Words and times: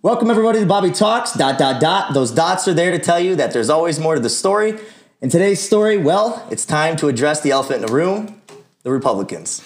Welcome 0.00 0.30
everybody 0.30 0.60
to 0.60 0.66
Bobby 0.66 0.92
Talks. 0.92 1.32
Dot 1.32 1.58
dot 1.58 1.80
dot. 1.80 2.14
Those 2.14 2.30
dots 2.30 2.68
are 2.68 2.72
there 2.72 2.92
to 2.92 3.00
tell 3.00 3.18
you 3.18 3.34
that 3.34 3.52
there's 3.52 3.68
always 3.68 3.98
more 3.98 4.14
to 4.14 4.20
the 4.20 4.30
story. 4.30 4.78
In 5.20 5.28
today's 5.28 5.60
story, 5.60 5.98
well, 5.98 6.46
it's 6.52 6.64
time 6.64 6.96
to 6.98 7.08
address 7.08 7.40
the 7.40 7.50
elephant 7.50 7.82
in 7.82 7.86
the 7.88 7.92
room: 7.92 8.40
the 8.84 8.92
Republicans. 8.92 9.60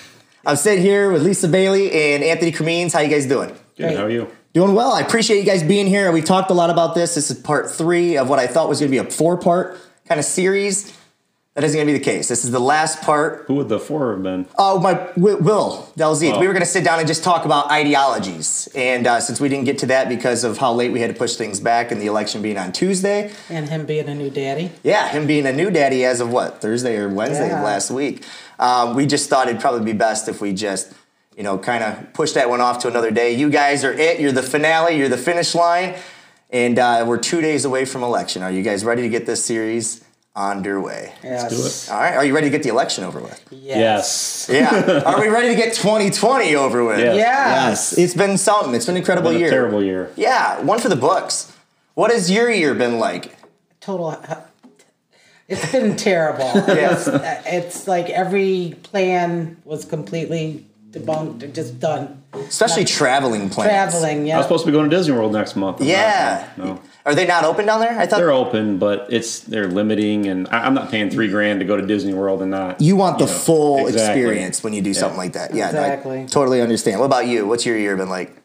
I'm 0.46 0.56
sitting 0.56 0.82
here 0.82 1.12
with 1.12 1.22
Lisa 1.22 1.48
Bailey 1.48 1.92
and 1.92 2.24
Anthony 2.24 2.50
Cremines. 2.50 2.94
How 2.94 3.00
you 3.00 3.10
guys 3.10 3.26
doing? 3.26 3.54
Good. 3.76 3.94
How 3.94 4.04
are 4.04 4.10
you? 4.10 4.26
Doing 4.54 4.74
well. 4.74 4.92
I 4.92 5.02
appreciate 5.02 5.36
you 5.36 5.44
guys 5.44 5.62
being 5.62 5.86
here. 5.86 6.10
We 6.12 6.22
talked 6.22 6.50
a 6.50 6.54
lot 6.54 6.70
about 6.70 6.94
this. 6.94 7.14
This 7.14 7.30
is 7.30 7.38
part 7.38 7.70
three 7.70 8.16
of 8.16 8.30
what 8.30 8.38
I 8.38 8.46
thought 8.46 8.70
was 8.70 8.80
going 8.80 8.90
to 8.90 9.02
be 9.02 9.06
a 9.06 9.10
four-part 9.10 9.78
kind 10.06 10.18
of 10.18 10.24
series. 10.24 10.96
That 11.54 11.64
isn't 11.64 11.76
going 11.76 11.86
to 11.86 11.92
be 11.92 11.98
the 11.98 12.04
case. 12.04 12.28
This 12.28 12.46
is 12.46 12.50
the 12.50 12.58
last 12.58 13.02
part 13.02 13.44
Who 13.46 13.56
would 13.56 13.68
the 13.68 13.78
four 13.78 14.12
have 14.14 14.22
been? 14.22 14.46
Oh, 14.58 14.80
my 14.80 15.10
Will 15.18 15.92
Delzede. 15.98 16.32
Oh. 16.32 16.40
We 16.40 16.46
were 16.46 16.54
going 16.54 16.64
to 16.64 16.70
sit 16.70 16.82
down 16.82 16.98
and 16.98 17.06
just 17.06 17.22
talk 17.22 17.44
about 17.44 17.70
ideologies, 17.70 18.70
and 18.74 19.06
uh, 19.06 19.20
since 19.20 19.38
we 19.38 19.50
didn't 19.50 19.66
get 19.66 19.76
to 19.78 19.86
that 19.86 20.08
because 20.08 20.44
of 20.44 20.56
how 20.56 20.72
late 20.72 20.92
we 20.92 21.00
had 21.00 21.10
to 21.12 21.18
push 21.18 21.36
things 21.36 21.60
back 21.60 21.92
and 21.92 22.00
the 22.00 22.06
election 22.06 22.40
being 22.40 22.56
on 22.56 22.72
Tuesday, 22.72 23.30
And 23.50 23.68
him 23.68 23.84
being 23.84 24.08
a 24.08 24.14
new 24.14 24.30
daddy. 24.30 24.70
yeah, 24.82 25.08
him 25.10 25.26
being 25.26 25.44
a 25.44 25.52
new 25.52 25.70
daddy 25.70 26.06
as 26.06 26.20
of 26.22 26.30
what 26.32 26.62
Thursday 26.62 26.96
or 26.96 27.10
Wednesday 27.10 27.48
Yeah. 27.48 27.58
of 27.58 27.64
last 27.64 27.90
week, 27.90 28.24
um, 28.58 28.94
we 28.96 29.04
just 29.04 29.28
thought 29.28 29.48
it'd 29.48 29.60
probably 29.60 29.84
be 29.84 29.92
best 29.92 30.28
if 30.28 30.40
we 30.40 30.54
just, 30.54 30.94
you 31.36 31.42
know, 31.42 31.58
kind 31.58 31.84
of 31.84 32.14
push 32.14 32.32
that 32.32 32.48
one 32.48 32.62
off 32.62 32.78
to 32.78 32.88
another 32.88 33.10
day. 33.10 33.34
You 33.34 33.50
guys 33.50 33.84
are 33.84 33.92
it. 33.92 34.20
You're 34.20 34.32
the 34.32 34.42
finale. 34.42 34.96
You're 34.96 35.10
the 35.10 35.18
finish 35.18 35.54
line, 35.54 35.96
and 36.48 36.78
uh, 36.78 37.04
we're 37.06 37.18
two 37.18 37.42
days 37.42 37.66
away 37.66 37.84
from 37.84 38.02
election. 38.02 38.42
Are 38.42 38.50
you 38.50 38.62
guys 38.62 38.86
ready 38.86 39.02
to 39.02 39.10
get 39.10 39.26
this 39.26 39.44
series 39.44 40.02
underway? 40.34 41.12
Yes. 41.22 41.50
do 41.50 41.90
it. 41.90 41.94
All 41.94 42.00
right. 42.02 42.14
Are 42.14 42.24
you 42.24 42.34
ready 42.34 42.46
to 42.46 42.50
get 42.50 42.62
the 42.62 42.70
election 42.70 43.04
over 43.04 43.20
with? 43.20 43.44
Yes. 43.50 44.48
Yeah. 44.50 45.02
Are 45.06 45.20
we 45.20 45.28
ready 45.28 45.48
to 45.48 45.54
get 45.54 45.74
2020 45.74 46.54
over 46.56 46.84
with? 46.84 46.98
Yes. 46.98 47.16
Yes. 47.16 47.18
Yes. 47.18 47.98
It's 47.98 48.14
been 48.14 48.38
something. 48.38 48.74
It's 48.74 48.86
been 48.86 48.94
an 48.96 49.00
incredible 49.02 49.30
Been 49.30 49.36
a 49.36 49.40
year. 49.40 49.50
terrible 49.50 49.82
year. 49.82 50.10
Yeah, 50.16 50.60
one 50.62 50.78
for 50.78 50.88
the 50.88 50.96
books. 50.96 51.52
What 51.94 52.10
has 52.10 52.30
your 52.30 52.50
year 52.50 52.74
been 52.74 52.98
like? 52.98 53.36
Total. 53.80 54.06
Uh, 54.08 54.40
it's 55.48 55.70
been 55.72 55.96
terrible. 55.96 56.44
Yes. 56.68 57.06
it's, 57.06 57.08
uh, 57.08 57.42
it's 57.46 57.88
like 57.88 58.08
every 58.08 58.76
plan 58.84 59.58
was 59.64 59.84
completely 59.84 60.66
debunked 60.92 61.42
or 61.42 61.48
just 61.48 61.78
done. 61.78 62.22
Especially 62.32 62.84
traveling 62.86 63.50
plans. 63.50 63.70
Traveling, 63.70 64.26
yeah. 64.26 64.34
I 64.34 64.38
was 64.38 64.46
supposed 64.46 64.64
to 64.64 64.70
be 64.70 64.72
going 64.72 64.88
to 64.88 64.96
Disney 64.96 65.14
World 65.14 65.32
next 65.32 65.56
month. 65.56 65.80
I'm 65.80 65.86
not- 65.86 65.90
Yeah. 65.92 66.48
No. 66.56 66.80
Are 67.04 67.14
they 67.14 67.26
not 67.26 67.44
open 67.44 67.66
down 67.66 67.80
there? 67.80 67.98
I 67.98 68.06
thought 68.06 68.18
They're 68.18 68.30
open, 68.30 68.78
but 68.78 69.08
it's 69.10 69.40
they're 69.40 69.66
limiting, 69.68 70.26
and 70.26 70.46
I, 70.48 70.66
I'm 70.66 70.74
not 70.74 70.90
paying 70.90 71.10
three 71.10 71.28
grand 71.28 71.58
to 71.60 71.66
go 71.66 71.76
to 71.76 71.84
Disney 71.84 72.14
World 72.14 72.42
and 72.42 72.50
not. 72.52 72.80
you 72.80 72.94
want 72.94 73.18
the 73.18 73.26
know, 73.26 73.30
full 73.32 73.86
exactly. 73.86 74.20
experience 74.22 74.62
when 74.62 74.72
you 74.72 74.82
do 74.82 74.94
something 74.94 75.18
like 75.18 75.32
that. 75.32 75.52
Yeah, 75.54 75.70
no, 75.72 75.80
Exactly. 75.82 76.26
totally 76.26 76.60
understand. 76.60 77.00
What 77.00 77.06
about 77.06 77.26
you? 77.26 77.46
What's 77.46 77.66
your 77.66 77.76
year 77.76 77.96
been 77.96 78.08
like? 78.08 78.36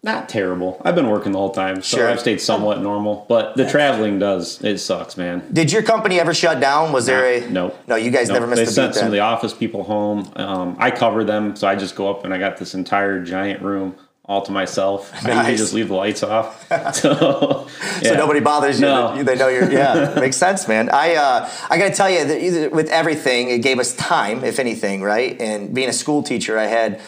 Not 0.00 0.28
terrible. 0.28 0.80
I've 0.84 0.94
been 0.94 1.08
working 1.10 1.32
the 1.32 1.38
whole 1.38 1.50
time, 1.50 1.82
so 1.82 1.96
Sure. 1.96 2.08
I've 2.08 2.20
stayed 2.20 2.40
somewhat 2.40 2.80
normal. 2.80 3.26
But 3.28 3.56
the 3.56 3.68
traveling 3.68 4.20
does 4.20 4.62
it 4.62 4.78
sucks, 4.78 5.16
man. 5.16 5.42
Did 5.52 5.72
your 5.72 5.82
company 5.82 6.20
ever 6.20 6.32
shut 6.32 6.60
down? 6.60 6.92
Was 6.92 7.06
there 7.06 7.24
a 7.26 7.50
No. 7.50 7.74
No, 7.88 7.96
you 7.96 8.12
guys 8.12 8.28
No, 8.28 8.34
never 8.34 8.46
missed 8.46 8.58
They 8.58 8.62
a 8.62 8.66
sent 8.70 8.92
beat 8.92 8.98
some 8.98 9.06
of 9.06 9.12
the 9.12 9.20
office 9.20 9.52
people 9.52 9.82
home. 9.82 10.30
Um, 10.36 10.76
I 10.78 10.92
cover 10.92 11.24
them, 11.24 11.56
so 11.56 11.66
I 11.66 11.74
just 11.74 11.96
go 11.96 12.08
up 12.08 12.24
and 12.24 12.32
I 12.32 12.38
got 12.38 12.58
this 12.58 12.74
entire 12.74 13.20
giant 13.24 13.60
room 13.60 13.96
all 14.28 14.42
to 14.42 14.52
myself. 14.52 15.10
Maybe 15.24 15.34
Nice. 15.36 15.58
just 15.58 15.72
leave 15.72 15.88
the 15.88 15.94
lights 15.94 16.22
off. 16.22 16.66
so, 16.94 17.66
So 18.02 18.14
nobody 18.14 18.40
bothers 18.40 18.78
you. 18.78 18.86
No. 18.86 19.22
They 19.22 19.34
know 19.36 19.48
you're. 19.48 19.70
Yeah, 19.72 20.14
makes 20.20 20.36
sense, 20.36 20.68
man. 20.68 20.90
I 20.90 21.14
uh, 21.14 21.50
I 21.70 21.78
got 21.78 21.88
to 21.88 21.94
tell 21.94 22.10
you 22.10 22.24
that 22.26 22.72
with 22.72 22.88
everything, 22.90 23.48
it 23.50 23.62
gave 23.62 23.78
us 23.78 23.94
time, 23.96 24.44
if 24.44 24.58
anything, 24.58 25.02
right? 25.02 25.40
And 25.40 25.74
being 25.74 25.88
a 25.88 25.92
school 25.92 26.22
teacher, 26.22 26.58
I 26.58 26.66
had 26.66 27.00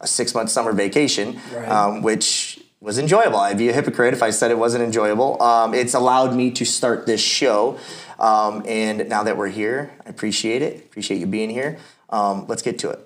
a 0.00 0.06
six 0.06 0.34
month 0.34 0.50
summer 0.50 0.72
vacation, 0.72 1.38
Right. 1.54 1.68
um, 1.68 2.02
which 2.02 2.60
was 2.80 2.98
enjoyable. 2.98 3.38
I'd 3.38 3.56
be 3.56 3.68
a 3.70 3.72
hypocrite 3.72 4.12
if 4.12 4.22
I 4.22 4.30
said 4.30 4.50
it 4.50 4.58
wasn't 4.58 4.84
enjoyable. 4.84 5.40
Um, 5.42 5.72
it's 5.72 5.94
allowed 5.94 6.34
me 6.34 6.50
to 6.50 6.64
start 6.66 7.06
this 7.06 7.20
show, 7.22 7.78
um, 8.18 8.62
and 8.66 9.08
now 9.08 9.22
that 9.22 9.38
we're 9.38 9.48
here, 9.48 9.92
I 10.04 10.10
appreciate 10.10 10.60
it. 10.60 10.78
Appreciate 10.80 11.18
you 11.18 11.26
being 11.26 11.48
here. 11.48 11.78
Um, 12.10 12.44
let's 12.48 12.60
get 12.62 12.78
to 12.80 12.90
it 12.90 12.98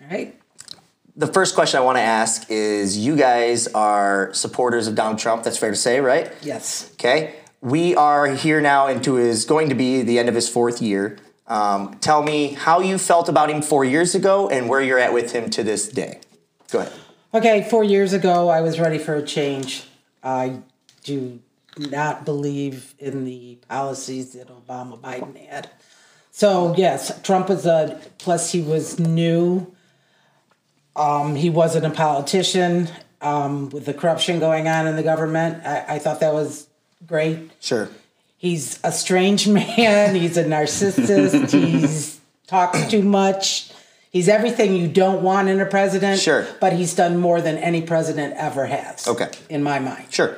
All 0.00 0.08
right. 0.10 0.39
The 1.16 1.26
first 1.26 1.54
question 1.54 1.78
I 1.78 1.82
want 1.82 1.98
to 1.98 2.02
ask 2.02 2.50
is 2.50 2.96
you 2.96 3.16
guys 3.16 3.66
are 3.68 4.32
supporters 4.32 4.86
of 4.86 4.94
Donald 4.94 5.18
Trump. 5.18 5.42
That's 5.42 5.58
fair 5.58 5.70
to 5.70 5.76
say, 5.76 6.00
right? 6.00 6.32
Yes. 6.42 6.90
Okay. 6.94 7.36
We 7.60 7.94
are 7.94 8.26
here 8.26 8.60
now 8.60 8.86
into 8.86 9.14
his 9.14 9.44
going 9.44 9.68
to 9.68 9.74
be 9.74 10.02
the 10.02 10.18
end 10.18 10.28
of 10.28 10.34
his 10.34 10.48
fourth 10.48 10.80
year. 10.80 11.18
Um, 11.46 11.98
tell 12.00 12.22
me 12.22 12.52
how 12.52 12.80
you 12.80 12.96
felt 12.96 13.28
about 13.28 13.50
him 13.50 13.60
four 13.60 13.84
years 13.84 14.14
ago 14.14 14.48
and 14.48 14.68
where 14.68 14.80
you're 14.80 14.98
at 14.98 15.12
with 15.12 15.32
him 15.32 15.50
to 15.50 15.62
this 15.62 15.88
day. 15.88 16.20
Go 16.70 16.80
ahead. 16.80 16.92
Okay, 17.34 17.66
four 17.68 17.84
years 17.84 18.12
ago, 18.12 18.48
I 18.48 18.60
was 18.60 18.80
ready 18.80 18.98
for 18.98 19.14
a 19.14 19.22
change. 19.22 19.84
I 20.22 20.60
do 21.04 21.40
not 21.76 22.24
believe 22.24 22.94
in 22.98 23.24
the 23.24 23.58
policies 23.68 24.32
that 24.32 24.48
Obama 24.48 24.98
Biden 25.00 25.36
had. 25.48 25.70
So, 26.30 26.74
yes, 26.76 27.20
Trump 27.22 27.48
was 27.48 27.66
a, 27.66 28.00
plus 28.18 28.52
he 28.52 28.62
was 28.62 28.98
new. 28.98 29.72
Um, 30.96 31.34
he 31.34 31.50
wasn't 31.50 31.86
a 31.86 31.90
politician. 31.90 32.88
Um, 33.22 33.68
with 33.68 33.84
the 33.84 33.92
corruption 33.92 34.40
going 34.40 34.66
on 34.66 34.86
in 34.86 34.96
the 34.96 35.02
government, 35.02 35.66
I, 35.66 35.84
I 35.96 35.98
thought 35.98 36.20
that 36.20 36.32
was 36.32 36.66
great. 37.06 37.50
Sure. 37.60 37.90
He's 38.38 38.80
a 38.82 38.92
strange 38.92 39.46
man. 39.58 40.14
He's 40.14 40.36
a 40.38 40.44
narcissist. 40.44 41.50
He's 41.52 42.18
talks 42.46 42.90
too 42.90 43.02
much. 43.02 43.72
He's 44.10 44.28
everything 44.28 44.74
you 44.74 44.88
don't 44.88 45.22
want 45.22 45.48
in 45.48 45.60
a 45.60 45.66
president. 45.66 46.18
Sure. 46.20 46.46
But 46.60 46.72
he's 46.72 46.94
done 46.94 47.18
more 47.18 47.40
than 47.40 47.58
any 47.58 47.82
president 47.82 48.34
ever 48.36 48.66
has. 48.66 49.06
Okay. 49.06 49.30
In 49.48 49.62
my 49.62 49.78
mind. 49.78 50.06
Sure. 50.10 50.36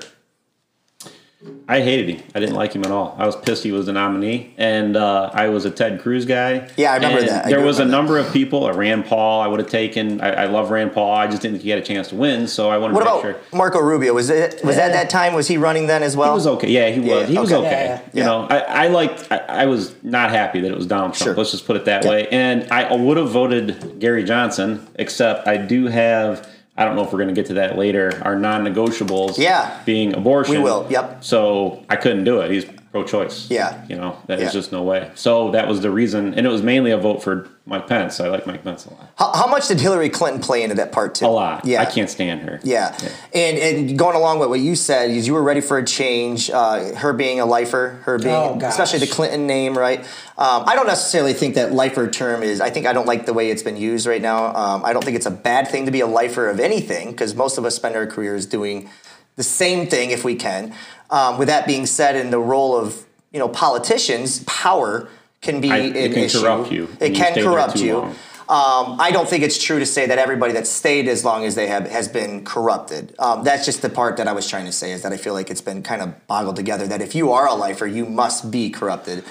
I 1.69 1.81
hated 1.81 2.09
him. 2.17 2.23
I 2.35 2.41
didn't 2.41 2.55
like 2.55 2.73
him 2.73 2.85
at 2.85 2.91
all. 2.91 3.15
I 3.19 3.25
was 3.25 3.35
pissed 3.35 3.63
he 3.65 3.73
was 3.73 3.87
the 3.87 3.93
nominee, 3.93 4.53
and 4.59 4.97
uh, 4.97 5.31
I 5.33 5.49
was 5.49 5.65
a 5.65 5.71
Ted 5.71 6.01
Cruz 6.01 6.25
guy. 6.25 6.69
Yeah, 6.77 6.93
I 6.93 6.97
remember 6.97 7.19
And 7.21 7.29
that. 7.29 7.47
I 7.47 7.49
there 7.49 7.61
was 7.65 7.79
a 7.79 7.85
remember 7.85 8.15
number 8.15 8.19
of 8.29 8.33
people. 8.33 8.67
A 8.67 8.73
Rand 8.73 9.07
Paul, 9.07 9.41
I 9.41 9.47
would 9.47 9.59
have 9.61 9.69
taken. 9.71 10.21
I, 10.21 10.43
I 10.43 10.47
love 10.47 10.71
Rand 10.71 10.93
Paul. 10.93 11.13
I 11.15 11.27
just 11.29 11.41
didn't 11.43 11.55
think 11.55 11.65
he 11.65 11.71
had 11.71 11.79
a 11.79 11.85
chance 11.85 12.09
to 12.09 12.17
win, 12.17 12.47
so 12.47 12.69
I 12.69 12.79
wanted 12.79 12.95
What 12.95 13.01
to 13.05 13.07
about 13.11 13.25
make 13.25 13.35
sure. 13.51 13.59
Marco 13.59 13.81
Rubio? 13.81 14.13
Was 14.13 14.29
it 14.31 14.61
was 14.65 14.77
that 14.77 14.89
Yeah. 14.89 15.03
that 15.03 15.11
time? 15.11 15.35
Was 15.35 15.49
he 15.49 15.57
running 15.57 15.87
then 15.87 16.03
as 16.03 16.17
well? 16.17 16.31
He 16.33 16.35
was 16.35 16.47
okay. 16.47 16.69
Yeah, 16.69 16.91
he 16.91 17.01
was. 17.01 17.09
Yeah, 17.09 17.27
he 17.27 17.39
was 17.39 17.53
okay. 17.53 17.67
okay. 17.67 17.85
Yeah, 17.87 18.01
You 18.01 18.09
yeah. 18.21 18.25
know, 18.27 18.47
I, 18.51 18.59
I 18.59 18.89
liked. 18.89 19.29
I, 19.31 19.37
I 19.39 19.67
was 19.67 19.95
not 20.03 20.31
happy 20.31 20.61
that 20.61 20.71
it 20.71 20.77
was 20.77 20.87
Donald 20.87 21.15
Trump. 21.15 21.29
Sure. 21.29 21.35
Let's 21.37 21.53
just 21.53 21.67
put 21.67 21.77
it 21.77 21.87
that 21.87 22.05
way. 22.05 22.29
And 22.29 22.71
I 22.71 22.93
would 22.95 23.17
have 23.17 23.31
voted 23.31 23.99
Gary 23.99 24.25
Johnson, 24.25 24.87
except 24.97 25.49
I 25.49 25.57
do 25.57 25.87
have. 25.87 26.47
I 26.77 26.85
don't 26.85 26.97
know 26.97 27.03
if 27.05 27.13
we're 27.13 27.19
going 27.19 27.29
to 27.29 27.35
get 27.35 27.47
to 27.47 27.55
that 27.55 27.77
later. 27.77 28.21
Our 28.25 28.37
non-negotiables, 28.39 29.37
Yeah. 29.39 29.79
being 29.85 30.15
abortion. 30.15 30.57
We 30.57 30.63
will, 30.63 30.87
yep. 30.89 31.23
So 31.23 31.85
I 31.91 31.97
couldn't 31.97 32.25
do 32.25 32.41
it. 32.41 32.51
He's 32.51 32.65
pro-choice. 32.93 33.49
Yeah. 33.51 33.85
you 33.89 33.97
know, 33.97 34.17
there's 34.27 34.43
Yeah. 34.43 34.51
just 34.51 34.71
no 34.71 34.83
way. 34.83 35.11
So 35.15 35.51
that 35.53 35.67
was 35.67 35.81
the 35.81 35.91
reason, 35.91 36.35
and 36.35 36.47
it 36.47 36.51
was 36.51 36.63
mainly 36.63 36.91
a 36.91 36.99
vote 36.99 37.23
for 37.23 37.49
Mike 37.65 37.87
Pence. 37.87 38.21
I 38.21 38.29
like 38.29 38.47
Mike 38.47 38.63
Pence 38.65 38.85
a 38.87 38.91
lot. 38.91 39.09
How, 39.17 39.33
how 39.33 39.47
much 39.47 39.69
did 39.69 39.81
Hillary 39.81 40.11
Clinton 40.11 40.43
play 40.43 40.63
into 40.63 40.75
that 40.77 40.93
part 40.93 41.15
too? 41.15 41.27
A 41.27 41.29
lot. 41.29 41.65
Yeah. 41.65 41.81
I 41.81 41.87
can't 41.87 42.11
stand 42.11 42.43
her. 42.43 42.61
Yeah. 42.63 42.95
And 43.35 43.57
and 43.59 43.99
going 43.99 44.15
along 44.17 44.41
with 44.41 44.51
what 44.51 44.61
you 44.61 44.75
said 44.77 45.11
is 45.11 45.27
you 45.27 45.33
were 45.33 45.43
ready 45.43 45.61
for 45.63 45.79
a 45.79 45.85
change. 45.85 46.51
Uh, 46.51 46.95
her 46.97 47.13
being 47.15 47.41
a 47.41 47.47
lifer, 47.47 48.01
her 48.05 48.19
being 48.19 48.35
Oh, 48.35 48.59
especially 48.63 48.99
the 48.99 49.07
Clinton 49.07 49.47
name, 49.47 49.77
right? 49.79 50.01
Um, 50.37 50.65
I 50.67 50.75
don't 50.75 50.87
necessarily 50.89 51.33
think 51.33 51.55
that 51.55 51.73
lifer 51.73 52.09
term 52.11 52.43
is. 52.43 52.61
I 52.61 52.69
think 52.71 52.85
I 52.87 52.93
don't 52.93 53.07
like 53.07 53.25
the 53.27 53.33
way 53.33 53.51
it's 53.51 53.63
been 53.63 53.77
used 53.77 54.07
right 54.07 54.21
now. 54.21 54.55
Um, 54.55 54.85
I 54.85 54.93
don't 54.93 55.05
think 55.05 55.17
it's 55.17 55.27
a 55.27 55.31
bad 55.31 55.69
thing 55.69 55.87
to 55.87 55.93
be 55.93 56.01
a 56.01 56.07
lifer 56.07 56.49
of 56.51 56.59
anything 56.61 57.13
because 57.13 57.35
most 57.35 57.57
of 57.59 57.65
us 57.65 57.75
spend 57.77 57.95
our 57.97 58.07
careers 58.07 58.45
doing 58.45 58.91
the 59.37 59.43
same 59.43 59.87
thing 59.87 60.11
if 60.11 60.25
we 60.25 60.35
can. 60.35 60.75
Um, 61.11 61.39
with 61.39 61.49
that 61.49 61.67
being 61.67 61.87
said, 61.87 62.17
in 62.17 62.31
the 62.31 62.39
role 62.39 62.77
of 62.77 63.05
you 63.33 63.39
know 63.39 63.49
politicians, 63.49 64.43
power 64.45 65.09
can 65.41 65.61
be 65.61 65.71
I- 65.71 65.77
an 65.79 65.97
it 65.97 66.13
can 66.13 66.23
issue. 66.25 66.41
corrupt 66.41 66.71
you 66.73 66.89
It 67.01 67.15
can 67.15 67.35
corrupt 67.35 67.77
you. 67.77 68.15
Um, 68.49 69.01
I 69.01 69.13
don't 69.13 69.27
think 69.29 69.45
it's 69.45 69.63
true 69.63 69.79
to 69.79 69.87
say 69.87 70.05
that 70.07 70.19
everybody 70.19 70.53
that's 70.53 70.69
stayed 70.69 71.09
as 71.09 71.25
long 71.25 71.47
as 71.47 71.55
they 71.55 71.69
have 71.69 71.89
has 71.89 72.07
been 72.09 72.45
corrupted. 72.45 73.15
Um, 73.19 73.45
that's 73.45 73.65
just 73.65 73.81
the 73.81 73.89
part 73.89 74.19
that 74.19 74.29
I 74.29 74.33
was 74.33 74.47
trying 74.49 74.67
to 74.67 74.73
say 74.73 74.93
is 74.93 75.03
that 75.03 75.13
I 75.13 75.17
feel 75.17 75.33
like 75.33 75.51
it's 75.51 75.63
been 75.63 75.83
kind 75.83 76.03
of 76.03 76.27
boggled 76.27 76.57
together 76.57 76.87
that 76.89 77.01
if 77.01 77.15
you 77.15 77.33
are 77.33 77.47
a 77.47 77.55
lifer, 77.55 77.87
you 77.87 78.05
must 78.05 78.51
be 78.51 78.69
corrupted. 78.69 79.25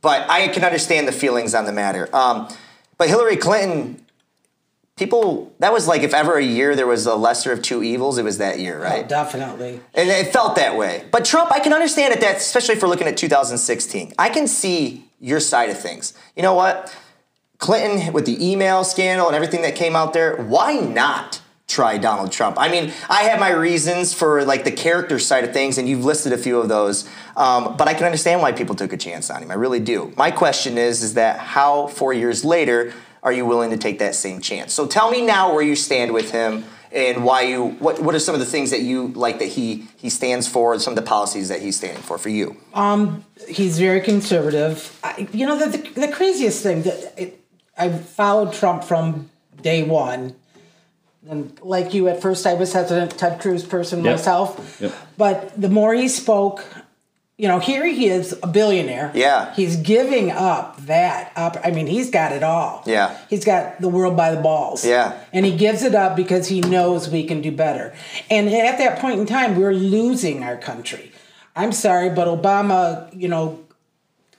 But 0.00 0.28
I 0.28 0.48
can 0.48 0.64
understand 0.64 1.06
the 1.06 1.12
feelings 1.12 1.54
on 1.54 1.66
the 1.66 1.72
matter. 1.72 2.08
Um, 2.14 2.48
but 2.98 3.08
Hillary 3.08 3.36
Clinton, 3.36 4.03
people, 4.96 5.52
that 5.58 5.72
was 5.72 5.88
like 5.88 6.02
if 6.02 6.14
ever 6.14 6.36
a 6.36 6.44
year 6.44 6.76
there 6.76 6.86
was 6.86 7.06
a 7.06 7.14
lesser 7.14 7.52
of 7.52 7.62
two 7.62 7.82
evils, 7.82 8.18
it 8.18 8.24
was 8.24 8.38
that 8.38 8.58
year, 8.60 8.78
Oh, 8.80 8.82
right? 8.84 9.08
definitely. 9.08 9.80
And 9.94 10.08
it 10.08 10.32
felt 10.32 10.56
that 10.56 10.76
way. 10.76 11.04
But 11.10 11.24
Trump, 11.24 11.50
I 11.52 11.60
can 11.60 11.72
understand 11.72 12.12
it 12.14 12.20
that, 12.20 12.36
especially 12.36 12.76
if 12.76 12.82
we're 12.82 12.88
looking 12.88 13.08
at 13.08 13.16
2016. 13.16 14.12
I 14.18 14.28
can 14.28 14.46
see 14.46 15.04
your 15.20 15.40
side 15.40 15.70
of 15.70 15.78
things. 15.80 16.14
You 16.36 16.42
know 16.42 16.54
what? 16.54 16.94
Clinton 17.58 18.12
with 18.12 18.26
the 18.26 18.44
email 18.52 18.84
scandal 18.84 19.26
and 19.26 19.34
everything 19.34 19.62
that 19.62 19.74
came 19.74 19.96
out 19.96 20.12
there, 20.12 20.36
why 20.36 20.74
not 20.76 21.40
try 21.66 21.96
Donald 21.96 22.30
Trump? 22.30 22.56
I 22.58 22.68
mean, 22.68 22.92
I 23.08 23.22
have 23.22 23.40
my 23.40 23.50
reasons 23.50 24.12
for 24.12 24.44
like 24.44 24.64
the 24.64 24.70
character 24.72 25.18
side 25.18 25.44
of 25.44 25.52
things, 25.52 25.78
and 25.78 25.88
you've 25.88 26.04
listed 26.04 26.32
a 26.32 26.38
few 26.38 26.58
of 26.58 26.68
those. 26.68 27.08
Um, 27.36 27.76
but 27.76 27.88
I 27.88 27.94
can 27.94 28.04
understand 28.04 28.42
why 28.42 28.52
people 28.52 28.74
took 28.74 28.92
a 28.92 28.96
chance 28.98 29.30
on 29.30 29.42
him. 29.42 29.50
I 29.50 29.54
really 29.54 29.80
do. 29.80 30.12
My 30.16 30.30
question 30.30 30.76
is, 30.78 31.02
is 31.02 31.14
that 31.14 31.38
how 31.38 31.86
four 31.86 32.12
years 32.12 32.44
later 32.44 32.92
are 33.24 33.32
you 33.32 33.44
willing 33.46 33.70
to 33.70 33.76
take 33.78 33.98
that 33.98 34.14
same 34.14 34.40
chance? 34.40 34.72
So 34.72 34.86
tell 34.86 35.10
me 35.10 35.22
now 35.22 35.52
where 35.54 35.62
you 35.62 35.74
stand 35.74 36.12
with 36.12 36.30
him 36.30 36.64
and 36.92 37.24
why 37.24 37.42
you 37.42 37.70
what 37.80 38.00
what 38.00 38.14
are 38.14 38.20
some 38.20 38.34
of 38.34 38.40
the 38.40 38.46
things 38.46 38.70
that 38.70 38.82
you 38.82 39.08
like 39.08 39.38
that 39.40 39.46
he 39.48 39.86
he 39.96 40.08
stands 40.10 40.46
for, 40.46 40.72
and 40.74 40.80
some 40.82 40.92
of 40.92 40.96
the 40.96 41.02
policies 41.02 41.48
that 41.48 41.60
he's 41.60 41.76
standing 41.76 42.02
for 42.02 42.18
for 42.18 42.28
you? 42.28 42.56
um 42.74 43.24
he's 43.48 43.78
very 43.78 44.00
conservative. 44.00 44.96
I, 45.02 45.26
you 45.32 45.46
know, 45.46 45.58
the, 45.58 45.76
the, 45.76 46.00
the 46.06 46.08
craziest 46.08 46.62
thing 46.62 46.82
that 46.82 47.14
it, 47.20 47.40
I 47.76 47.88
followed 47.90 48.52
Trump 48.52 48.84
from 48.84 49.28
day 49.60 49.82
one. 49.82 50.36
And 51.28 51.58
like 51.62 51.94
you, 51.94 52.06
at 52.08 52.20
first 52.20 52.46
I 52.46 52.52
was 52.54 52.72
hesitant, 52.74 53.18
Ted 53.18 53.40
Cruz 53.40 53.64
person 53.64 54.04
Yep. 54.04 54.16
myself. 54.16 54.78
Yep. 54.80 54.92
But 55.16 55.60
the 55.60 55.70
more 55.70 55.94
he 55.94 56.06
spoke, 56.08 56.62
you 57.36 57.48
know, 57.48 57.58
here 57.58 57.84
he 57.84 58.06
is, 58.06 58.32
a 58.42 58.46
billionaire. 58.46 59.10
Yeah. 59.12 59.52
He's 59.54 59.76
giving 59.76 60.30
up 60.30 60.76
that 60.82 61.32
up. 61.34 61.56
I 61.64 61.72
mean, 61.72 61.88
he's 61.88 62.10
got 62.10 62.30
it 62.30 62.44
all. 62.44 62.84
Yeah. 62.86 63.18
He's 63.28 63.44
got 63.44 63.80
the 63.80 63.88
world 63.88 64.16
by 64.16 64.32
the 64.32 64.40
balls. 64.40 64.84
Yeah. 64.84 65.18
And 65.32 65.44
he 65.44 65.56
gives 65.56 65.82
it 65.82 65.96
up 65.96 66.14
because 66.14 66.46
he 66.46 66.60
knows 66.60 67.08
we 67.08 67.24
can 67.24 67.40
do 67.40 67.50
better. 67.50 67.92
And 68.30 68.48
at 68.48 68.78
that 68.78 69.00
point 69.00 69.18
in 69.18 69.26
time, 69.26 69.56
we're 69.56 69.74
losing 69.74 70.44
our 70.44 70.56
country. 70.56 71.10
I'm 71.56 71.72
sorry, 71.72 72.10
but 72.10 72.28
Obama, 72.28 73.12
you 73.12 73.28
know, 73.28 73.64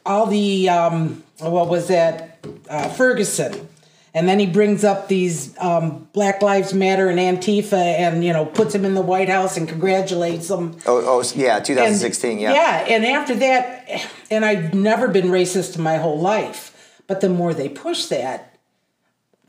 all 0.06 0.28
the, 0.28 0.70
um, 0.70 1.24
what 1.40 1.68
was 1.68 1.90
that? 1.90 2.46
Uh, 2.70 2.88
Ferguson. 2.90 3.68
And 4.16 4.30
then 4.30 4.40
he 4.40 4.46
brings 4.46 4.86
up 4.86 5.10
these 5.10 5.54
um, 5.60 6.08
Black 6.14 6.42
Lives 6.42 6.74
Matter 6.74 7.10
and 7.10 7.20
Antifa 7.20 7.74
and, 7.74 8.24
you 8.24 8.32
know, 8.32 8.46
puts 8.46 8.74
him 8.74 8.86
in 8.86 8.94
the 8.94 9.02
White 9.02 9.28
House 9.28 9.58
and 9.58 9.68
congratulates 9.68 10.48
them. 10.48 10.78
Oh, 10.88 11.04
oh 11.06 11.24
yeah, 11.36 11.58
And- 11.58 11.66
2016. 11.66 12.40
yeah. 12.40 12.54
Yeah, 12.54 12.86
and 12.96 13.06
after 13.06 13.36
that, 13.36 14.08
and 14.32 14.46
I've 14.46 14.74
never 14.74 15.10
been 15.10 15.26
racist 15.26 15.76
in 15.76 15.84
my 15.84 15.98
whole 15.98 16.18
life, 16.18 17.02
but 17.08 17.20
the 17.20 17.28
more 17.28 17.54
they 17.54 17.68
push 17.68 18.06
that, 18.06 18.58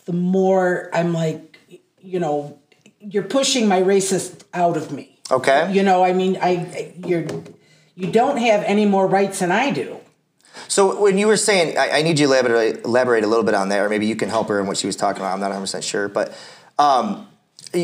the 0.05 0.13
more 0.13 0.91
I'm 0.93 1.13
like, 1.13 1.59
you 2.01 2.19
know, 2.19 2.59
you're 2.99 3.23
pushing 3.23 3.69
my 3.69 3.81
racist 3.81 4.43
out 4.53 4.77
of 4.77 4.91
me. 4.91 5.21
Okay. 5.31 5.73
You 5.73 5.85
know, 5.85 6.03
I 6.05 6.13
mean, 6.13 6.39
I 6.43 6.93
you're 7.07 7.25
you 7.95 8.11
don't 8.11 8.37
have 8.39 8.63
any 8.65 8.85
more 8.85 9.07
rights 9.07 9.39
than 9.41 9.51
I 9.53 9.71
do. 9.71 9.99
So 10.69 11.01
when 11.01 11.19
you 11.19 11.27
were 11.27 11.37
saying, 11.37 11.79
I, 11.79 11.99
I 11.99 12.03
need 12.03 12.19
you 12.19 12.27
to 12.27 12.33
elaborate, 12.33 12.85
elaborate 12.85 13.25
a 13.25 13.27
little 13.27 13.45
bit 13.45 13.55
on 13.55 13.69
that, 13.71 13.81
or 13.81 13.89
maybe 13.89 14.07
you 14.07 14.17
can 14.17 14.29
help 14.29 14.49
her 14.49 14.61
in 14.61 14.67
what 14.67 14.77
she 14.77 14.87
was 14.87 14.97
talking 14.97 15.21
about. 15.23 15.33
I'm 15.33 15.41
not 15.41 15.47
100 15.47 15.63
percent 15.63 15.85
sure, 15.85 16.09
but 16.09 16.37
um, 16.79 17.29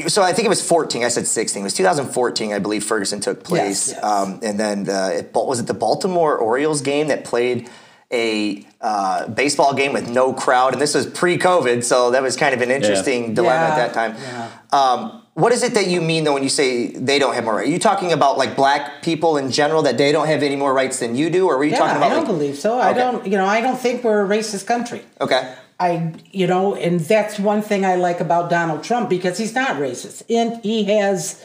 so 0.08 0.22
I 0.22 0.32
think 0.32 0.46
it 0.46 0.48
was 0.48 0.66
14. 0.66 1.04
I 1.04 1.08
said 1.08 1.26
16. 1.26 1.60
It 1.60 1.64
was 1.64 1.74
2014, 1.74 2.52
I 2.52 2.58
believe. 2.58 2.84
Ferguson 2.84 3.20
took 3.20 3.44
place, 3.44 3.88
Yes, 3.88 3.92
yes. 3.94 4.04
Um, 4.04 4.40
and 4.42 4.58
then 4.58 4.84
the, 4.84 5.18
it, 5.18 5.34
was 5.34 5.60
it 5.60 5.66
the 5.66 5.74
Baltimore 5.74 6.36
Orioles 6.38 6.80
game 6.80 7.08
that 7.08 7.24
played 7.24 7.68
a 8.12 8.66
uh, 8.80 9.28
baseball 9.28 9.74
game 9.74 9.92
with 9.92 10.08
no 10.08 10.32
crowd, 10.32 10.74
and 10.74 10.82
this 10.82 10.94
was 10.94 11.06
pre-COVID, 11.06 11.82
so 11.82 12.10
that 12.10 12.22
was 12.22 12.36
kind 12.36 12.54
of 12.54 12.60
an 12.60 12.70
interesting 12.70 13.32
dilemma 13.34 13.74
at 13.74 13.76
that 13.76 13.94
time. 13.94 14.14
yeah. 14.22 14.50
Um, 14.70 15.21
what 15.34 15.50
is 15.52 15.62
it 15.62 15.72
that 15.74 15.86
you 15.86 16.00
mean 16.00 16.24
though 16.24 16.34
when 16.34 16.42
you 16.42 16.48
say 16.50 16.88
they 16.88 17.18
don't 17.18 17.34
have 17.34 17.44
more 17.44 17.56
rights? 17.56 17.68
Are 17.68 17.72
you 17.72 17.78
talking 17.78 18.12
about 18.12 18.36
like 18.38 18.54
black 18.54 19.02
people 19.02 19.36
in 19.38 19.50
general 19.50 19.82
that 19.82 19.96
they 19.98 20.12
don't 20.12 20.26
have 20.26 20.42
any 20.42 20.56
more 20.56 20.74
rights 20.74 20.98
than 21.00 21.14
you 21.16 21.30
do, 21.30 21.46
or 21.46 21.56
were 21.56 21.64
you 21.64 21.70
Yeah, 21.72 21.78
talking 21.78 21.96
about? 21.96 22.12
I 22.12 22.14
don't 22.14 22.24
like- 22.24 22.28
believe 22.38 22.58
so. 22.58 22.78
I 22.78 22.92
don't. 22.92 23.26
You 23.26 23.38
know, 23.38 23.46
I 23.46 23.60
don't 23.60 23.78
think 23.78 24.04
we're 24.04 24.24
a 24.24 24.28
racist 24.28 24.66
country. 24.66 25.02
Okay. 25.20 25.54
I, 25.80 26.12
you 26.30 26.46
know, 26.46 26.76
and 26.76 27.00
that's 27.00 27.40
one 27.40 27.60
thing 27.60 27.84
I 27.84 27.96
like 27.96 28.20
about 28.20 28.50
Donald 28.50 28.84
Trump 28.84 29.08
because 29.10 29.36
he's 29.38 29.52
not 29.54 29.76
racist. 29.78 30.22
And 30.30 30.62
he 30.62 30.84
has, 30.84 31.44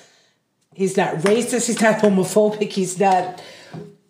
he's 0.76 0.96
not 0.96 1.16
racist, 1.16 1.66
he's 1.66 1.82
not 1.82 1.96
homophobic, 2.04 2.72
he's 2.72 3.00
not, 3.00 3.42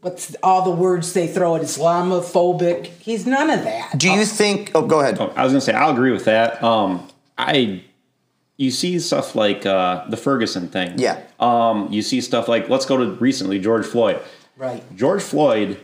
what's 0.01 0.35
all 0.43 0.63
the 0.63 0.71
words 0.71 1.13
they 1.13 1.27
throw 1.27 1.55
at 1.55 1.61
Islamophobic. 1.61 2.87
He's 2.99 3.25
none 3.25 3.49
of 3.49 3.63
that. 3.63 3.97
Do 3.97 4.11
you 4.11 4.25
think? 4.25 4.71
Oh, 4.75 4.85
go 4.85 4.99
ahead. 4.99 5.17
I 5.19 5.43
was 5.43 5.53
gonna 5.53 5.61
say 5.61 5.73
I'll 5.73 5.91
agree 5.93 6.11
with 6.11 6.25
that. 6.25 6.61
Um, 6.61 7.07
I 7.37 7.83
you 8.57 8.71
see 8.71 8.99
stuff 8.99 9.35
like 9.35 9.65
uh, 9.65 10.07
the 10.09 10.17
Ferguson 10.17 10.67
thing. 10.67 10.97
Yeah. 10.97 11.21
Um, 11.39 11.91
you 11.91 12.01
see 12.01 12.21
stuff 12.21 12.47
like 12.47 12.69
let's 12.69 12.85
go 12.85 12.97
to 12.97 13.11
recently 13.13 13.59
George 13.59 13.85
Floyd. 13.85 14.19
Right. 14.57 14.83
George 14.95 15.21
Floyd 15.21 15.79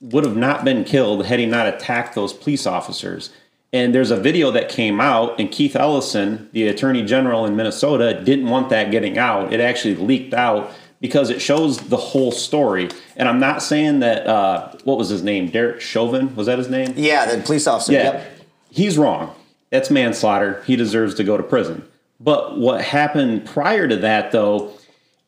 would 0.00 0.24
have 0.24 0.36
not 0.36 0.64
been 0.64 0.84
killed 0.84 1.26
had 1.26 1.38
he 1.38 1.46
not 1.46 1.66
attacked 1.66 2.14
those 2.14 2.32
police 2.32 2.66
officers. 2.66 3.30
And 3.72 3.94
there's 3.94 4.10
a 4.10 4.16
video 4.16 4.50
that 4.50 4.68
came 4.68 5.00
out, 5.00 5.38
and 5.38 5.48
Keith 5.48 5.76
Ellison, 5.76 6.48
the 6.52 6.66
attorney 6.66 7.04
general 7.04 7.46
in 7.46 7.54
Minnesota, 7.54 8.20
didn't 8.20 8.48
want 8.48 8.68
that 8.70 8.90
getting 8.90 9.16
out. 9.16 9.52
It 9.52 9.60
actually 9.60 9.94
leaked 9.94 10.34
out 10.34 10.72
because 11.00 11.30
it 11.30 11.40
shows 11.40 11.78
the 11.78 11.96
whole 11.96 12.32
story. 12.32 12.88
And 13.16 13.28
I'm 13.28 13.38
not 13.38 13.62
saying 13.62 14.00
that, 14.00 14.26
uh, 14.26 14.76
what 14.82 14.98
was 14.98 15.08
his 15.08 15.22
name? 15.22 15.50
Derek 15.50 15.80
Chauvin? 15.80 16.34
Was 16.34 16.48
that 16.48 16.58
his 16.58 16.68
name? 16.68 16.94
Yeah, 16.96 17.32
the 17.32 17.42
police 17.42 17.68
officer. 17.68 17.92
Yeah. 17.92 18.12
Yep. 18.14 18.30
He's 18.70 18.98
wrong. 18.98 19.36
That's 19.70 19.90
manslaughter. 19.90 20.62
He 20.66 20.76
deserves 20.76 21.14
to 21.16 21.24
go 21.24 21.36
to 21.36 21.42
prison. 21.42 21.86
But 22.18 22.58
what 22.58 22.82
happened 22.82 23.46
prior 23.46 23.88
to 23.88 23.96
that, 23.96 24.32
though, 24.32 24.72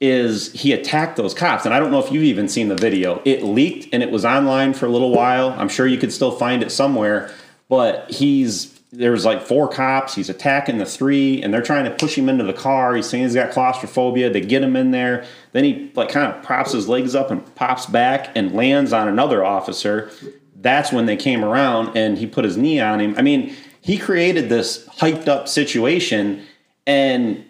is 0.00 0.52
he 0.52 0.72
attacked 0.72 1.16
those 1.16 1.32
cops. 1.32 1.64
And 1.64 1.72
I 1.72 1.78
don't 1.78 1.92
know 1.92 2.04
if 2.04 2.10
you've 2.10 2.24
even 2.24 2.48
seen 2.48 2.68
the 2.68 2.74
video. 2.74 3.22
It 3.24 3.44
leaked 3.44 3.88
and 3.92 4.02
it 4.02 4.10
was 4.10 4.24
online 4.24 4.74
for 4.74 4.86
a 4.86 4.88
little 4.90 5.12
while. 5.12 5.50
I'm 5.50 5.68
sure 5.68 5.86
you 5.86 5.96
could 5.96 6.12
still 6.12 6.32
find 6.32 6.62
it 6.62 6.72
somewhere. 6.72 7.32
But 7.68 8.10
he's 8.10 8.72
there's 8.92 9.24
like 9.24 9.40
four 9.40 9.68
cops. 9.68 10.14
He's 10.14 10.28
attacking 10.28 10.76
the 10.76 10.84
three, 10.84 11.42
and 11.42 11.52
they're 11.52 11.62
trying 11.62 11.84
to 11.84 11.90
push 11.90 12.16
him 12.16 12.28
into 12.28 12.44
the 12.44 12.52
car. 12.52 12.94
He's 12.94 13.08
saying 13.08 13.24
he's 13.24 13.34
got 13.34 13.50
claustrophobia. 13.50 14.28
They 14.28 14.42
get 14.42 14.62
him 14.62 14.76
in 14.76 14.90
there. 14.90 15.24
Then 15.52 15.64
he 15.64 15.90
like 15.94 16.10
kind 16.10 16.30
of 16.30 16.42
props 16.42 16.72
his 16.72 16.88
legs 16.88 17.14
up 17.14 17.30
and 17.30 17.54
pops 17.54 17.86
back 17.86 18.30
and 18.34 18.52
lands 18.52 18.92
on 18.92 19.08
another 19.08 19.44
officer. 19.44 20.10
That's 20.56 20.92
when 20.92 21.06
they 21.06 21.16
came 21.16 21.42
around 21.42 21.96
and 21.96 22.18
he 22.18 22.26
put 22.26 22.44
his 22.44 22.56
knee 22.56 22.80
on 22.80 23.00
him. 23.00 23.14
I 23.16 23.22
mean, 23.22 23.56
he 23.82 23.98
created 23.98 24.48
this 24.48 24.86
hyped 24.86 25.28
up 25.28 25.48
situation, 25.48 26.46
and 26.86 27.44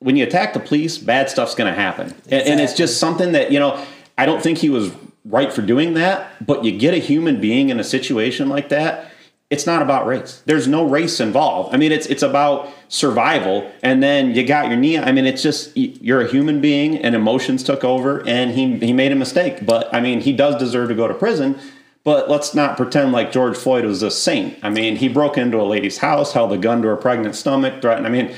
when 0.00 0.16
you 0.16 0.24
attack 0.24 0.54
the 0.54 0.60
police, 0.60 0.98
bad 0.98 1.30
stuff's 1.30 1.54
going 1.54 1.72
to 1.72 1.78
happen. 1.78 2.14
And, 2.24 2.48
and 2.48 2.60
it's 2.60 2.74
just 2.74 2.98
something 2.98 3.32
that, 3.32 3.52
you 3.52 3.60
know, 3.60 3.84
I 4.18 4.26
don't 4.26 4.42
think 4.42 4.58
he 4.58 4.70
was 4.70 4.90
right 5.24 5.52
for 5.52 5.62
doing 5.62 5.94
that, 5.94 6.44
but 6.44 6.64
you 6.64 6.76
get 6.76 6.94
a 6.94 6.98
human 6.98 7.40
being 7.40 7.68
in 7.68 7.78
a 7.78 7.84
situation 7.84 8.48
like 8.48 8.70
that, 8.70 9.12
it's 9.48 9.66
not 9.66 9.80
about 9.80 10.06
race. 10.06 10.42
There's 10.46 10.66
no 10.66 10.88
race 10.88 11.20
involved. 11.20 11.72
I 11.72 11.78
mean, 11.78 11.92
it's 11.92 12.06
it's 12.06 12.24
about 12.24 12.68
survival, 12.88 13.70
and 13.80 14.02
then 14.02 14.34
you 14.34 14.44
got 14.44 14.66
your 14.66 14.76
knee. 14.76 14.98
I 14.98 15.12
mean, 15.12 15.24
it's 15.24 15.40
just 15.40 15.76
you're 15.76 16.20
a 16.20 16.26
human 16.26 16.60
being, 16.60 16.98
and 16.98 17.14
emotions 17.14 17.62
took 17.62 17.84
over, 17.84 18.26
and 18.26 18.50
he 18.50 18.76
he 18.78 18.92
made 18.92 19.12
a 19.12 19.14
mistake. 19.14 19.64
But 19.64 19.92
I 19.94 20.00
mean, 20.00 20.20
he 20.20 20.32
does 20.32 20.56
deserve 20.56 20.88
to 20.88 20.96
go 20.96 21.06
to 21.06 21.14
prison. 21.14 21.60
But 22.06 22.30
let's 22.30 22.54
not 22.54 22.76
pretend 22.76 23.10
like 23.10 23.32
George 23.32 23.56
Floyd 23.56 23.84
was 23.84 24.00
a 24.00 24.12
saint. 24.12 24.56
I 24.62 24.70
mean, 24.70 24.94
he 24.94 25.08
broke 25.08 25.36
into 25.36 25.60
a 25.60 25.66
lady's 25.66 25.98
house, 25.98 26.34
held 26.34 26.52
a 26.52 26.56
gun 26.56 26.80
to 26.82 26.88
her 26.88 26.96
pregnant 26.96 27.34
stomach, 27.34 27.82
threatened. 27.82 28.06
I 28.06 28.10
mean, 28.10 28.32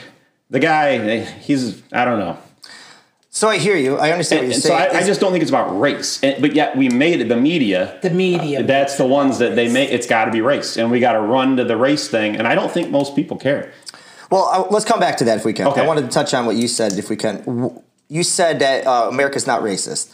the 0.49 0.59
guy, 0.59 1.21
he's 1.21 1.83
I 1.93 2.07
don't 2.07 2.19
know. 2.19 2.39
So 3.29 3.47
I 3.47 3.59
hear 3.59 3.77
you. 3.77 3.99
I 3.99 4.11
understand 4.11 4.47
And 4.47 4.49
what 4.49 4.55
you're 4.55 4.63
so. 4.63 4.75
I, 4.75 5.01
I 5.01 5.03
just 5.03 5.21
don't 5.21 5.33
think 5.33 5.43
it's 5.43 5.51
about 5.51 5.79
race. 5.79 6.19
And, 6.25 6.41
but 6.41 6.55
yet 6.55 6.79
we 6.79 6.89
made 6.89 7.21
it 7.21 7.29
the 7.29 7.37
media. 7.37 7.99
The 8.01 8.09
media. 8.09 8.63
That's 8.63 8.97
the 8.97 9.07
ones 9.07 9.39
that 9.39 9.55
they 9.55 9.71
make. 9.71 9.91
It's 9.91 10.07
got 10.07 10.25
to 10.25 10.31
be 10.31 10.41
race, 10.41 10.79
and 10.79 10.91
we 10.91 10.99
got 10.99 11.13
to 11.13 11.21
run 11.21 11.59
to 11.59 11.65
the 11.65 11.77
race 11.77 12.09
thing. 12.09 12.37
And 12.37 12.49
I 12.49 12.55
don't 12.55 12.73
think 12.73 12.91
most 12.91 13.15
people 13.15 13.37
care. 13.37 13.71
well, 14.31 14.45
uh, 14.45 14.67
let's 14.71 14.87
come 14.87 14.99
back 14.99 15.19
to 15.19 15.25
that 15.25 15.37
if 15.37 15.45
we 15.45 15.53
can. 15.53 15.67
Okay. 15.67 15.83
I 15.83 15.87
wanted 15.87 16.05
to 16.05 16.09
touch 16.09 16.33
on 16.33 16.47
what 16.47 16.57
you 16.57 16.69
said, 16.69 16.95
if 16.95 17.11
we 17.11 17.17
can. 17.17 17.83
You 18.09 18.23
said 18.23 18.61
that 18.61 18.87
uh, 18.87 19.11
America's 19.11 19.47
not 19.47 19.61
racist. 19.61 20.11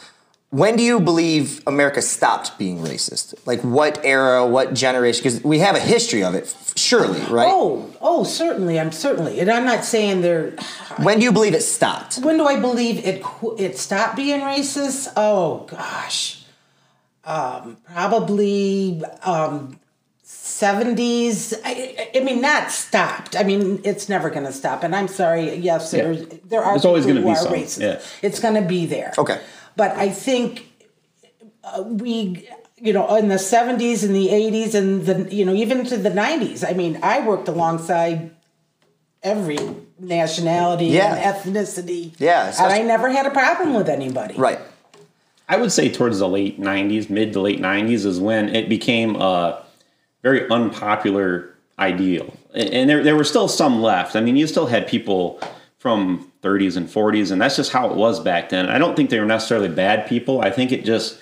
When 0.54 0.76
do 0.76 0.84
you 0.84 1.00
believe 1.00 1.61
America 1.66 2.00
stopped 2.00 2.56
being 2.58 2.78
racist? 2.78 3.34
Like 3.44 3.61
what 3.62 3.99
era, 4.04 4.46
what 4.46 4.73
generation? 4.73 5.20
Because 5.25 5.42
we 5.42 5.58
have 5.58 5.75
a 5.75 5.80
history 5.80 6.23
of 6.23 6.37
it, 6.37 6.54
surely, 6.76 7.18
right? 7.23 7.49
Oh, 7.50 7.90
oh, 8.00 8.23
certainly. 8.23 8.78
I'm 8.78 8.92
certainly, 8.92 9.40
and 9.40 9.50
I'm 9.50 9.64
not 9.64 9.84
saying 9.84 10.20
they're. 10.23 10.52
When 11.02 11.18
do 11.18 11.25
you 11.25 11.32
believe 11.32 11.54
it 11.54 11.62
stopped? 11.64 12.18
When 12.18 12.37
do 12.37 12.46
I 12.46 12.61
believe 12.61 13.04
it? 13.04 13.25
It 13.58 13.76
stopped 13.78 14.14
being 14.14 14.42
racist? 14.42 15.12
Oh 15.16 15.66
gosh, 15.68 16.44
um, 17.25 17.76
probably 17.92 19.02
um, 19.25 19.80
70s. 20.25 21.52
I, 21.64 21.70
I 22.14 22.18
I 22.20 22.23
mean, 22.23 22.40
not 22.40 22.70
stopped. 22.70 23.34
I 23.34 23.42
mean, 23.42 23.80
it's 23.82 24.08
never 24.08 24.30
going 24.30 24.46
to 24.46 24.52
stop. 24.52 24.84
And 24.84 24.94
I'm 24.94 25.08
sorry. 25.08 25.56
Yes, 25.56 25.92
Yeah. 25.92 26.04
there's 26.04 26.26
there 26.44 26.62
are 26.62 26.75
There's 26.75 26.84
always 26.84 27.06
gonna 27.06 27.23
be 27.23 27.30
are 27.30 27.37
some, 27.37 27.52
racist. 27.52 27.80
yeah. 27.80 28.00
It's 28.23 28.38
going 28.38 28.54
to 28.54 28.62
be 28.62 28.87
there. 28.87 29.12
Okay. 29.18 29.40
But 29.76 29.93
I 29.97 30.09
think 30.09 30.71
uh, 31.64 31.83
we, 31.83 32.49
you 32.76 32.93
know, 32.93 33.14
in 33.16 33.28
the 33.28 33.37
70s 33.37 34.04
and 34.04 34.14
the 34.14 34.28
80s 34.28 34.75
and 34.75 35.07
the, 35.07 35.35
you 35.35 35.45
know, 35.45 35.54
even 35.54 35.85
to 35.87 35.97
the 35.97 36.11
90s. 36.11 36.69
I 36.69 36.75
mean, 36.75 36.99
I 37.02 37.26
worked 37.26 37.49
alongside 37.49 38.31
every 39.23 39.59
nationality 39.99 40.87
Yeah. 40.87 41.14
and 41.14 41.35
ethnicity. 41.37 42.12
Yeah, 42.19 42.52
And 42.59 42.73
I 42.73 42.83
never 42.83 43.09
had 43.11 43.26
a 43.26 43.31
problem 43.31 43.75
with 43.75 43.88
anybody. 43.88 44.35
Right. 44.37 44.59
I 45.49 45.57
would 45.57 45.73
say 45.73 45.90
towards 45.90 46.19
the 46.21 46.28
late 46.28 46.59
'90s, 46.59 47.11
mid 47.11 47.35
to 47.35 47.40
late 47.40 47.61
'90s, 47.61 48.07
is 48.07 48.19
when 48.19 48.54
it 48.54 48.66
became 48.69 49.14
a 49.16 49.62
very 50.23 50.49
unpopular 50.49 51.54
ideal, 51.78 52.33
and 52.54 52.71
and 52.71 52.88
there 52.88 53.02
there 53.04 53.14
were 53.14 53.25
still 53.25 53.47
some 53.47 53.83
left. 53.83 54.16
I 54.16 54.23
mean, 54.23 54.37
you 54.37 54.47
still 54.47 54.66
had 54.66 54.87
people 54.87 55.38
from 55.78 56.33
30s 56.44 56.76
and 56.76 56.88
40s, 56.88 57.30
and 57.32 57.40
that's 57.40 57.56
just 57.56 57.72
how 57.72 57.88
it 57.90 57.96
was 57.96 58.20
back 58.20 58.50
then. 58.50 58.68
I 58.68 58.78
don't 58.78 58.94
think 58.94 59.10
they 59.10 59.18
were 59.18 59.26
necessarily 59.26 59.68
bad 59.68 60.06
people. 60.08 60.40
I 60.42 60.50
think 60.50 60.70
it 60.72 60.84
just 60.84 61.18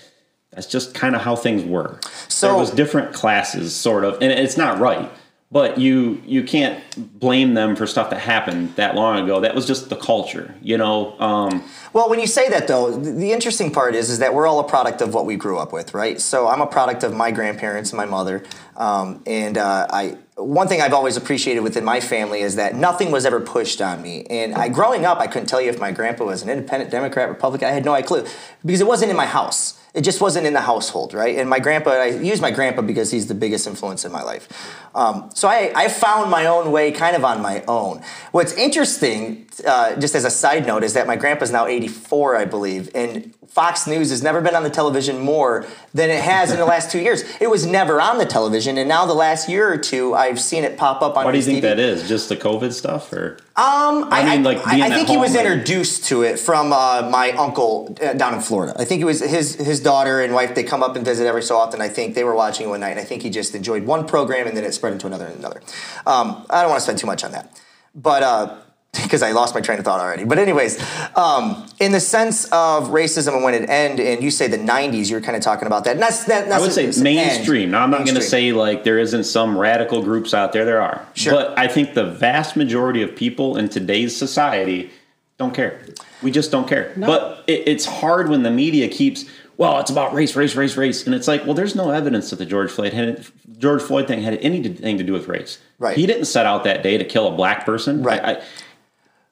that's 0.53 0.67
just 0.67 0.95
kind 0.95 1.15
of 1.17 1.23
how 1.23 1.35
things 1.37 1.65
were. 1.65 1.99
So- 2.29 2.49
there 2.49 2.57
was 2.57 2.71
different 2.71 3.15
classes, 3.15 3.75
sort 3.75 4.05
of, 4.05 4.15
and 4.21 4.31
it's 4.33 4.57
not 4.59 4.79
right. 4.79 5.11
but 5.51 5.77
you 5.77 6.21
you 6.25 6.43
can't 6.43 6.79
blame 7.21 7.53
them 7.53 7.77
for 7.77 7.87
stuff 7.87 8.09
that 8.09 8.21
happened 8.21 8.75
that 8.77 8.95
long 8.95 9.23
ago. 9.23 9.39
That 9.41 9.55
was 9.55 9.67
just 9.67 9.91
the 9.91 9.97
culture, 9.97 10.55
you 10.63 10.79
know. 10.79 11.19
Um, 11.21 11.63
Well, 11.93 12.09
when 12.09 12.21
you 12.21 12.27
say 12.27 12.49
that, 12.49 12.69
though, 12.69 12.91
the 12.91 13.33
interesting 13.33 13.71
part 13.71 13.95
is 13.95 14.09
is 14.09 14.19
that 14.21 14.33
we're 14.35 14.47
all 14.47 14.61
a 14.61 14.65
product 14.77 15.03
of 15.03 15.13
what 15.13 15.27
we 15.27 15.37
grew 15.37 15.59
up 15.59 15.71
with, 15.73 15.93
right? 15.93 16.19
So 16.21 16.49
I'm 16.49 16.63
a 16.63 16.67
product 16.67 17.03
of 17.05 17.13
my 17.15 17.31
grandparents 17.33 17.91
and 17.93 17.99
my 17.99 18.07
mother, 18.07 18.43
um, 18.79 19.23
and 19.27 19.59
uh, 19.59 19.87
I. 19.91 20.17
One 20.37 20.67
thing 20.67 20.81
I've 20.81 20.95
always 20.95 21.19
appreciated 21.19 21.61
within 21.61 21.85
my 21.85 22.01
family 22.01 22.41
is 22.41 22.57
that 22.57 22.75
nothing 22.75 23.11
was 23.11 23.27
ever 23.27 23.41
pushed 23.41 23.83
on 23.83 24.01
me. 24.01 24.25
And 24.31 24.55
I, 24.55 24.69
growing 24.69 25.05
up, 25.05 25.19
I 25.19 25.27
couldn't 25.27 25.49
tell 25.49 25.61
you 25.61 25.69
if 25.69 25.79
my 25.79 25.93
grandpa 25.93 26.25
was 26.25 26.43
an 26.43 26.49
independent, 26.49 26.91
Democrat, 26.91 27.29
Republican. 27.29 27.69
I 27.69 27.73
had 27.73 27.85
no 27.85 28.01
clue 28.03 28.25
because 28.65 28.81
it 28.81 28.87
wasn't 28.87 29.11
in 29.11 29.17
my 29.17 29.27
house. 29.27 29.79
It 29.95 30.03
just 30.05 30.23
wasn't 30.23 30.47
in 30.47 30.55
the 30.55 30.61
household, 30.63 31.13
right? 31.13 31.37
And 31.37 31.51
my 31.51 31.59
grandpa, 31.59 31.91
I 31.91 32.07
use 32.07 32.41
my 32.41 32.51
grandpa 32.51 32.81
because 32.81 33.11
he's 33.11 33.27
the 33.27 33.35
biggest 33.35 33.67
influence 33.67 34.07
in 34.07 34.13
my 34.13 34.23
life. 34.23 34.49
Um, 34.95 35.31
so 35.35 35.49
I, 35.49 35.71
I 35.77 35.89
found 35.89 36.31
my 36.31 36.47
own 36.47 36.73
way 36.73 36.93
kind 36.93 37.15
of 37.15 37.25
on 37.27 37.43
my 37.43 37.63
own. 37.69 38.03
What's 38.31 38.55
interesting, 38.55 39.47
uh, 39.67 39.97
just 39.97 40.15
as 40.15 40.25
a 40.25 40.31
side 40.31 40.67
note, 40.67 40.83
is 40.83 40.95
that 40.95 41.07
my 41.07 41.17
grandpa's 41.17 41.53
now 41.53 41.67
84, 41.67 42.37
I 42.37 42.45
believe, 42.47 42.91
and 42.95 43.35
Fox 43.49 43.87
News 43.87 44.09
has 44.09 44.23
never 44.23 44.41
been 44.41 44.55
on 44.55 44.63
the 44.63 44.71
television 44.71 45.19
more 45.21 45.67
than 45.93 46.09
it 46.09 46.23
has 46.23 46.51
in 46.53 46.57
the 46.57 46.65
last 46.65 46.91
two 46.91 46.99
years. 47.01 47.23
It 47.39 47.51
was 47.51 47.67
never 47.67 48.01
on 48.01 48.17
the 48.17 48.25
television, 48.25 48.79
and 48.79 48.89
now 48.89 49.05
the 49.05 49.13
last 49.13 49.47
year 49.47 49.71
or 49.71 49.77
two, 49.77 50.15
I've 50.15 50.41
seen 50.41 50.65
it 50.65 50.79
pop 50.79 51.03
up 51.03 51.19
on. 51.19 51.27
why 51.27 51.33
do 51.33 51.37
you 51.37 51.45
think 51.45 51.59
TV. 51.59 51.63
that 51.63 51.79
is? 51.79 52.09
Just 52.09 52.31
the 52.31 52.37
COVID 52.37 52.73
stuff, 52.73 53.13
or 53.13 53.37
Um, 53.57 54.05
I, 54.11 54.23
I 54.23 54.25
mean, 54.37 54.43
like, 54.43 54.67
I, 54.67 54.87
I 54.87 54.91
think 54.91 55.09
he 55.09 55.19
was 55.19 55.35
and- 55.35 55.47
introduced 55.47 56.07
to 56.07 56.23
it 56.23 56.39
from 56.39 56.73
uh, 56.73 57.11
my 57.11 57.33
uncle 57.33 57.95
uh, 58.03 58.15
down 58.15 58.33
in 58.33 58.41
Florida. 58.41 58.73
I 58.79 58.87
think 58.87 59.03
it 59.03 59.05
was 59.05 59.21
his 59.21 59.57
his 59.57 59.81
daughter 59.83 60.21
and 60.21 60.33
wife. 60.35 60.55
They 60.55 60.65
come 60.65 60.83
up 60.83 60.97
and 60.97 61.05
visit 61.05 61.27
every 61.27 61.43
so 61.43 61.57
often. 61.57 61.81
I 61.81 61.89
think 61.89 62.15
they 62.15 62.25
were 62.25 62.35
watching 62.35 62.69
one 62.69 62.81
night, 62.81 62.91
and 62.91 63.01
I 63.01 63.05
think 63.05 63.23
he 63.23 63.31
just 63.31 63.55
enjoyed 63.55 63.85
one 63.85 64.07
program, 64.07 64.47
and 64.47 64.57
then 64.57 64.65
it 64.65 64.73
spread 64.73 64.93
into 64.93 65.07
another 65.07 65.27
and 65.27 65.39
another. 65.39 65.61
Um, 66.07 66.47
I 66.49 66.63
don't 66.63 66.71
want 66.71 66.81
to 66.81 66.85
spend 66.85 66.99
too 66.99 67.07
much 67.07 67.25
on 67.25 67.33
that, 67.33 67.61
but. 67.95 68.23
Uh, 68.23 68.59
because 69.03 69.23
I 69.23 69.33
lost 69.33 69.55
my 69.55 69.63
train 69.63 69.79
of 69.79 69.87
thought 69.87 70.01
already. 70.01 70.25
But 70.25 70.39
anyways, 70.39 70.79
um, 71.17 71.67
in 71.81 71.93
the 71.93 72.01
sense 72.01 72.45
of 72.47 72.89
racism 72.89 73.35
and 73.35 73.43
when 73.43 73.55
it 73.55 73.69
ended, 73.71 74.07
and 74.07 74.23
you 74.23 74.31
say 74.31 74.49
the 74.49 74.59
'90s, 74.59 75.11
you're 75.11 75.23
kind 75.23 75.35
of 75.35 75.43
talking 75.43 75.67
about 75.67 75.85
that. 75.85 75.93
And 75.93 76.03
that's, 76.03 76.25
that, 76.27 76.47
that's 76.49 76.59
I 76.59 76.61
would 76.61 76.95
say 76.95 77.03
mainstream. 77.03 77.63
end. 77.63 77.73
Now, 77.73 77.85
I'm 77.85 77.91
not 77.91 78.05
going 78.05 78.17
to 78.17 78.21
say 78.21 78.53
like 78.53 78.85
there 78.85 78.99
isn't 78.99 79.25
some 79.25 79.57
radical 79.57 80.03
groups 80.03 80.35
out 80.35 80.53
there. 80.53 80.67
There 80.67 80.83
are, 80.83 81.07
Sure. 81.15 81.33
but 81.33 81.59
I 81.59 81.69
think 81.69 81.95
the 81.95 82.05
vast 82.05 82.55
majority 82.55 83.01
of 83.01 83.17
people 83.17 83.57
in 83.57 83.71
today's 83.71 84.15
society 84.15 84.91
don't 85.39 85.55
care. 85.55 85.81
We 86.23 86.31
just 86.31 86.51
don't 86.51 86.69
care. 86.69 86.93
But 86.95 87.45
it, 87.47 87.67
it's 87.67 87.87
hard 87.87 88.29
when 88.29 88.43
the 88.43 88.51
media 88.51 88.89
keeps. 88.89 89.25
Well, 89.63 89.79
it's 89.79 89.93
about 89.93 90.13
race, 90.13 90.35
race, 90.35 90.57
race, 90.57 90.77
race, 90.77 91.07
and 91.07 91.15
it's 91.15 91.29
like, 91.29 91.45
well, 91.45 91.55
there's 91.55 91.77
no 91.77 91.91
evidence 91.91 92.31
that 92.31 92.37
the 92.37 92.45
George 92.45 92.69
Floyd 92.69 92.93
had 92.93 93.25
George 93.59 93.81
Floyd 93.81 94.09
thing 94.09 94.21
had 94.21 94.35
anything 94.39 94.99
to 94.99 95.05
do 95.05 95.13
with 95.13 95.29
race. 95.29 95.59
Right. 95.79 95.97
He 95.97 96.05
didn't 96.05 96.25
set 96.25 96.47
out 96.47 96.65
that 96.65 96.83
day 96.83 96.99
to 96.99 97.05
kill 97.05 97.29
a 97.29 97.37
black 97.37 97.65
person. 97.65 98.03
Right. 98.03 98.21
I, 98.25 98.33
I, 98.33 98.43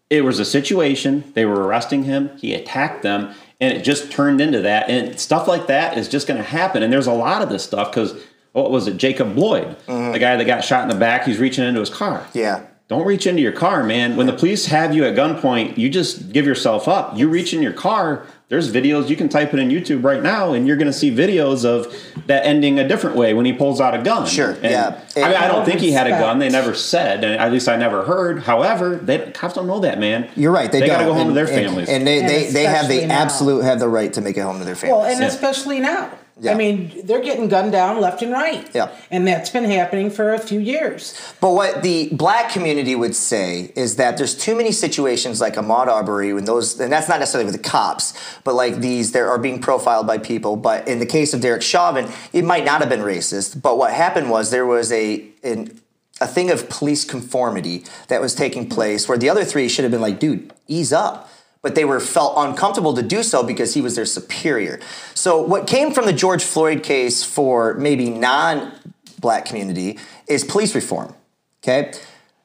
it 0.08 0.20
was 0.22 0.38
a 0.38 0.44
situation. 0.44 1.32
They 1.34 1.46
were 1.46 1.66
arresting 1.66 2.04
him. 2.04 2.30
He 2.38 2.54
attacked 2.54 3.02
them, 3.02 3.34
and 3.60 3.76
it 3.76 3.82
just 3.82 4.12
turned 4.12 4.40
into 4.40 4.60
that. 4.62 4.88
And 4.88 5.18
stuff 5.18 5.48
like 5.48 5.66
that 5.66 5.98
is 5.98 6.08
just 6.08 6.28
going 6.28 6.38
to 6.38 6.48
happen. 6.48 6.84
And 6.84 6.92
there's 6.92 7.08
a 7.08 7.12
lot 7.12 7.42
of 7.42 7.48
this 7.48 7.64
stuff 7.64 7.90
because 7.90 8.14
what 8.52 8.70
was 8.70 8.86
it? 8.86 8.98
Jacob 8.98 9.36
Lloyd, 9.36 9.76
the 9.88 10.18
guy 10.20 10.36
that 10.36 10.44
got 10.44 10.62
shot 10.62 10.84
in 10.84 10.90
the 10.90 10.94
back. 10.94 11.24
He's 11.24 11.38
reaching 11.38 11.64
into 11.64 11.80
his 11.80 11.90
car. 11.90 12.20
Mm-hmm. 12.20 12.38
Yeah. 12.38 12.66
Don't 12.86 13.04
reach 13.04 13.26
into 13.26 13.42
your 13.42 13.52
car, 13.52 13.82
man. 13.82 14.16
When 14.16 14.26
the 14.26 14.32
police 14.32 14.66
have 14.66 14.94
you 14.94 15.04
at 15.04 15.16
gunpoint, 15.16 15.76
you 15.76 15.88
just 15.88 16.32
give 16.32 16.46
yourself 16.46 16.86
up. 16.86 17.16
You 17.16 17.28
reach 17.28 17.52
in 17.52 17.62
your 17.62 17.72
car. 17.72 18.26
There's 18.50 18.72
videos 18.72 19.08
you 19.08 19.14
can 19.14 19.28
type 19.28 19.54
it 19.54 19.60
in 19.60 19.68
YouTube 19.68 20.02
right 20.02 20.20
now, 20.20 20.54
and 20.54 20.66
you're 20.66 20.76
going 20.76 20.88
to 20.88 20.92
see 20.92 21.14
videos 21.14 21.64
of 21.64 21.86
that 22.26 22.44
ending 22.44 22.80
a 22.80 22.88
different 22.88 23.14
way 23.14 23.32
when 23.32 23.46
he 23.46 23.52
pulls 23.52 23.80
out 23.80 23.94
a 23.94 24.02
gun. 24.02 24.26
Sure, 24.26 24.50
And, 24.50 24.64
yeah. 24.64 25.00
I 25.16 25.20
mean, 25.20 25.36
I 25.36 25.46
don't 25.46 25.58
And- 25.58 25.66
think 25.66 25.78
he 25.80 25.92
had 25.92 26.08
a 26.08 26.10
gun. 26.10 26.40
They 26.40 26.48
never 26.48 26.74
said, 26.74 27.22
and 27.22 27.34
at 27.40 27.52
least 27.52 27.68
I 27.68 27.76
never 27.76 28.02
heard. 28.04 28.40
However, 28.42 28.96
they 28.96 29.18
cops 29.30 29.54
don't 29.54 29.68
know 29.68 29.78
that, 29.80 30.00
man. 30.00 30.28
You're 30.34 30.50
right. 30.50 30.70
They, 30.70 30.84
got 30.84 30.98
to 30.98 31.04
go 31.04 31.12
home 31.14 31.28
and, 31.28 31.30
to 31.30 31.34
their 31.34 31.46
and- 31.46 31.64
families. 31.66 31.88
and, 31.88 32.04
they, 32.04 32.18
And 32.20 32.28
they, 32.28 32.50
they 32.50 32.64
have 32.64 32.88
the 32.88 33.06
now. 33.06 33.14
absolute 33.22 33.60
have 33.62 33.78
the 33.78 33.88
right 33.88 34.12
to 34.14 34.20
make 34.20 34.36
it 34.36 34.40
home 34.40 34.58
to 34.58 34.64
their 34.64 34.74
families. 34.74 34.98
Well, 34.98 35.06
and 35.12 35.20
Yeah. 35.20 35.28
especially 35.28 35.78
now. 35.78 36.10
Yeah. 36.40 36.52
I 36.52 36.54
mean, 36.54 36.90
they're 37.04 37.22
getting 37.22 37.48
gunned 37.48 37.72
down 37.72 38.00
left 38.00 38.22
and 38.22 38.32
right. 38.32 38.66
Yeah. 38.74 38.90
And 39.10 39.28
that's 39.28 39.50
been 39.50 39.64
happening 39.64 40.10
for 40.10 40.32
a 40.32 40.38
few 40.38 40.58
years. 40.58 41.34
But 41.38 41.52
what 41.52 41.82
the 41.82 42.08
black 42.12 42.50
community 42.50 42.96
would 42.96 43.14
say 43.14 43.72
is 43.76 43.96
that 43.96 44.16
there's 44.16 44.34
too 44.34 44.56
many 44.56 44.72
situations 44.72 45.40
like 45.40 45.54
Ahmaud 45.54 45.88
Arbery 45.88 46.32
when 46.32 46.46
those, 46.46 46.80
and 46.80 46.90
that's 46.90 47.08
not 47.08 47.20
necessarily 47.20 47.44
with 47.44 47.62
the 47.62 47.68
cops, 47.68 48.14
but 48.42 48.54
like 48.54 48.76
these, 48.76 49.12
they 49.12 49.20
are 49.20 49.38
being 49.38 49.60
profiled 49.60 50.06
by 50.06 50.16
people. 50.16 50.56
But 50.56 50.88
in 50.88 50.98
the 50.98 51.06
case 51.06 51.34
of 51.34 51.42
Derek 51.42 51.62
Chauvin, 51.62 52.08
it 52.32 52.44
might 52.44 52.64
not 52.64 52.80
have 52.80 52.88
been 52.88 53.00
racist. 53.00 53.60
But 53.60 53.76
what 53.76 53.92
happened 53.92 54.30
was 54.30 54.50
there 54.50 54.66
was 54.66 54.90
a 54.92 55.26
an, 55.42 55.78
a 56.20 56.26
thing 56.26 56.50
of 56.50 56.68
police 56.68 57.04
conformity 57.04 57.84
that 58.08 58.20
was 58.20 58.34
taking 58.34 58.68
place 58.68 59.08
where 59.08 59.18
the 59.18 59.28
other 59.28 59.44
three 59.44 59.68
should 59.68 59.84
have 59.84 59.92
been 59.92 60.00
like, 60.00 60.18
dude, 60.18 60.52
ease 60.68 60.92
up. 60.92 61.30
But 61.62 61.74
they 61.74 61.84
were 61.84 62.00
felt 62.00 62.34
uncomfortable 62.36 62.94
to 62.94 63.02
do 63.02 63.22
so 63.22 63.42
because 63.42 63.74
he 63.74 63.82
was 63.82 63.94
their 63.94 64.06
superior. 64.06 64.80
So 65.14 65.40
what 65.42 65.66
came 65.66 65.92
from 65.92 66.06
the 66.06 66.12
George 66.12 66.42
Floyd 66.42 66.82
case 66.82 67.22
for 67.22 67.74
maybe 67.74 68.08
non 68.08 68.72
black 69.20 69.44
community 69.44 69.98
is 70.26 70.44
police 70.44 70.74
reform. 70.74 71.14
Okay? 71.62 71.92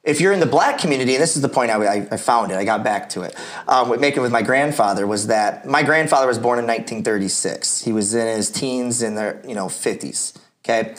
If 0.04 0.20
you're 0.20 0.32
in 0.32 0.38
the 0.38 0.46
black 0.46 0.78
community, 0.78 1.14
and 1.14 1.22
this 1.22 1.34
is 1.34 1.42
the 1.42 1.48
point 1.48 1.72
I, 1.72 2.06
I, 2.12 2.16
found 2.16 2.52
it, 2.52 2.56
I 2.56 2.64
got 2.64 2.84
back 2.84 3.08
to 3.10 3.22
it, 3.22 3.34
um, 3.66 3.98
making 4.00 4.22
with 4.22 4.30
my 4.30 4.42
grandfather 4.42 5.04
was 5.04 5.26
that 5.26 5.66
my 5.66 5.82
grandfather 5.82 6.28
was 6.28 6.38
born 6.38 6.60
in 6.60 6.64
1936. 6.64 7.82
He 7.82 7.92
was 7.92 8.14
in 8.14 8.28
his 8.28 8.48
teens 8.48 9.02
in 9.02 9.16
the 9.16 9.36
you 9.46 9.54
know 9.54 9.66
50s. 9.66 10.36
Okay? 10.64 10.94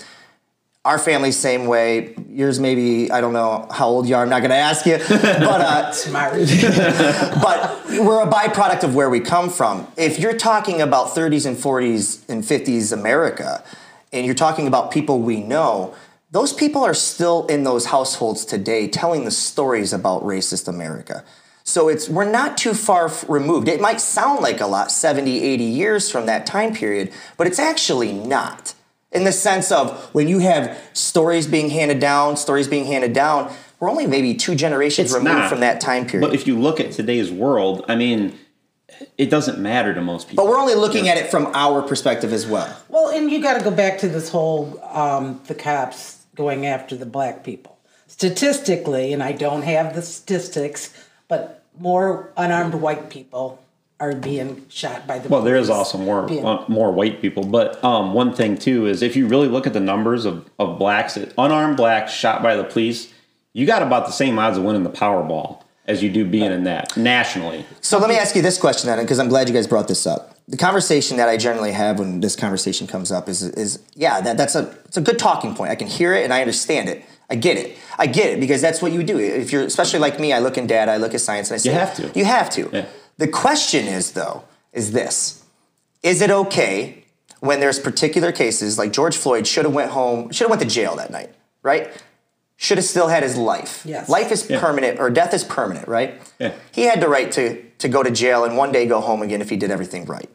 Our 0.87 0.97
family, 0.97 1.33
same 1.33 1.65
way. 1.65 2.15
Yours, 2.29 2.61
maybe, 2.61 3.11
I 3.11 3.19
don't 3.19 3.33
know 3.33 3.67
how 3.69 3.89
old 3.89 4.07
you 4.07 4.15
are, 4.15 4.23
I'm 4.23 4.29
not 4.29 4.41
gonna 4.41 4.53
ask 4.53 4.85
you. 4.85 4.97
But 4.97 5.11
uh, 5.11 5.91
but 7.41 7.85
we're 7.89 8.21
a 8.21 8.25
byproduct 8.25 8.83
of 8.85 8.95
where 8.95 9.09
we 9.09 9.19
come 9.19 9.49
from. 9.49 9.85
If 9.97 10.17
you're 10.17 10.37
talking 10.37 10.81
about 10.81 11.07
30s 11.07 11.45
and 11.45 11.57
40s 11.57 12.29
and 12.29 12.41
50s 12.41 12.93
America, 12.93 13.65
and 14.13 14.25
you're 14.25 14.33
talking 14.33 14.65
about 14.65 14.91
people 14.91 15.19
we 15.19 15.43
know, 15.43 15.93
those 16.31 16.53
people 16.53 16.85
are 16.85 16.93
still 16.93 17.45
in 17.47 17.65
those 17.65 17.87
households 17.87 18.45
today 18.45 18.87
telling 18.87 19.25
the 19.25 19.31
stories 19.31 19.91
about 19.91 20.23
racist 20.23 20.69
America. 20.69 21.25
So 21.65 21.89
it's 21.89 22.07
we're 22.07 22.31
not 22.31 22.57
too 22.57 22.73
far 22.73 23.07
f- 23.07 23.27
removed. 23.27 23.67
It 23.67 23.81
might 23.81 23.99
sound 23.99 24.39
like 24.39 24.61
a 24.61 24.67
lot 24.67 24.89
70, 24.89 25.43
80 25.43 25.63
years 25.65 26.09
from 26.09 26.27
that 26.27 26.45
time 26.45 26.73
period, 26.73 27.11
but 27.35 27.45
it's 27.45 27.59
actually 27.59 28.13
not. 28.13 28.73
In 29.11 29.23
the 29.23 29.31
sense 29.31 29.71
of 29.71 30.13
when 30.13 30.27
you 30.27 30.39
have 30.39 30.77
stories 30.93 31.47
being 31.47 31.69
handed 31.69 31.99
down, 31.99 32.35
stories 32.35 32.67
being 32.67 32.85
handed 32.85 33.13
down, 33.13 33.51
we're 33.79 33.89
only 33.89 34.05
maybe 34.05 34.33
two 34.33 34.55
generations 34.55 35.11
It's 35.11 35.17
removed 35.17 35.39
not. 35.39 35.49
from 35.49 35.61
that 35.61 35.79
time 35.79 36.05
period. 36.07 36.27
But 36.27 36.35
if 36.35 36.45
you 36.45 36.59
look 36.59 36.79
at 36.79 36.91
today's 36.91 37.31
world, 37.31 37.85
I 37.87 37.95
mean, 37.95 38.37
it 39.17 39.29
doesn't 39.29 39.59
matter 39.59 39.93
to 39.93 40.01
most 40.01 40.27
people. 40.27 40.43
But 40.43 40.51
we're 40.51 40.59
only 40.59 40.75
looking 40.75 41.07
at 41.07 41.17
it 41.17 41.29
from 41.31 41.47
our 41.53 41.81
perspective 41.81 42.33
as 42.33 42.45
well. 42.45 42.75
Well, 42.89 43.09
and 43.09 43.31
you 43.31 43.41
got 43.41 43.57
to 43.57 43.63
go 43.63 43.71
back 43.71 43.99
to 43.99 44.09
this 44.09 44.29
whole 44.29 44.79
um, 44.91 45.41
the 45.47 45.55
cops 45.55 46.25
going 46.35 46.65
after 46.65 46.95
the 46.95 47.05
black 47.05 47.43
people. 47.43 47.77
Statistically, 48.07 49.13
and 49.13 49.21
I 49.23 49.31
don't 49.31 49.61
have 49.61 49.95
the 49.95 50.01
statistics, 50.01 50.93
but 51.27 51.63
more 51.79 52.31
unarmed 52.35 52.73
white 52.75 53.09
people 53.09 53.61
are 53.99 54.13
being 54.13 54.63
shot 54.69 55.07
by 55.07 55.17
the 55.19 55.27
Well, 55.27 55.41
there 55.41 55.55
is 55.55 55.67
police. 55.67 55.77
also 55.77 55.97
more 55.97 56.23
Being- 56.27 56.45
uh, 56.45 56.63
more 56.67 56.91
white 56.91 57.19
people, 57.21 57.43
but 57.43 57.83
um, 57.83 58.13
one 58.13 58.33
thing 58.33 58.57
too 58.57 58.85
is 58.85 59.01
if 59.01 59.15
you 59.15 59.27
really 59.27 59.47
look 59.47 59.65
at 59.65 59.73
the 59.73 59.79
numbers 59.79 60.25
of, 60.25 60.47
of 60.59 60.77
blacks, 60.77 61.17
unarmed 61.37 61.77
blacks 61.77 62.13
shot 62.13 62.43
by 62.43 62.55
the 62.55 62.63
police, 62.63 63.11
you 63.53 63.65
got 63.65 63.81
about 63.81 64.05
the 64.05 64.11
same 64.11 64.37
odds 64.37 64.57
of 64.57 64.63
winning 64.63 64.83
the 64.83 64.89
Powerball 64.89 65.63
as 65.87 66.03
you 66.03 66.11
do 66.11 66.25
being 66.25 66.51
in 66.51 66.65
that 66.65 66.95
nationally. 66.97 67.65
So 67.81 67.97
let 67.97 68.09
me 68.09 68.17
ask 68.17 68.35
you 68.35 68.41
this 68.41 68.57
question, 68.57 68.87
then, 68.87 68.99
because 69.03 69.19
I'm 69.19 69.29
glad 69.29 69.47
you 69.47 69.53
guys 69.55 69.65
brought 69.67 69.87
this 69.87 70.05
up. 70.05 70.35
The 70.47 70.57
conversation 70.57 71.17
that 71.17 71.27
I 71.27 71.37
generally 71.37 71.71
have 71.71 71.97
when 71.97 72.19
this 72.19 72.35
conversation 72.35 72.87
comes 72.87 73.11
up 73.11 73.27
is, 73.27 73.41
is 73.41 73.79
yeah, 73.95 74.21
that, 74.21 74.37
that's 74.37 74.55
a 74.55 74.73
it's 74.85 74.97
a 74.97 75.01
good 75.01 75.17
talking 75.17 75.55
point. 75.55 75.71
I 75.71 75.75
can 75.75 75.87
hear 75.87 76.13
it 76.13 76.23
and 76.23 76.33
I 76.33 76.41
understand 76.41 76.87
it. 76.87 77.03
I 77.29 77.35
get 77.35 77.57
it. 77.57 77.75
I 77.97 78.05
get 78.07 78.29
it 78.31 78.39
because 78.39 78.61
that's 78.61 78.81
what 78.81 78.91
you 78.93 79.03
do. 79.03 79.17
If 79.19 79.51
you're 79.51 79.63
especially 79.63 79.99
like 79.99 80.19
me, 80.19 80.31
I 80.31 80.39
look 80.39 80.57
in 80.57 80.65
data, 80.67 80.91
I 80.91 80.97
look 80.97 81.13
at 81.13 81.19
science, 81.19 81.49
and 81.49 81.55
I 81.55 81.57
say 81.57 81.71
you 81.71 81.75
have 81.77 81.93
to. 81.95 82.11
You 82.17 82.23
have 82.25 82.49
to. 82.51 82.69
Yeah. 82.71 82.85
The 83.17 83.27
question 83.27 83.85
is 83.85 84.11
though, 84.11 84.43
is 84.73 84.91
this: 84.91 85.43
Is 86.03 86.21
it 86.21 86.29
okay 86.31 87.03
when 87.39 87.59
there's 87.59 87.79
particular 87.79 88.31
cases 88.31 88.77
like 88.77 88.91
George 88.91 89.15
Floyd 89.15 89.45
should 89.45 89.65
have 89.65 89.73
went 89.73 89.91
home, 89.91 90.31
should 90.31 90.45
have 90.45 90.49
went 90.51 90.61
to 90.61 90.67
jail 90.67 90.95
that 90.95 91.11
night, 91.11 91.33
right? 91.61 91.89
Should 92.59 92.79
have 92.79 92.85
still 92.85 93.07
had 93.07 93.21
his 93.21 93.37
life. 93.37 93.83
Yes. 93.85 94.09
Life 94.09 94.31
is 94.31 94.49
Yeah. 94.49 94.59
permanent 94.59 94.99
or 94.99 95.11
death 95.11 95.33
is 95.33 95.43
permanent, 95.43 95.87
right? 95.87 96.19
Yeah. 96.39 96.53
He 96.71 96.83
had 96.83 96.99
the 96.99 97.07
right 97.07 97.31
to, 97.33 97.61
to 97.77 97.87
go 97.87 98.01
to 98.01 98.09
jail 98.09 98.43
and 98.43 98.57
one 98.57 98.71
day 98.71 98.87
go 98.87 98.99
home 98.99 99.21
again 99.21 99.41
if 99.41 99.49
he 99.51 99.57
did 99.57 99.69
everything 99.69 100.05
right. 100.05 100.29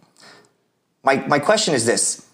My, 1.02 1.16
my 1.26 1.40
question 1.40 1.74
is 1.74 1.84
this 1.84 2.24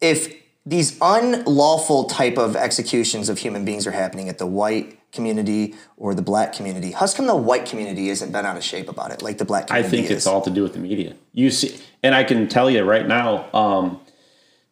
if 0.00 0.32
these 0.64 0.96
unlawful 1.02 2.04
type 2.04 2.38
of 2.38 2.56
executions 2.56 3.28
of 3.28 3.38
human 3.38 3.66
beings 3.66 3.86
are 3.86 3.90
happening 3.92 4.30
at 4.30 4.38
the 4.38 4.46
white 4.46 4.95
community 5.16 5.74
or 5.96 6.14
the 6.14 6.22
black 6.22 6.52
community, 6.52 6.92
how 6.92 7.08
come 7.08 7.26
the 7.26 7.34
white 7.34 7.66
community 7.66 8.08
isn't 8.10 8.30
bent 8.30 8.46
out 8.46 8.56
of 8.56 8.62
shape 8.62 8.88
about 8.88 9.10
it 9.10 9.22
like 9.22 9.38
the 9.38 9.44
black 9.44 9.66
community? 9.66 9.88
I 9.88 9.90
think 9.90 10.04
is? 10.04 10.18
it's 10.18 10.26
all 10.26 10.42
to 10.42 10.50
do 10.50 10.62
with 10.62 10.74
the 10.74 10.78
media. 10.78 11.16
You 11.32 11.50
see, 11.50 11.76
and 12.04 12.14
I 12.14 12.22
can 12.22 12.46
tell 12.48 12.70
you 12.70 12.84
right 12.84 13.06
now, 13.06 13.52
um, 13.52 14.00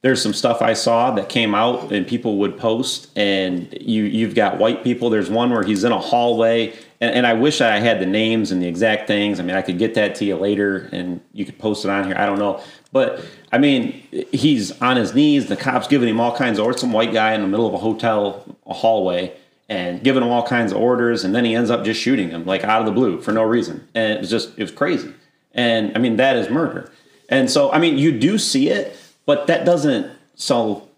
there's 0.05 0.21
some 0.21 0.35
stuff 0.35 0.61
I 0.61 0.75
saw 0.75 1.13
that 1.13 1.31
came 1.31 1.55
out 1.55 1.91
and 1.91 2.07
people 2.07 2.37
would 2.41 2.59
post, 2.59 3.09
and 3.17 3.75
you 3.81 4.05
you've 4.05 4.35
got 4.35 4.59
white 4.59 4.85
people. 4.85 5.09
There's 5.09 5.31
one 5.31 5.51
where 5.51 5.63
he's 5.63 5.83
in 5.83 5.93
a 5.93 5.99
hallway, 5.99 6.75
and, 7.01 7.15
and 7.15 7.27
I 7.27 7.33
wish 7.33 7.63
I 7.63 7.79
had 7.79 8.01
the 8.01 8.07
names 8.07 8.53
and 8.53 8.63
the 8.63 8.69
exact 8.69 9.07
things. 9.07 9.41
I 9.41 9.45
mean, 9.45 9.57
I 9.57 9.63
could 9.63 9.79
get 9.79 9.95
that 9.95 10.15
to 10.17 10.27
you 10.27 10.37
later, 10.37 10.91
and 10.93 11.23
you 11.33 11.47
could 11.47 11.59
post 11.59 11.87
it 11.87 11.91
on 11.91 12.05
here. 12.07 12.17
I 12.19 12.27
don't 12.27 12.39
know, 12.39 12.63
but 12.93 13.25
I 13.51 13.57
mean, 13.57 14.03
he's 14.31 14.79
on 14.83 14.97
his 14.97 15.15
knees. 15.15 15.47
The 15.47 15.57
cops 15.57 15.89
giving 15.89 16.09
him 16.11 16.21
all 16.21 16.37
kinds 16.37 16.59
of 16.59 16.67
orders. 16.67 16.83
Some 16.83 16.93
white 16.93 17.15
guy 17.15 17.33
in 17.33 17.41
the 17.41 17.49
middle 17.49 17.67
of 17.67 17.73
a 17.73 17.79
hotel 17.79 18.45
a 18.67 18.75
hallway 18.75 19.35
and 19.69 20.03
giving 20.03 20.23
him 20.23 20.29
all 20.29 20.47
kinds 20.47 20.73
of 20.73 20.79
orders, 20.79 21.25
and 21.25 21.35
then 21.35 21.45
he 21.45 21.55
ends 21.55 21.71
up 21.71 21.85
just 21.85 22.01
shooting 22.01 22.31
him 22.31 22.45
like 22.45 22.65
out 22.65 22.81
of 22.81 22.87
the 22.87 22.93
blue 22.93 23.21
for 23.21 23.33
no 23.33 23.43
reason, 23.43 23.87
and 23.95 24.13
it 24.13 24.21
was 24.21 24.31
just 24.31 24.51
it 24.59 24.63
was 24.63 24.71
crazy. 24.71 25.13
And 25.53 25.97
I 25.97 26.01
mean, 26.01 26.17
that 26.17 26.37
is 26.37 26.51
murder. 26.51 26.91
And 27.29 27.51
so, 27.51 27.73
I 27.73 27.79
mean, 27.79 27.97
you 27.97 28.19
do 28.19 28.39
see 28.39 28.69
it 28.69 28.97
but 29.27 29.47
that 29.47 29.65
doesn't 29.65 30.11
sell 30.35 30.89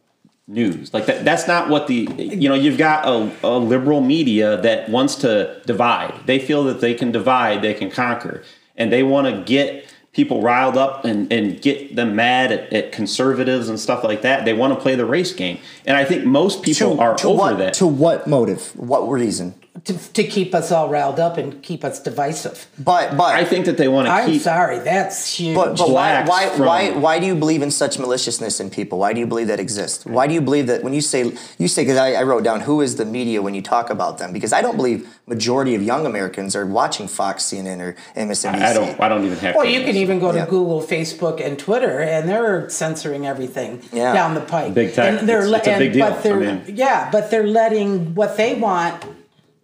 news 0.48 0.94
like 0.94 1.06
that 1.06 1.24
that's 1.24 1.48
not 1.48 1.68
what 1.68 1.88
the 1.88 2.08
you 2.16 2.48
know 2.48 2.54
you've 2.54 2.78
got 2.78 3.04
a, 3.04 3.32
a, 3.42 3.58
liberal 3.58 4.00
media 4.00 4.60
that 4.62 4.88
wants 4.88 5.16
to 5.16 5.60
divide 5.66 6.14
they 6.26 6.38
feel 6.38 6.62
that 6.62 6.80
they 6.80 6.94
can 6.94 7.10
divide 7.10 7.62
they 7.62 7.74
can 7.74 7.90
conquer 7.90 8.44
and 8.76 8.92
they 8.92 9.02
want 9.02 9.26
to 9.26 9.42
get 9.42 9.92
people 10.16 10.40
riled 10.40 10.78
up 10.78 11.04
and, 11.04 11.30
and 11.30 11.60
get 11.60 11.94
them 11.94 12.16
mad 12.16 12.50
at, 12.50 12.72
at, 12.72 12.90
conservatives 12.90 13.68
and 13.68 13.78
stuff 13.78 14.02
like 14.02 14.22
that 14.22 14.46
they 14.46 14.54
want 14.54 14.72
to 14.72 14.80
play 14.80 14.94
the 14.94 15.04
race 15.04 15.34
game. 15.34 15.58
And 15.84 15.94
i 15.94 16.04
think 16.04 16.24
most 16.24 16.62
people 16.62 16.96
to, 16.96 17.02
are 17.02 17.14
to 17.16 17.28
over 17.28 17.38
what, 17.38 17.58
that. 17.58 17.74
to 17.74 17.86
what 17.86 18.26
motive? 18.26 18.74
What 18.76 19.08
reason 19.08 19.54
to, 19.84 20.12
to 20.12 20.24
keep 20.24 20.54
us 20.54 20.72
all 20.72 20.88
riled 20.88 21.20
up 21.20 21.36
and 21.36 21.62
keep 21.62 21.84
us 21.84 22.00
divisive. 22.00 22.66
But 22.78 23.16
but 23.16 23.34
I 23.34 23.44
think 23.44 23.66
that 23.66 23.76
they 23.76 23.88
want 23.88 24.06
to 24.06 24.12
I'm 24.12 24.30
keep. 24.30 24.42
sorry, 24.42 24.78
that's 24.78 25.36
huge. 25.36 25.54
But, 25.54 25.76
but 25.76 25.90
why 25.90 26.24
why, 26.24 26.48
from- 26.48 26.66
why 26.66 26.90
why 26.92 27.18
do 27.18 27.26
you 27.26 27.34
believe 27.34 27.62
in 27.62 27.70
such 27.70 27.98
maliciousness 27.98 28.58
in 28.60 28.70
people? 28.70 28.98
Why 28.98 29.12
do 29.12 29.20
you 29.20 29.26
believe 29.26 29.48
that 29.48 29.60
exists? 29.60 30.04
Why 30.06 30.26
do 30.26 30.34
you 30.34 30.40
believe 30.40 30.66
that 30.68 30.82
when 30.82 30.94
you 30.94 31.00
say 31.00 31.32
you 31.58 31.68
say 31.68 31.82
because 31.82 31.98
I, 31.98 32.12
I 32.14 32.22
wrote 32.22 32.44
down 32.44 32.60
who 32.62 32.80
is 32.80 32.96
the 32.96 33.04
media 33.04 33.42
when 33.42 33.54
you 33.54 33.62
talk 33.62 33.90
about 33.90 34.18
them 34.18 34.32
because 34.32 34.52
I 34.52 34.62
don't 34.62 34.76
believe 34.76 35.08
majority 35.26 35.74
of 35.74 35.82
young 35.82 36.06
Americans 36.06 36.54
are 36.56 36.64
watching 36.66 37.08
Fox, 37.08 37.44
CNN, 37.44 37.80
or 37.80 37.96
MSNBC. 38.16 38.62
I 38.62 38.72
don't. 38.72 39.00
I 39.00 39.08
don't 39.08 39.24
even 39.24 39.38
have. 39.38 39.54
well, 39.56 39.66
you 39.66 39.80
can 39.80 39.96
even 39.96 40.18
go 40.20 40.32
to 40.32 40.38
Yeah. 40.38 40.46
Google, 40.46 40.80
Facebook, 40.82 41.44
and 41.44 41.58
Twitter, 41.58 42.00
and 42.00 42.28
they're 42.28 42.68
censoring 42.70 43.26
everything 43.26 43.82
Yeah. 43.92 44.12
down 44.12 44.34
the 44.34 44.40
pipe. 44.40 44.74
Big 44.74 44.94
tech. 44.94 45.20
And 45.20 45.28
they're 45.28 45.40
It's- 45.44 45.58
it's 45.58 45.66
a 45.68 45.70
and- 45.72 45.78
big 45.80 45.92
deal. 45.92 46.08
But 46.10 46.22
they're, 46.22 46.36
I 46.36 46.52
mean- 46.54 46.62
yeah, 46.76 47.10
but 47.10 47.30
they're 47.30 47.46
letting 47.46 48.14
what 48.14 48.36
they 48.36 48.54
want 48.54 49.02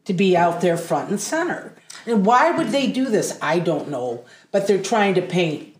to 0.05 0.13
be 0.13 0.37
out 0.37 0.61
there 0.61 0.77
front 0.77 1.11
and 1.11 1.21
center. 1.21 1.75
And 2.07 2.27
why 2.27 2.51
would 2.51 2.69
they 2.69 2.91
do 2.91 3.07
this? 3.07 3.39
I 3.41 3.59
don't 3.59 3.89
know. 3.89 4.25
But 4.51 4.67
they're 4.67 4.83
trying 4.83 5.15
to 5.15 5.23
paint 5.23 5.77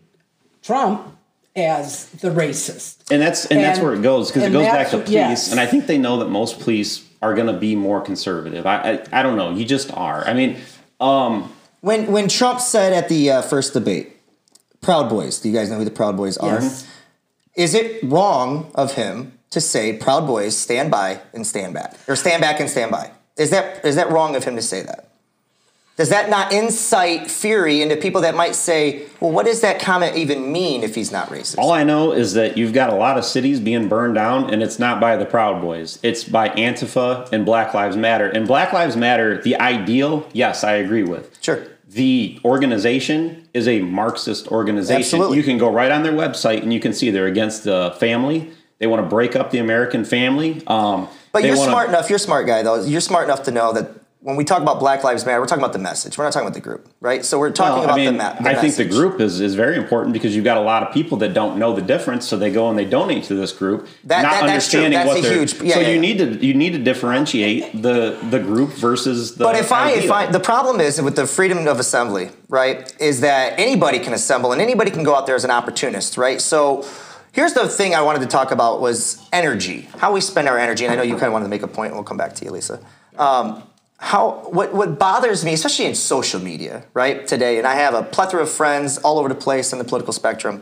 Trump 0.61 1.17
as 1.55 2.09
the 2.09 2.29
racist. 2.29 3.11
and 3.11 3.21
that's 3.21 3.45
and, 3.45 3.59
that's 3.59 3.79
where 3.79 3.93
it 3.93 4.01
goes 4.01 4.29
because 4.29 4.43
it 4.43 4.51
goes 4.51 4.65
back 4.65 4.89
to 4.89 4.97
police 4.97 5.11
yes. 5.11 5.51
and 5.51 5.59
i 5.59 5.67
think 5.67 5.85
they 5.85 5.99
know 5.99 6.17
that 6.17 6.27
most 6.27 6.59
police 6.59 7.07
are 7.21 7.35
going 7.35 7.45
to 7.45 7.53
be 7.53 7.75
more 7.75 8.01
conservative 8.01 8.65
I, 8.65 8.93
I 8.93 9.19
i 9.19 9.21
don't 9.21 9.37
know 9.37 9.51
you 9.51 9.63
just 9.63 9.95
are 9.95 10.25
i 10.27 10.33
mean 10.33 10.57
um 10.99 11.53
When 11.83 12.13
when 12.13 12.29
Trump 12.29 12.61
said 12.61 12.93
at 12.93 13.09
the 13.09 13.29
uh, 13.29 13.41
first 13.41 13.73
debate, 13.73 14.15
Proud 14.79 15.09
Boys. 15.09 15.41
Do 15.41 15.49
you 15.49 15.53
guys 15.53 15.69
know 15.69 15.77
who 15.77 15.83
the 15.83 15.91
Proud 15.91 16.15
Boys 16.15 16.37
are? 16.37 16.61
Yes. 16.61 16.87
Is 17.55 17.73
it 17.73 18.01
wrong 18.03 18.71
of 18.73 18.93
him 18.93 19.37
to 19.49 19.59
say 19.59 19.97
Proud 19.97 20.25
Boys 20.25 20.55
stand 20.55 20.89
by 20.91 21.19
and 21.33 21.45
stand 21.45 21.73
back, 21.73 21.97
or 22.07 22.15
stand 22.15 22.39
back 22.39 22.61
and 22.61 22.69
stand 22.69 22.89
by? 22.89 23.11
Is 23.37 23.49
that 23.49 23.83
is 23.85 23.95
that 23.95 24.11
wrong 24.11 24.35
of 24.35 24.43
him 24.43 24.55
to 24.55 24.61
say 24.61 24.81
that? 24.83 25.07
Does 25.95 26.09
that 26.09 26.27
not 26.27 26.51
incite 26.51 27.29
fury 27.29 27.83
into 27.83 27.95
people 27.95 28.21
that 28.21 28.33
might 28.35 28.55
say, 28.55 29.03
"Well, 29.19 29.31
what 29.31 29.45
does 29.45 29.61
that 29.61 29.79
comment 29.79 30.15
even 30.15 30.51
mean 30.51 30.83
if 30.83 30.95
he's 30.95 31.11
not 31.11 31.29
racist?" 31.29 31.57
all 31.59 31.71
i 31.71 31.83
know 31.83 32.11
is 32.13 32.33
that 32.33 32.57
you've 32.57 32.73
got 32.73 32.89
a 32.91 32.95
lot 32.95 33.17
of 33.17 33.23
cities 33.25 33.59
being 33.59 33.87
burned 33.87 34.15
down 34.15 34.51
and 34.51 34.63
it's 34.63 34.79
not 34.79 34.99
by 34.99 35.15
the 35.17 35.25
proud 35.25 35.61
boys 35.61 35.99
it's 36.01 36.23
by 36.23 36.49
antifa 36.49 37.31
and 37.31 37.45
black 37.45 37.73
lives 37.75 37.95
matter 37.95 38.27
and 38.27 38.47
black 38.47 38.73
lives 38.73 38.95
matter 38.97 39.39
the 39.43 39.55
ideal 39.59 40.27
yes 40.33 40.63
i 40.63 40.73
agree 40.73 41.03
with 41.03 41.37
Sure. 41.41 41.59
the 41.87 42.39
organization 42.43 43.47
is 43.53 43.67
a 43.67 43.79
Marxist 43.81 44.47
organization. 44.47 45.01
Absolutely. 45.01 45.37
You 45.37 45.43
can 45.43 45.59
go 45.59 45.69
right 45.71 45.91
on 45.91 46.01
their 46.01 46.11
website 46.13 46.63
and 46.63 46.73
you 46.73 46.79
can 46.79 46.91
see 46.91 47.11
they're 47.11 47.27
against 47.27 47.65
the 47.65 47.95
family. 47.99 48.49
They 48.79 48.87
want 48.87 49.03
to 49.03 49.07
break 49.07 49.35
up 49.35 49.51
the 49.51 49.59
American 49.59 50.03
family. 50.03 50.63
Um, 50.65 51.07
But 51.33 51.43
you're 51.43 51.57
wanna- 51.57 51.71
smart 51.71 51.89
enough. 51.89 52.09
You're 52.09 52.17
a 52.17 52.19
smart 52.19 52.45
guy, 52.47 52.61
though. 52.61 52.83
You're 52.83 53.01
smart 53.01 53.25
enough 53.25 53.43
to 53.43 53.51
know 53.51 53.73
that 53.73 53.89
when 54.21 54.37
we 54.37 54.45
talk 54.45 54.61
about 54.61 54.79
Black 54.79 55.03
Lives 55.03 55.25
Matter, 55.25 55.41
we're 55.41 55.47
talking 55.47 55.63
about 55.63 55.73
the 55.73 55.79
message. 55.79 56.17
We're 56.17 56.23
not 56.23 56.31
talking 56.31 56.47
about 56.47 56.53
the 56.53 56.61
group, 56.61 56.87
right? 57.01 57.25
So 57.25 57.37
we're 57.39 57.51
talking 57.51 57.83
about 57.83 57.95
I 57.95 57.97
mean, 57.97 58.05
the, 58.05 58.11
ma- 58.23 58.33
the 58.41 58.49
I 58.51 58.55
think 58.55 58.75
the 58.75 58.85
group 58.85 59.19
is, 59.19 59.41
is 59.41 59.53
very 59.55 59.75
important 59.75 60.13
because 60.13 60.33
you've 60.33 60.45
got 60.45 60.55
a 60.55 60.61
lot 60.61 60.81
of 60.83 60.93
people 60.93 61.17
that 61.17 61.33
don't 61.33 61.57
know 61.57 61.73
the 61.75 61.81
difference, 61.81 62.25
so 62.25 62.37
they 62.37 62.49
go 62.49 62.69
and 62.69 62.79
they 62.79 62.85
donate 62.85 63.25
to 63.25 63.35
this 63.35 63.51
group, 63.51 63.85
That- 64.05 64.21
not 64.21 64.31
that- 64.31 64.47
that's 64.47 64.69
true. 64.69 64.81
understanding 64.83 64.91
That's 64.93 65.07
what 65.07 65.17
a 65.17 65.21
they're. 65.23 65.33
huge- 65.39 65.53
yeah, 65.61 65.73
so 65.73 65.79
yeah, 65.81 65.87
you 65.89 65.95
yeah. 65.95 65.99
need 65.99 66.17
to 66.19 66.45
you 66.45 66.53
need 66.53 66.71
to 66.71 66.79
differentiate 66.79 67.81
the 67.81 68.15
the 68.29 68.39
group 68.39 68.69
versus 68.69 69.35
the. 69.35 69.43
But 69.43 69.57
if 69.57 69.73
I, 69.73 69.91
if. 69.91 70.09
I, 70.09 70.27
the 70.27 70.39
problem 70.39 70.79
is 70.79 71.01
with 71.01 71.17
the 71.17 71.27
freedom 71.27 71.67
of 71.67 71.79
assembly, 71.81 72.29
right, 72.47 72.93
is 73.01 73.19
that 73.21 73.59
anybody 73.59 73.99
can 73.99 74.13
assemble 74.13 74.53
and 74.53 74.61
anybody 74.61 74.89
can 74.91 75.03
go 75.03 75.15
out 75.15 75.25
there 75.25 75.35
as 75.35 75.43
an 75.43 75.51
opportunist, 75.51 76.15
right? 76.17 76.39
So 76.39 76.85
here's 77.33 77.53
the 77.53 77.67
thing 77.67 77.93
I 77.93 78.01
wanted 78.01 78.19
to 78.21 78.27
talk 78.27 78.51
about 78.51 78.79
was 78.79 79.27
energy, 79.33 79.89
how 79.97 80.13
we 80.13 80.21
spend 80.21 80.47
our 80.47 80.57
energy. 80.57 80.85
And 80.85 80.93
I 80.93 80.95
know 80.95 81.03
you 81.03 81.15
kind 81.15 81.25
of 81.25 81.33
wanted 81.33 81.45
to 81.45 81.49
make 81.49 81.63
a 81.63 81.67
point, 81.67 81.87
and 81.89 81.95
we'll 81.97 82.05
come 82.05 82.15
back 82.17 82.33
to 82.35 82.45
you, 82.45 82.51
Lisa. 82.51 82.79
Um, 83.17 83.63
how 83.97 84.47
what 84.49 84.73
what 84.73 84.97
bothers 84.97 85.43
me, 85.45 85.53
especially 85.53 85.85
in 85.85 85.95
social 85.95 86.39
media, 86.39 86.85
right, 86.93 87.27
today, 87.27 87.57
and 87.57 87.67
I 87.67 87.75
have 87.75 87.93
a 87.93 88.03
plethora 88.03 88.41
of 88.43 88.49
friends 88.49 88.97
all 88.99 89.19
over 89.19 89.29
the 89.29 89.35
place 89.35 89.71
in 89.73 89.79
the 89.79 89.85
political 89.85 90.13
spectrum. 90.13 90.61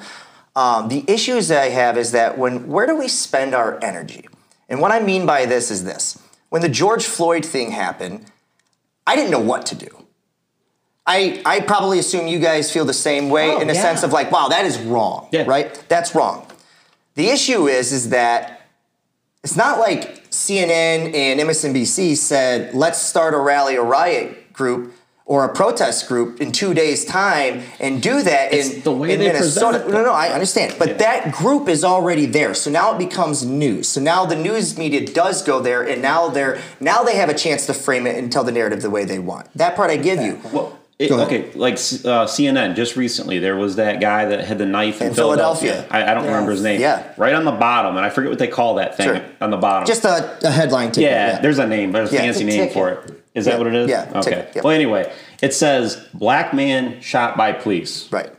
Um, 0.56 0.90
the 0.90 1.06
issues 1.08 1.48
that 1.48 1.62
I 1.64 1.70
have 1.70 1.98
is 1.98 2.12
that 2.12 2.38
when 2.38 2.68
where 2.68 2.86
do 2.88 2.96
we 2.98 3.08
spend 3.08 3.54
our 3.56 3.80
energy? 3.84 4.28
And 4.70 4.80
what 4.82 4.92
I 4.92 5.00
mean 5.00 5.26
by 5.26 5.46
this 5.46 5.72
is 5.72 5.84
this: 5.86 6.22
when 6.50 6.62
the 6.62 6.70
George 6.70 7.06
Floyd 7.06 7.44
thing 7.46 7.72
happened, 7.72 8.26
I 9.08 9.16
didn't 9.16 9.32
know 9.32 9.40
what 9.40 9.66
to 9.68 9.76
do. 9.76 9.88
I, 11.08 11.42
I 11.46 11.62
probably 11.62 11.98
assume 11.98 12.28
you 12.28 12.38
guys 12.38 12.72
feel 12.72 12.86
the 12.86 12.94
same 12.94 13.30
way 13.32 13.50
Oh, 13.50 13.60
in 13.60 13.70
a 13.70 13.74
yeah. 13.74 13.82
sense 13.82 14.04
of 14.04 14.14
like, 14.14 14.32
wow, 14.32 14.50
that 14.50 14.66
is 14.66 14.78
wrong, 14.80 15.28
Yeah. 15.32 15.46
right? 15.48 15.74
That's 15.90 16.14
wrong. 16.14 16.46
The 17.16 17.30
issue 17.30 17.68
is, 17.68 17.92
is 17.92 18.10
that 18.10 18.62
it's 19.44 19.56
not 19.58 19.80
like 19.80 20.30
CNN 20.30 21.14
and 21.14 21.40
MSNBC 21.40 22.16
said, 22.16 22.74
let's 22.74 23.02
start 23.02 23.34
a 23.34 23.40
rally, 23.40 23.76
a 23.76 23.82
riot 23.84 24.54
group 24.54 24.94
or 25.26 25.46
a 25.46 25.54
protest 25.54 26.08
group 26.08 26.42
in 26.42 26.52
two 26.52 26.74
days' 26.74 27.06
time 27.06 27.64
and 27.80 28.02
do 28.02 28.22
that 28.22 28.54
It's 28.54 28.70
in, 28.76 28.82
the 28.82 28.92
way 28.92 29.14
in 29.14 29.20
they 29.20 29.28
Minnesota. 29.28 29.78
present 29.80 29.90
it. 29.90 29.94
No, 29.94 30.04
no, 30.06 30.12
I 30.14 30.30
understand. 30.30 30.76
But 30.78 30.90
Yeah. 30.90 30.94
that 30.98 31.32
group 31.32 31.70
is 31.70 31.84
already 31.84 32.26
there. 32.26 32.54
So 32.54 32.70
now 32.70 32.94
it 32.94 32.98
becomes 32.98 33.46
news. 33.46 33.88
So 33.88 34.02
now 34.02 34.26
the 34.26 34.36
news 34.36 34.78
media 34.78 35.06
does 35.06 35.42
go 35.42 35.60
there 35.62 35.84
and 35.84 36.02
now 36.02 36.28
they're 36.30 36.60
now 36.80 37.04
they 37.04 37.16
have 37.16 37.30
a 37.30 37.34
chance 37.34 37.66
to 37.68 37.74
frame 37.74 38.06
it 38.08 38.18
and 38.18 38.32
tell 38.32 38.44
the 38.44 38.52
narrative 38.52 38.82
the 38.82 38.90
way 38.90 39.06
they 39.06 39.20
want. 39.20 39.48
That 39.56 39.76
part 39.76 39.90
I 39.90 39.98
give 39.98 40.22
you. 40.22 40.40
Well, 40.52 40.78
it, 41.02 41.12
okay, 41.12 41.52
like 41.54 41.74
uh, 41.74 42.26
CNN 42.28 42.76
just 42.76 42.96
recently, 42.96 43.40
there 43.40 43.56
was 43.56 43.76
that 43.78 44.00
guy 44.00 44.26
that 44.26 44.46
had 44.46 44.58
the 44.58 44.66
knife 44.66 45.02
in, 45.02 45.08
In 45.08 45.14
Philadelphia. 45.14 45.86
I, 45.90 46.04
I 46.10 46.14
don't 46.14 46.26
remember 46.26 46.52
his 46.52 46.62
name. 46.62 46.80
Yeah. 46.82 47.14
right 47.18 47.34
on 47.34 47.44
the 47.46 47.52
bottom, 47.52 47.96
and 47.98 48.06
I 48.06 48.10
forget 48.10 48.30
what 48.30 48.40
they 48.40 48.48
call 48.48 48.76
that 48.76 48.96
thing 48.98 49.08
Sure. 49.08 49.22
on 49.42 49.50
the 49.52 49.58
bottom. 49.58 49.86
Just 49.88 50.06
a, 50.06 50.40
a 50.48 50.52
headline 50.52 50.92
ticket. 50.92 51.10
yeah, 51.12 51.40
there's 51.40 51.60
a 51.60 51.68
name. 51.68 51.92
There's 51.92 52.12
a 52.12 52.16
Yeah. 52.16 52.22
fancy 52.22 52.44
name 52.44 52.70
for 52.72 52.90
it. 52.90 53.24
Is 53.34 53.46
Yeah. 53.46 53.54
that 53.54 53.58
what 53.60 53.68
it 53.68 53.76
is? 53.76 53.90
Yeah, 53.90 54.12
Okay. 54.16 54.22
ticket, 54.30 54.52
yeah. 54.56 54.62
Well, 54.64 54.74
anyway, 54.74 55.12
it 55.42 55.54
says 55.54 56.06
black 56.14 56.54
man 56.54 57.00
shot 57.02 57.38
by 57.38 57.52
police. 57.54 58.08
right. 58.12 58.30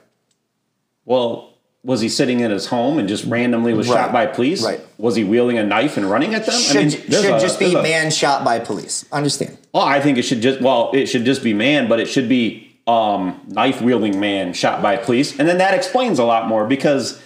Well, 1.04 1.51
was 1.84 2.00
he 2.00 2.08
sitting 2.08 2.40
in 2.40 2.50
his 2.50 2.66
home 2.66 2.98
and 2.98 3.08
just 3.08 3.24
randomly 3.24 3.74
was 3.74 3.88
Right. 3.88 3.96
shot 3.96 4.12
by 4.12 4.26
police? 4.26 4.62
Right. 4.62 4.80
Was 4.98 5.16
he 5.16 5.24
wielding 5.24 5.58
a 5.58 5.64
knife 5.64 5.96
and 5.96 6.08
running 6.08 6.32
at 6.34 6.46
them? 6.46 6.54
Should, 6.54 6.76
I 6.76 6.80
mean, 6.80 6.90
should 6.90 7.24
a- 7.34 7.40
just 7.40 7.58
be 7.58 7.74
a- 7.74 7.82
man 7.82 8.10
shot 8.12 8.44
by 8.44 8.60
police. 8.60 9.04
Understand. 9.10 9.58
Well, 9.74 9.82
I 9.82 10.00
think 10.00 10.16
it 10.18 10.22
should 10.22 10.40
just 10.42 10.60
well, 10.60 10.90
it 10.94 11.06
should 11.06 11.24
just 11.24 11.42
be 11.42 11.54
man, 11.54 11.88
but 11.88 11.98
it 11.98 12.06
should 12.06 12.28
be 12.28 12.68
um, 12.86 13.40
knife 13.48 13.80
wielding 13.80 14.18
man 14.20 14.52
shot 14.52 14.82
by 14.82 14.96
police, 14.96 15.38
and 15.38 15.48
then 15.48 15.58
that 15.58 15.72
explains 15.74 16.18
a 16.18 16.24
lot 16.24 16.48
more 16.48 16.66
because 16.66 17.20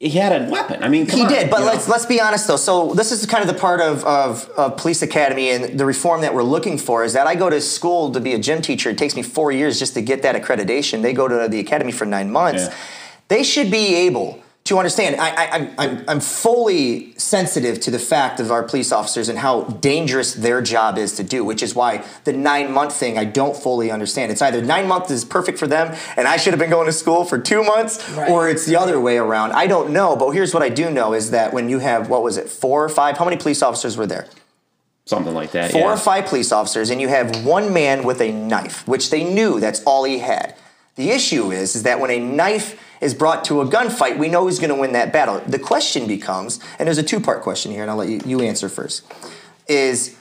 he 0.00 0.10
had 0.10 0.32
a 0.32 0.50
weapon. 0.50 0.82
I 0.82 0.88
mean, 0.88 1.06
He 1.08 1.22
on, 1.22 1.28
did, 1.28 1.50
but 1.50 1.60
know? 1.60 1.66
let's 1.66 1.88
let's 1.88 2.04
be 2.06 2.20
honest 2.20 2.46
though. 2.48 2.56
So 2.56 2.92
this 2.94 3.12
is 3.12 3.24
kind 3.26 3.42
of 3.42 3.48
the 3.54 3.58
part 3.58 3.80
of, 3.80 4.04
of 4.04 4.48
of 4.56 4.76
police 4.76 5.00
academy 5.02 5.50
and 5.50 5.78
the 5.78 5.86
reform 5.86 6.20
that 6.22 6.34
we're 6.34 6.42
looking 6.42 6.76
for 6.78 7.04
is 7.04 7.12
that 7.14 7.26
I 7.26 7.36
go 7.36 7.48
to 7.48 7.60
school 7.60 8.12
to 8.12 8.20
be 8.20 8.32
a 8.34 8.38
gym 8.38 8.60
teacher. 8.60 8.90
It 8.90 8.98
takes 8.98 9.14
me 9.16 9.22
four 9.22 9.50
years 9.52 9.78
just 9.78 9.94
to 9.94 10.02
get 10.02 10.22
that 10.22 10.34
accreditation. 10.42 11.00
They 11.02 11.12
go 11.14 11.26
to 11.28 11.48
the 11.48 11.60
academy 11.60 11.92
for 11.92 12.04
nine 12.06 12.30
months. 12.30 12.64
Yeah. 12.64 12.74
They 13.28 13.42
should 13.42 13.70
be 13.70 13.94
able 13.94 14.40
to 14.64 14.78
understand. 14.78 15.16
I, 15.16 15.28
I, 15.28 15.50
I'm, 15.50 15.74
I'm 15.78 16.04
I'm 16.08 16.20
fully 16.20 17.14
sensitive 17.18 17.80
to 17.80 17.90
the 17.90 17.98
fact 17.98 18.40
of 18.40 18.50
our 18.50 18.62
police 18.62 18.92
officers 18.92 19.28
and 19.28 19.38
how 19.38 19.64
dangerous 19.64 20.32
their 20.34 20.62
job 20.62 20.96
is 20.96 21.16
to 21.16 21.22
do, 21.22 21.44
which 21.44 21.62
is 21.62 21.74
why 21.74 22.02
the 22.24 22.32
nine 22.32 22.72
month 22.72 22.94
thing 22.94 23.18
I 23.18 23.24
don't 23.24 23.54
fully 23.56 23.90
understand. 23.90 24.32
It's 24.32 24.40
either 24.40 24.62
nine 24.62 24.88
months 24.88 25.10
is 25.10 25.24
perfect 25.24 25.58
for 25.58 25.66
them, 25.66 25.94
and 26.16 26.26
I 26.26 26.38
should 26.38 26.54
have 26.54 26.60
been 26.60 26.70
going 26.70 26.86
to 26.86 26.92
school 26.92 27.24
for 27.26 27.38
two 27.38 27.62
months, 27.62 28.08
Right. 28.10 28.30
or 28.30 28.48
it's 28.48 28.64
the 28.64 28.76
other 28.76 28.98
way 28.98 29.18
around. 29.18 29.52
I 29.52 29.66
don't 29.66 29.90
know, 29.90 30.16
but 30.16 30.30
here's 30.30 30.54
what 30.54 30.62
I 30.62 30.70
do 30.70 30.90
know 30.90 31.12
is 31.12 31.30
that 31.32 31.52
when 31.52 31.68
you 31.68 31.80
have 31.80 32.08
what 32.08 32.22
was 32.22 32.38
it, 32.38 32.48
four 32.48 32.84
or 32.84 32.88
five? 32.88 33.18
How 33.18 33.24
many 33.26 33.36
police 33.36 33.62
officers 33.62 33.96
were 33.96 34.06
there? 34.06 34.26
something 35.06 35.34
like 35.34 35.50
that. 35.52 35.70
Four 35.70 35.82
yeah. 35.82 35.92
or 35.92 35.96
five 35.98 36.24
police 36.24 36.50
officers, 36.50 36.88
and 36.88 36.98
you 36.98 37.08
have 37.08 37.44
one 37.44 37.74
man 37.74 38.04
with 38.04 38.22
a 38.22 38.32
knife, 38.32 38.88
which 38.88 39.10
they 39.10 39.22
knew 39.22 39.60
that's 39.60 39.82
all 39.84 40.04
he 40.04 40.18
had. 40.20 40.54
The 40.96 41.10
issue 41.10 41.50
is, 41.50 41.76
is 41.76 41.82
that 41.82 42.00
when 42.00 42.10
a 42.10 42.18
knife 42.18 42.80
is 43.04 43.14
brought 43.14 43.44
to 43.44 43.60
a 43.60 43.66
gunfight, 43.66 44.18
we 44.18 44.28
know 44.28 44.44
who's 44.44 44.58
going 44.58 44.70
to 44.74 44.80
win 44.80 44.92
that 44.92 45.12
battle. 45.12 45.40
The 45.46 45.58
question 45.58 46.06
becomes, 46.06 46.58
and 46.78 46.86
there's 46.86 46.98
a 46.98 47.02
two-part 47.02 47.42
question 47.42 47.70
here, 47.70 47.82
and 47.82 47.90
I'll 47.90 47.98
let 47.98 48.08
you, 48.08 48.20
you 48.24 48.40
answer 48.40 48.68
first, 48.68 49.04
is 49.68 50.16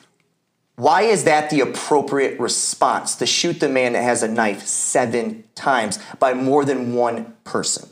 why 0.76 1.04
is 1.04 1.24
that 1.24 1.50
the 1.50 1.62
appropriate 1.62 2.40
response 2.40 3.16
to 3.16 3.26
shoot 3.26 3.60
the 3.60 3.70
man 3.70 3.94
that 3.94 4.04
has 4.04 4.22
a 4.24 4.28
knife 4.28 4.66
seven 4.66 5.44
times 5.56 6.00
by 6.20 6.34
more 6.34 6.66
than 6.66 6.94
one 6.94 7.34
person? 7.44 7.90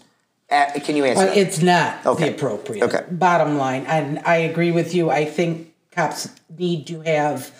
Uh, 0.49 0.65
can 0.84 0.97
you 0.97 1.06
answer 1.06 1.32
it's 1.34 1.62
not 1.62 2.06
Okay. 2.06 2.30
the 2.30 2.36
appropriate. 2.36 2.84
Okay. 2.84 3.06
Bottom 3.10 3.58
line, 3.58 3.86
and 3.86 4.19
I 4.25 4.38
agree 4.38 4.71
with 4.71 4.93
you. 4.93 5.10
I 5.10 5.23
think 5.23 5.73
cops 5.91 6.27
need 6.58 6.88
to 6.88 6.99
have 7.01 7.54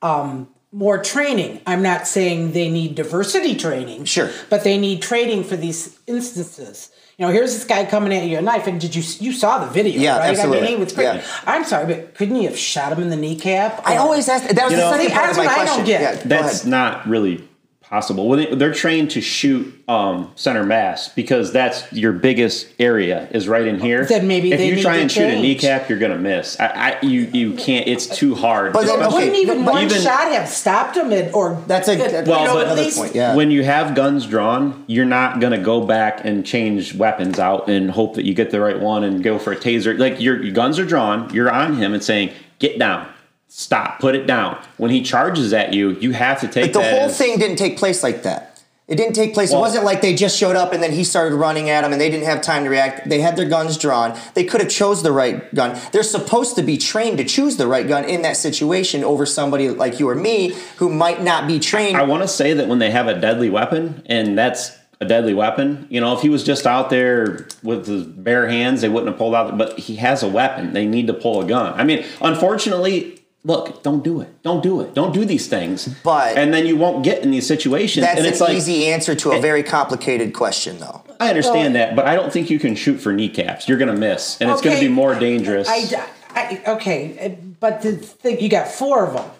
um, 0.00 0.48
more 0.72 1.02
training. 1.02 1.60
I'm 1.66 1.82
not 1.82 2.06
saying 2.06 2.52
they 2.52 2.70
need 2.70 2.94
diversity 2.94 3.54
training. 3.54 4.06
Sure. 4.06 4.30
But 4.48 4.64
they 4.64 4.78
need 4.78 5.02
training 5.02 5.44
for 5.44 5.56
these 5.56 5.98
instances. 6.06 6.90
You 7.18 7.26
know, 7.26 7.32
here's 7.32 7.52
this 7.52 7.64
guy 7.64 7.84
coming 7.84 8.12
at 8.16 8.24
you 8.26 8.38
a 8.38 8.42
knife, 8.42 8.66
and 8.66 8.80
did 8.80 8.94
you 8.94 9.02
you 9.20 9.32
saw 9.32 9.58
the 9.64 9.70
video? 9.70 10.00
Yeah, 10.00 10.16
right? 10.18 10.24
I 10.26 10.30
absolutely. 10.30 10.60
mean, 10.62 10.78
he 10.78 10.82
was 10.84 10.92
crazy. 10.94 11.18
Yeah. 11.18 11.24
I'm 11.46 11.64
sorry, 11.64 11.86
but 11.94 12.14
couldn't 12.14 12.36
you 12.36 12.48
have 12.48 12.56
shot 12.58 12.90
him 12.92 13.00
in 13.02 13.10
the 13.10 13.16
kneecap? 13.16 13.82
I 13.86 13.98
always 13.98 14.28
ask. 14.30 14.48
That 14.48 14.64
was 14.64 14.72
You 14.72 14.78
the 14.78 14.84
know- 14.84 14.90
second 14.92 15.08
See, 15.08 15.12
part 15.14 15.30
of 15.30 15.36
that's 15.36 15.46
my 15.46 15.56
what 15.56 15.68
I 15.68 15.76
don't 15.76 15.84
get. 15.84 16.00
Yeah, 16.00 16.22
That's 16.24 16.60
ahead. 16.60 16.70
not 16.70 17.06
really 17.06 17.46
possible. 17.92 18.26
Well, 18.26 18.38
they- 18.38 18.54
they're 18.54 18.72
trained 18.72 19.10
to 19.10 19.20
shoot 19.20 19.78
um, 19.86 20.30
center 20.34 20.64
mass 20.64 21.08
because 21.10 21.52
that's 21.52 21.92
your 21.92 22.12
biggest 22.14 22.68
area 22.80 23.28
is 23.32 23.46
right 23.48 23.66
in 23.66 23.78
here. 23.80 24.06
Then 24.06 24.26
maybe 24.26 24.50
if 24.50 24.56
they 24.58 24.68
you 24.68 24.76
need 24.76 24.82
try 24.82 24.96
to 24.96 25.02
and 25.02 25.12
shoot 25.12 25.24
a 25.28 25.38
kneecap, 25.42 25.90
you're 25.90 25.98
gonna 25.98 26.16
miss. 26.16 26.58
I, 26.58 26.66
I 26.66 26.98
you 27.04 27.28
you 27.34 27.52
can't. 27.52 27.86
It's 27.86 28.06
too 28.06 28.34
hard. 28.34 28.72
But 28.72 28.86
then- 28.86 29.02
okay, 29.02 29.14
Wouldn't 29.14 29.36
even 29.36 29.64
but 29.66 29.74
one 29.74 29.84
even- 29.84 30.00
shot 30.00 30.32
have 30.32 30.48
stopped 30.48 30.96
him? 30.96 31.12
At, 31.12 31.34
or 31.34 31.62
That's 31.66 31.86
a- 31.88 31.92
at- 31.92 31.98
that's 32.10 32.26
you 32.26 32.32
Well, 32.32 32.44
know, 32.46 32.54
but- 32.54 32.60
at 32.60 32.66
another 32.68 32.82
least- 32.82 32.96
point, 32.98 33.14
yeah. 33.14 33.34
when 33.34 33.50
you 33.50 33.62
have 33.62 33.94
guns 33.94 34.24
drawn, 34.26 34.84
you're 34.86 35.04
not 35.04 35.40
gonna 35.40 35.58
go 35.58 35.82
back 35.82 36.22
and 36.24 36.46
change 36.46 36.94
weapons 36.94 37.38
out 37.38 37.68
and 37.68 37.90
hope 37.90 38.14
that 38.14 38.24
you 38.24 38.32
get 38.32 38.50
the 38.50 38.60
right 38.62 38.80
one 38.80 39.04
and 39.04 39.22
go 39.22 39.38
for 39.38 39.52
a 39.52 39.56
taser. 39.56 39.98
Like 39.98 40.18
your, 40.18 40.42
your 40.42 40.54
guns 40.54 40.78
are 40.78 40.86
drawn, 40.86 41.28
you're 41.34 41.50
on 41.50 41.76
him 41.76 41.92
and 41.92 42.02
saying, 42.02 42.30
"Get 42.58 42.78
down, 42.78 43.06
stop, 43.54 44.00
put 44.00 44.14
it 44.14 44.26
down." 44.26 44.56
When 44.78 44.90
he 44.90 45.02
charges 45.02 45.52
at 45.52 45.72
you, 45.74 45.90
you 46.00 46.12
have 46.12 46.40
to 46.40 46.48
take 46.48 46.72
But 46.72 46.80
the 46.80 46.88
whole 46.88 47.06
as- 47.06 47.18
thing 47.18 47.38
didn't 47.38 47.56
take 47.56 47.76
place 47.76 48.02
like 48.02 48.22
that. 48.22 48.48
It 48.88 48.96
didn't 48.96 49.14
take 49.14 49.32
place. 49.32 49.52
it 49.52 49.56
wasn't 49.56 49.84
like 49.84 50.02
they 50.02 50.12
just 50.12 50.36
showed 50.36 50.56
up 50.56 50.74
and 50.74 50.82
then 50.82 50.92
he 50.92 51.02
started 51.04 51.34
running 51.36 51.70
at 51.70 51.80
them 51.82 51.92
and 51.92 52.00
they 52.00 52.10
didn't 52.10 52.26
have 52.26 52.42
time 52.42 52.64
to 52.64 52.68
react. 52.68 53.08
They 53.08 53.20
had 53.20 53.36
their 53.36 53.48
guns 53.48 53.78
drawn. 53.78 54.18
They 54.34 54.44
could 54.44 54.60
have 54.60 54.68
chose 54.68 55.02
the 55.02 55.12
right 55.12 55.54
gun. 55.54 55.78
They're 55.92 56.02
supposed 56.02 56.56
to 56.56 56.62
be 56.62 56.76
trained 56.76 57.16
to 57.18 57.24
choose 57.24 57.56
the 57.56 57.66
right 57.68 57.88
gun 57.88 58.04
in 58.04 58.20
that 58.22 58.36
situation 58.36 59.02
over 59.02 59.24
somebody 59.24 59.70
like 59.70 59.98
you 59.98 60.10
or 60.10 60.14
me 60.16 60.54
who 60.76 60.90
might 60.90 61.22
not 61.22 61.46
be 61.46 61.58
trained. 61.58 61.96
I 61.96 62.02
want 62.02 62.22
to 62.22 62.28
say 62.28 62.52
that 62.54 62.68
when 62.68 62.80
they 62.80 62.90
have 62.90 63.06
a 63.06 63.18
deadly 63.18 63.48
weapon, 63.48 64.02
and 64.06 64.36
that's 64.36 64.72
a 65.00 65.06
deadly 65.06 65.32
weapon, 65.32 65.86
you 65.88 66.00
know, 66.00 66.12
if 66.14 66.20
he 66.20 66.28
was 66.28 66.44
just 66.44 66.66
out 66.66 66.90
there 66.90 67.46
with 67.62 67.86
his 67.86 68.02
bare 68.02 68.48
hands, 68.48 68.82
they 68.82 68.88
wouldn't 68.90 69.08
have 69.10 69.18
pulled 69.18 69.34
out. 69.34 69.56
But 69.56 69.78
he 69.78 69.96
has 69.96 70.22
a 70.22 70.28
weapon; 70.28 70.74
they 70.74 70.86
need 70.86 71.06
to 71.06 71.14
pull 71.14 71.40
a 71.40 71.46
gun. 71.46 71.72
I 71.80 71.84
mean, 71.84 72.04
unfortunately, 72.20 73.21
look, 73.44 73.82
don't 73.82 74.04
do 74.04 74.20
it. 74.20 74.42
Don't 74.42 74.62
do 74.62 74.80
it. 74.80 74.94
Don't 74.94 75.12
do 75.12 75.24
these 75.24 75.48
things. 75.48 75.88
But- 76.04 76.36
and 76.36 76.52
then 76.54 76.66
you 76.66 76.76
won't 76.76 77.02
get 77.04 77.22
in 77.22 77.30
these 77.30 77.46
situations. 77.46 78.06
That's 78.06 78.18
and 78.18 78.26
it's 78.26 78.40
an 78.40 78.46
like 78.48 78.56
easy 78.56 78.86
answer 78.86 79.14
to 79.16 79.32
a 79.32 79.40
very 79.40 79.62
complicated 79.62 80.32
question, 80.32 80.78
though. 80.78 81.02
I 81.18 81.28
understand 81.28 81.74
that, 81.76 81.94
but 81.96 82.06
I 82.06 82.14
don't 82.14 82.32
think 82.32 82.50
you 82.50 82.58
can 82.58 82.74
shoot 82.74 82.98
for 82.98 83.12
kneecaps. 83.12 83.68
You're 83.68 83.78
going 83.78 83.92
to 83.94 83.98
miss, 83.98 84.40
and 84.40 84.50
it's 84.50 84.60
going 84.60 84.76
to 84.76 84.80
be 84.80 84.88
more 84.88 85.14
dangerous. 85.14 85.68
I, 85.68 86.06
I, 86.34 86.62
okay, 86.74 87.38
but 87.60 87.82
the 87.82 87.92
thing, 87.96 88.40
you 88.40 88.48
got 88.48 88.68
four 88.68 89.06
of 89.06 89.14
them 89.14 89.30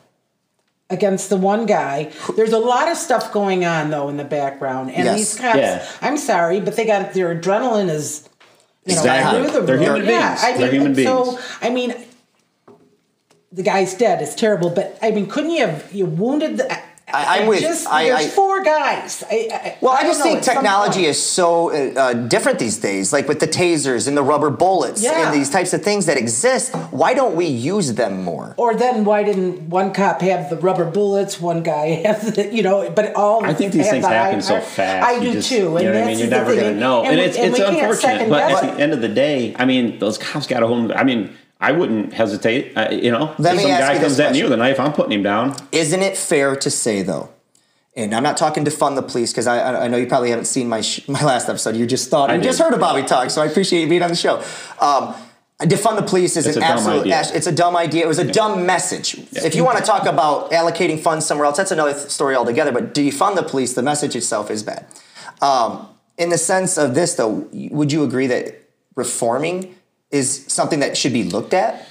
against 0.91 1.31
the 1.31 1.37
one 1.37 1.67
guy. 1.67 2.13
There's 2.37 2.53
a 2.53 2.59
lot 2.59 2.89
of 2.89 2.97
stuff 2.97 3.33
going 3.33 3.65
on 3.65 3.91
though 3.91 4.09
in 4.09 4.17
the 4.17 4.25
background, 4.25 4.91
and 4.91 5.05
Yes. 5.05 5.17
these 5.17 5.41
cops. 5.41 5.59
Yeah. 5.59 5.87
I'm 6.01 6.17
sorry, 6.19 6.61
but 6.61 6.77
they 6.77 6.85
got 6.87 7.15
their 7.15 7.35
adrenaline 7.35 7.89
is. 7.89 8.29
You 8.85 8.95
know, 8.97 9.01
Exactly. 9.01 9.43
through 9.49 9.61
the 9.61 9.67
They're 9.67 9.79
human 9.79 10.05
Yeah, 10.05 10.29
beings. 10.35 10.41
I 10.43 10.51
mean, 10.51 10.61
They're 10.61 10.71
human 10.73 10.95
beings. 10.95 11.09
So 11.09 11.25
beings. 11.25 11.59
I 11.63 11.71
mean, 11.71 11.95
the 13.53 13.63
guy's 13.63 13.95
dead. 13.95 14.23
It's 14.23 14.35
terrible, 14.35 14.71
but 14.71 14.99
I 15.03 15.11
mean, 15.11 15.27
couldn't 15.27 15.51
you 15.51 15.67
have 15.67 15.93
you 15.93 16.07
wounded? 16.07 16.57
The, 16.59 16.73
I- 17.15 17.41
I'm 17.41 17.47
with- 17.49 17.61
Just, 17.61 17.87
I- 17.89 18.05
there's 18.05 18.27
I- 18.27 18.29
four 18.29 18.63
guys. 18.65 19.23
I, 19.31 19.49
I, 19.53 19.77
Well, 19.83 19.93
I, 19.93 20.03
don't 20.03 20.13
just 20.13 20.21
know, 20.21 20.33
think 20.33 20.43
technology 20.45 21.05
is 21.05 21.23
so 21.23 21.71
uh, 21.71 22.01
uh, 22.01 22.13
different 22.15 22.59
these 22.59 22.79
days, 22.79 23.13
like 23.13 23.29
with 23.29 23.39
the 23.41 23.47
tasers 23.49 24.09
and 24.09 24.17
the 24.17 24.23
rubber 24.23 24.49
bullets 24.49 25.03
Yeah. 25.03 25.27
and 25.27 25.35
these 25.39 25.51
types 25.51 25.75
of 25.75 25.83
things 25.83 26.07
that 26.07 26.17
exist. 26.17 26.75
Why 26.91 27.13
don't 27.13 27.35
we 27.37 27.45
use 27.47 27.93
them 27.95 28.23
more? 28.23 28.55
Or 28.57 28.75
then 28.75 29.05
why 29.05 29.25
didn't 29.25 29.69
one 29.69 29.93
cop 29.93 30.23
have 30.23 30.49
the 30.49 30.57
rubber 30.57 30.87
bullets, 30.91 31.39
one 31.39 31.63
guy 31.63 31.89
have 32.07 32.35
the, 32.35 32.47
you 32.55 32.63
know, 32.63 32.89
but 32.91 33.15
all 33.15 33.45
I 33.45 33.53
think 33.53 33.73
these 33.73 33.91
things 33.91 34.05
the 34.07 34.09
happen 34.11 34.37
high 34.37 34.41
so 34.41 34.61
fast. 34.61 35.07
I 35.07 35.13
you 35.17 35.21
do 35.21 35.33
just- 35.35 35.51
too. 35.51 35.57
You 35.57 35.69
know 35.69 35.75
what 35.75 35.85
I 35.85 36.07
mean? 36.07 36.19
You're 36.19 36.29
never 36.29 36.55
going 36.55 36.73
to 36.75 36.81
know, 36.81 37.03
and, 37.05 37.17
we- 37.17 37.23
it's 37.25 37.37
it's 37.37 37.53
we 37.53 37.63
can't 37.63 37.77
unfortunate. 37.77 38.31
But 38.31 38.53
at 38.65 38.75
the 38.77 38.83
end 38.83 38.93
of 38.95 39.03
the 39.03 39.09
day, 39.09 39.55
I 39.59 39.67
mean, 39.67 39.99
those 39.99 40.17
cops 40.17 40.47
got 40.47 40.63
a 40.63 40.67
hold. 40.67 40.91
'em- 40.91 40.97
I 40.97 41.05
mean, 41.05 41.37
I 41.63 41.73
wouldn't 41.73 42.13
hesitate. 42.13 42.77
Uh, 42.77 42.91
you 42.91 43.11
know, 43.11 43.35
Let 43.39 43.55
if 43.55 43.61
some 43.63 43.71
guy 43.71 43.99
comes 43.99 44.19
at 44.21 44.33
me 44.33 44.43
with 44.43 44.53
a 44.53 44.57
knife, 44.57 44.79
I'm 44.81 44.93
putting 44.93 45.13
him 45.13 45.23
down. 45.23 45.55
Isn't 45.71 46.03
it 46.03 46.17
fair 46.17 46.57
to 46.57 46.71
say, 46.71 47.03
though, 47.03 47.31
and 47.97 48.15
I'm 48.15 48.23
not 48.25 48.37
talking 48.37 48.65
to 48.65 48.71
fund 48.71 48.99
the 48.99 49.03
police 49.03 49.33
because 49.33 49.47
I, 49.47 49.85
I 49.85 49.89
know 49.89 49.97
you 49.97 50.07
probably 50.07 50.31
haven't 50.31 50.47
seen 50.47 50.69
my 50.69 50.81
sh- 50.81 51.07
my 51.09 51.23
last 51.25 51.49
episode. 51.49 51.77
You 51.77 51.87
just 51.87 52.11
thought 52.11 52.31
I 52.31 52.35
you 52.35 52.43
just 52.43 52.59
heard 52.59 52.75
of 52.75 52.81
Bobby 52.81 53.03
talk, 53.07 53.31
so 53.31 53.41
I 53.41 53.47
appreciate 53.47 53.83
you 53.83 53.89
being 53.89 54.03
on 54.03 54.11
the 54.11 54.17
show. 54.17 54.39
Um, 54.81 55.15
defund 55.61 55.95
the 55.95 56.03
police 56.03 56.37
is 56.37 56.49
It's 56.49 56.57
an 56.57 56.65
absolute. 56.65 57.07
ash- 57.13 57.31
It's 57.33 57.47
a 57.47 57.53
dumb 57.53 57.77
idea. 57.77 58.05
It 58.05 58.09
was 58.09 58.19
a 58.19 58.31
dumb 58.33 58.67
message. 58.67 59.15
If 59.33 59.55
you 59.55 59.65
want 59.65 59.79
to 59.79 59.85
talk 59.85 60.07
about 60.07 60.51
allocating 60.51 60.99
funds 60.99 61.25
somewhere 61.25 61.47
else, 61.47 61.57
that's 61.59 61.71
another 61.71 61.93
th- 61.95 62.09
story 62.09 62.35
altogether. 62.35 62.73
But 62.73 62.93
defund 62.93 63.37
the 63.37 63.45
police. 63.45 63.75
The 63.75 63.83
message 63.83 64.17
itself 64.17 64.51
is 64.51 64.65
bad. 64.65 64.85
Um, 65.41 65.87
in 66.19 66.31
the 66.31 66.39
sense 66.39 66.77
of 66.77 66.95
this, 66.97 67.15
though, 67.15 67.49
would 67.71 67.93
you 67.93 68.03
agree 68.03 68.27
that 68.27 68.59
reforming 68.97 69.77
is 70.13 70.45
something 70.49 70.81
that 70.81 70.97
should 70.97 71.13
be 71.13 71.25
looked 71.25 71.55
at? 71.55 71.89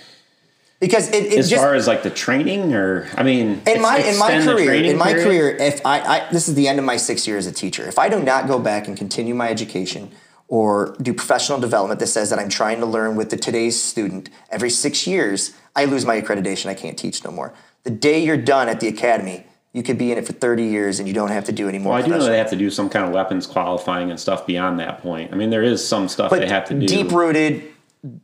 Because 0.79 1.09
it, 1.09 1.25
it 1.25 1.37
As 1.37 1.49
just 1.49 1.61
far 1.61 1.75
as 1.75 1.85
like 1.85 2.01
the 2.01 2.09
training, 2.09 2.73
or 2.73 3.07
I 3.15 3.21
mean, 3.21 3.61
in 3.67 3.81
my 3.81 3.97
in 3.99 4.17
my 4.17 4.41
career 4.41 4.73
in 4.73 4.97
my 4.97 5.13
period? 5.13 5.23
career 5.23 5.55
if 5.57 5.85
I, 5.85 5.99
I 5.99 6.31
this 6.31 6.47
is 6.47 6.55
the 6.55 6.67
end 6.67 6.79
of 6.79 6.85
my 6.85 6.97
six 6.97 7.27
years 7.27 7.45
as 7.45 7.51
a 7.51 7.55
teacher 7.55 7.87
if 7.87 7.99
i 7.99 8.09
do 8.09 8.19
not 8.19 8.47
go 8.47 8.57
back 8.57 8.87
and 8.87 8.97
continue 8.97 9.35
my 9.35 9.47
education 9.49 10.11
or 10.47 10.95
do 10.99 11.13
professional 11.13 11.59
development 11.59 11.99
that 11.99 12.07
says 12.07 12.31
that 12.31 12.39
i'm 12.39 12.49
trying 12.49 12.79
to 12.79 12.87
learn 12.87 13.15
with 13.15 13.29
the 13.29 13.37
today's 13.37 13.79
student 13.79 14.31
every 14.49 14.71
six 14.71 15.05
years 15.05 15.53
i 15.75 15.85
lose 15.85 16.03
my 16.03 16.19
accreditation 16.19 16.65
i 16.65 16.73
can't 16.73 16.97
teach 16.97 17.23
no 17.23 17.29
more 17.29 17.53
the 17.83 17.91
day 17.91 18.23
you're 18.23 18.35
done 18.35 18.67
at 18.67 18.79
the 18.79 18.87
academy 18.87 19.45
you 19.71 19.83
could 19.83 19.99
be 19.99 20.11
in 20.11 20.17
it 20.17 20.25
for 20.25 20.33
30 20.33 20.63
years 20.63 20.97
and 20.97 21.07
you 21.07 21.13
don't 21.13 21.29
have 21.29 21.45
to 21.45 21.51
do 21.51 21.69
any 21.69 21.77
more 21.77 21.93
Well, 21.93 22.03
I 22.03 22.05
do 22.05 22.11
know 22.11 22.25
they 22.25 22.39
have 22.39 22.49
to 22.49 22.55
do 22.57 22.71
some 22.71 22.89
kind 22.89 23.05
of 23.05 23.13
weapons 23.13 23.45
qualifying 23.45 24.09
and 24.09 24.19
stuff 24.19 24.45
beyond 24.45 24.79
that 24.81 25.01
point. 25.01 25.31
I 25.31 25.37
mean, 25.37 25.49
there 25.49 25.63
is 25.63 25.87
some 25.87 26.09
stuff 26.09 26.29
but 26.29 26.41
they 26.41 26.49
have 26.49 26.67
to 26.69 26.73
do. 26.73 26.87
deep 26.87 27.11
rooted 27.11 27.71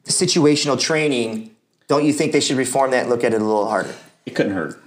situational 0.05 0.79
training 0.79 1.51
don't 1.87 2.03
you 2.05 2.11
think 2.13 2.31
they 2.33 2.39
should 2.41 2.57
reform 2.57 2.91
that 2.91 3.01
and 3.01 3.09
look 3.09 3.23
at 3.23 3.33
it 3.33 3.41
a 3.41 3.45
little 3.45 3.67
harder 3.67 3.93
it 4.25 4.35
couldn't 4.35 4.53
hurt. 4.53 4.81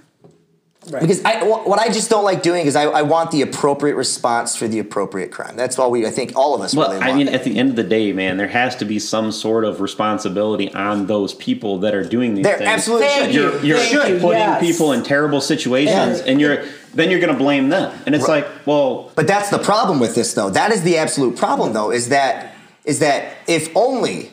Right. 0.89 0.99
Because 1.01 1.23
I, 1.23 1.43
what 1.43 1.77
I 1.79 1.89
just 1.89 2.09
don't 2.09 2.23
like 2.23 2.41
doing 2.41 2.65
is 2.65 2.75
I, 2.75 2.85
I 2.85 3.01
want 3.03 3.29
the 3.29 3.43
appropriate 3.43 3.95
response 3.95 4.55
for 4.55 4.67
the 4.67 4.79
appropriate 4.79 5.31
crime. 5.31 5.55
That's 5.55 5.77
all 5.77 5.91
we, 5.91 6.07
I 6.07 6.09
think 6.09 6.35
all 6.35 6.55
of 6.55 6.61
us 6.61 6.73
Well, 6.75 6.89
really 6.89 7.01
I 7.03 7.07
want. 7.09 7.17
mean, 7.19 7.27
at 7.29 7.43
the 7.43 7.55
end 7.59 7.69
of 7.69 7.75
the 7.75 7.83
day, 7.83 8.11
man, 8.13 8.37
there 8.37 8.47
has 8.47 8.75
to 8.77 8.85
be 8.85 8.97
some 8.97 9.31
sort 9.31 9.63
of 9.63 9.79
responsibility 9.79 10.73
on 10.73 11.05
those 11.05 11.35
people 11.35 11.77
that 11.81 11.93
are 11.93 12.03
doing 12.03 12.33
these 12.33 12.43
there 12.43 12.57
things. 12.57 12.67
absolutely 12.67 13.07
Thank 13.07 13.25
should. 13.31 13.35
you. 13.35 13.41
You're, 13.41 13.63
you're 13.63 13.77
Thank 13.77 14.09
you, 14.15 14.19
putting 14.21 14.39
yes. 14.39 14.59
people 14.59 14.91
in 14.93 15.03
terrible 15.03 15.39
situations, 15.39 16.19
Yeah. 16.19 16.25
and 16.25 16.41
you're 16.41 16.65
then 16.95 17.11
you're 17.11 17.19
going 17.19 17.33
to 17.33 17.37
blame 17.39 17.69
them. 17.69 17.95
And 18.07 18.15
it's 18.15 18.27
like, 18.27 18.47
well, 18.65 19.11
But 19.15 19.27
that's 19.27 19.49
the 19.51 19.59
problem 19.59 19.99
with 19.99 20.15
this, 20.15 20.33
though. 20.33 20.49
That 20.49 20.71
is 20.71 20.81
the 20.81 20.97
absolute 20.97 21.37
problem, 21.37 21.73
though. 21.73 21.91
Is 21.91 22.09
that 22.09 22.55
is 22.85 22.99
that 22.99 23.33
if 23.47 23.69
only 23.77 24.31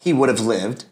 he 0.00 0.12
would 0.12 0.28
have 0.28 0.40
lived, 0.40 0.86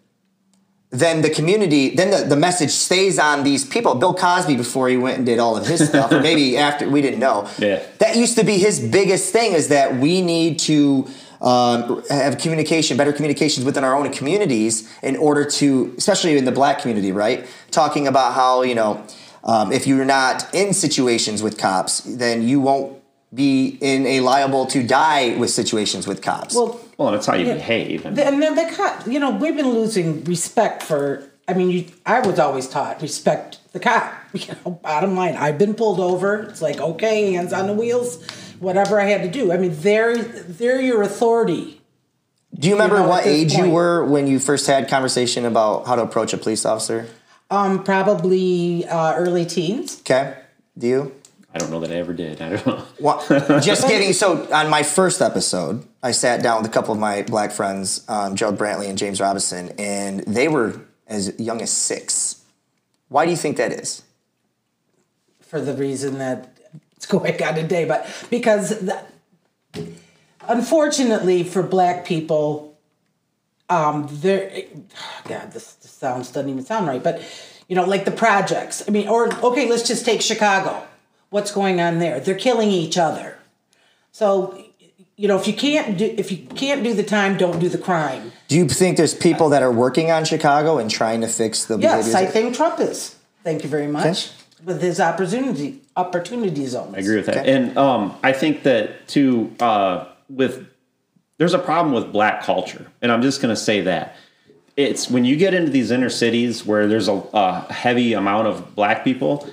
then 0.90 1.22
the 1.22 1.30
community, 1.30 1.90
then 1.90 2.10
the, 2.10 2.28
the 2.28 2.36
message 2.36 2.70
stays 2.70 3.18
on 3.18 3.42
these 3.42 3.64
people. 3.64 3.94
Bill 3.94 4.14
Cosby, 4.14 4.56
before 4.56 4.88
he 4.88 4.96
went 4.96 5.16
and 5.16 5.26
did 5.26 5.38
all 5.38 5.56
of 5.56 5.66
his 5.66 5.86
stuff, 5.88 6.12
or 6.12 6.20
maybe 6.20 6.56
after, 6.68 6.88
we 6.88 7.02
didn't 7.02 7.18
know. 7.18 7.48
Yeah. 7.58 7.82
That 7.98 8.16
used 8.16 8.38
to 8.38 8.44
be 8.44 8.58
his 8.58 8.80
biggest 8.80 9.32
thing 9.32 9.52
is 9.52 9.68
that 9.68 9.96
we 9.96 10.22
need 10.22 10.58
to 10.60 11.08
um, 11.40 12.02
have 12.08 12.38
communication, 12.38 12.96
better 12.96 13.12
communications 13.12 13.64
within 13.66 13.84
our 13.84 13.94
own 13.94 14.10
communities 14.12 14.90
in 15.02 15.16
order 15.16 15.44
to, 15.44 15.94
especially 15.98 16.36
in 16.36 16.44
the 16.44 16.52
black 16.52 16.80
community, 16.80 17.12
right? 17.12 17.46
Talking 17.70 18.06
about 18.06 18.34
how, 18.34 18.62
you 18.62 18.74
know, 18.74 19.04
um, 19.44 19.72
if 19.72 19.86
you're 19.86 20.04
not 20.04 20.52
in 20.54 20.72
situations 20.74 21.42
with 21.42 21.58
cops, 21.58 22.00
then 22.00 22.42
you 22.42 22.60
won't 22.60 22.97
be 23.34 23.76
in 23.80 24.06
a 24.06 24.20
liable 24.20 24.66
to 24.66 24.82
die 24.82 25.36
with 25.36 25.50
situations 25.50 26.06
with 26.06 26.22
cops. 26.22 26.54
Well, 26.54 26.80
well, 26.96 27.12
that's 27.12 27.26
how 27.26 27.34
you 27.34 27.46
Yeah. 27.46 27.54
behave. 27.54 28.06
And 28.06 28.18
and 28.18 28.42
then 28.42 28.54
the 28.54 28.72
cop, 28.74 29.06
you 29.06 29.20
know, 29.20 29.30
we've 29.30 29.56
been 29.56 29.70
losing 29.70 30.24
respect 30.24 30.82
for. 30.82 31.22
I 31.46 31.54
mean, 31.54 31.70
you, 31.70 31.84
I 32.04 32.20
was 32.20 32.38
always 32.38 32.68
taught 32.68 33.00
respect 33.02 33.58
the 33.72 33.80
cop. 33.80 34.12
You 34.34 34.54
know, 34.64 34.72
bottom 34.72 35.16
line, 35.16 35.36
I've 35.36 35.56
been 35.56 35.72
pulled 35.74 36.00
over. 36.00 36.42
It's 36.42 36.60
like 36.60 36.78
okay, 36.80 37.32
hands 37.32 37.52
on 37.54 37.66
the 37.66 37.72
wheels, 37.72 38.22
whatever 38.60 39.00
I 39.00 39.04
had 39.04 39.22
to 39.22 39.30
do. 39.30 39.52
I 39.52 39.56
mean, 39.56 39.74
they're 39.80 40.16
they're 40.22 40.80
your 40.80 41.00
authority. 41.02 41.80
Do 42.58 42.68
you 42.68 42.74
remember 42.74 42.98
know, 42.98 43.08
what 43.08 43.24
this 43.24 43.34
age 43.34 43.52
you 43.54 43.70
were 43.70 44.04
when 44.04 44.26
you 44.26 44.38
first 44.38 44.66
had 44.66 44.88
conversation 44.88 45.44
about 45.46 45.86
how 45.86 45.96
to 45.96 46.02
approach 46.02 46.32
a 46.34 46.38
police 46.38 46.66
officer? 46.66 47.06
Um, 47.50 47.82
probably 47.84 48.86
uh, 48.86 49.14
early 49.14 49.46
teens. 49.46 50.00
Okay. 50.00 50.34
Do 50.76 50.86
you? 50.86 51.12
I 51.58 51.60
don't 51.60 51.70
know 51.70 51.80
that 51.80 51.90
I 51.90 51.96
ever 51.96 52.12
did. 52.12 52.40
I 52.40 52.50
don't 52.50 52.66
know. 52.66 52.84
Well, 53.00 53.24
just 53.60 53.86
kidding. 53.88 54.12
So 54.12 54.52
on 54.52 54.70
my 54.70 54.82
first 54.82 55.20
episode, 55.20 55.86
I 56.02 56.12
sat 56.12 56.42
down 56.42 56.62
with 56.62 56.70
a 56.70 56.72
couple 56.72 56.92
of 56.92 57.00
my 57.00 57.22
black 57.22 57.52
friends, 57.52 58.04
um, 58.08 58.36
Gerald 58.36 58.58
Brantley 58.58 58.88
and 58.88 58.96
James 58.96 59.20
Robinson, 59.20 59.72
and 59.78 60.20
they 60.20 60.48
were 60.48 60.80
as 61.06 61.38
young 61.38 61.60
as 61.60 61.70
six. 61.70 62.44
Why 63.08 63.24
do 63.24 63.30
you 63.30 63.36
think 63.36 63.56
that 63.56 63.72
is? 63.72 64.02
for 65.48 65.60
the 65.60 65.72
reason 65.72 66.18
that 66.18 66.58
it's 66.96 67.06
going 67.06 67.42
on 67.42 67.54
today, 67.54 67.84
but 67.84 68.06
because 68.30 68.80
the, 68.80 69.02
unfortunately 70.46 71.42
for 71.42 71.62
black 71.62 72.04
people, 72.04 72.78
um, 73.68 74.06
there, 74.10 74.50
God, 75.28 75.52
this, 75.52 75.72
this 75.74 75.90
sounds 75.90 76.30
doesn't 76.30 76.48
even 76.48 76.64
sound 76.64 76.86
right, 76.86 77.02
but 77.02 77.22
you 77.66 77.76
know, 77.76 77.84
like 77.84 78.04
the 78.04 78.10
projects. 78.10 78.82
I 78.88 78.90
mean, 78.92 79.08
or 79.08 79.32
okay, 79.44 79.68
let's 79.68 79.86
just 79.86 80.04
take 80.04 80.22
Chicago. 80.22 80.86
What's 81.30 81.52
going 81.52 81.80
on 81.80 81.98
there? 81.98 82.20
They're 82.20 82.34
killing 82.34 82.70
each 82.70 82.96
other. 82.96 83.38
So, 84.12 84.64
you 85.16 85.28
know, 85.28 85.38
if 85.38 85.46
you 85.46 85.52
can't 85.52 85.98
do 85.98 86.14
if 86.16 86.32
you 86.32 86.38
can't 86.38 86.82
do 86.82 86.94
the 86.94 87.02
time, 87.02 87.36
don't 87.36 87.58
do 87.58 87.68
the 87.68 87.78
crime. 87.78 88.32
Do 88.48 88.56
you 88.56 88.68
think 88.68 88.96
there's 88.96 89.14
people 89.14 89.50
that 89.50 89.62
are 89.62 89.72
working 89.72 90.10
on 90.10 90.24
Chicago 90.24 90.78
and 90.78 90.90
trying 90.90 91.20
to 91.20 91.28
fix 91.28 91.66
the 91.66 91.78
Yes, 91.78 92.14
I 92.14 92.24
think 92.26 92.54
Trump 92.54 92.80
is. 92.80 93.16
Thank 93.44 93.62
you 93.62 93.68
very 93.68 93.86
much. 93.86 94.06
Okay. 94.06 94.18
With 94.64 94.82
his 94.82 95.00
opportunity 95.00 95.82
opportunity 95.96 96.66
zones. 96.66 96.94
I 96.94 96.98
agree 96.98 97.16
with 97.16 97.26
that. 97.26 97.38
Okay. 97.38 97.52
And 97.52 97.76
um, 97.76 98.16
I 98.22 98.32
think 98.32 98.62
that 98.64 99.06
too 99.06 99.52
uh, 99.60 100.06
with 100.28 100.66
there's 101.36 101.54
a 101.54 101.58
problem 101.58 101.94
with 101.94 102.12
black 102.12 102.42
culture, 102.42 102.90
and 103.00 103.12
I'm 103.12 103.22
just 103.22 103.40
going 103.40 103.54
to 103.54 103.60
say 103.60 103.82
that 103.82 104.16
it's 104.76 105.10
when 105.10 105.24
you 105.24 105.36
get 105.36 105.54
into 105.54 105.70
these 105.70 105.90
inner 105.90 106.08
cities 106.08 106.64
where 106.64 106.86
there's 106.86 107.08
a, 107.08 107.22
a 107.32 107.72
heavy 107.72 108.12
amount 108.12 108.46
of 108.46 108.74
black 108.74 109.04
people. 109.04 109.48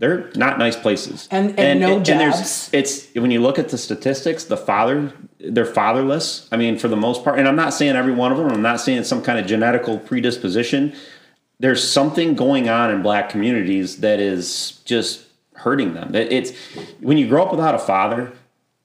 They're 0.00 0.30
not 0.34 0.58
nice 0.58 0.76
places, 0.76 1.28
And- 1.30 1.54
and 1.60 1.78
no 1.78 2.00
there's- 2.00 2.38
jobs. 2.38 2.70
It's 2.72 3.06
when 3.14 3.30
you 3.30 3.40
look 3.40 3.58
at 3.58 3.68
the 3.68 3.76
statistics, 3.78 4.44
the 4.44 4.56
father 4.56 5.12
they're 5.42 5.64
fatherless. 5.66 6.46
I 6.52 6.56
mean, 6.56 6.76
for 6.78 6.88
the 6.88 6.96
most 6.96 7.22
part, 7.24 7.38
and 7.38 7.46
I'm 7.48 7.56
not 7.56 7.72
saying 7.74 7.96
every 7.96 8.12
one 8.12 8.30
of 8.32 8.36
them. 8.38 8.48
I'm 8.50 8.60
not 8.62 8.80
saying 8.80 8.98
it's 8.98 9.08
some 9.08 9.22
kind 9.22 9.38
of 9.38 9.46
genetical 9.46 10.04
predisposition. 10.04 10.92
There's 11.58 11.86
something 11.86 12.34
going 12.34 12.68
on 12.68 12.90
in 12.90 13.02
black 13.02 13.28
communities 13.28 13.98
that 13.98 14.20
is 14.20 14.80
just 14.86 15.20
hurting 15.54 15.92
them. 15.94 16.14
It's 16.14 16.52
when 17.00 17.18
you 17.18 17.26
grow 17.28 17.42
up 17.44 17.50
without 17.52 17.74
a 17.74 17.78
father, 17.78 18.32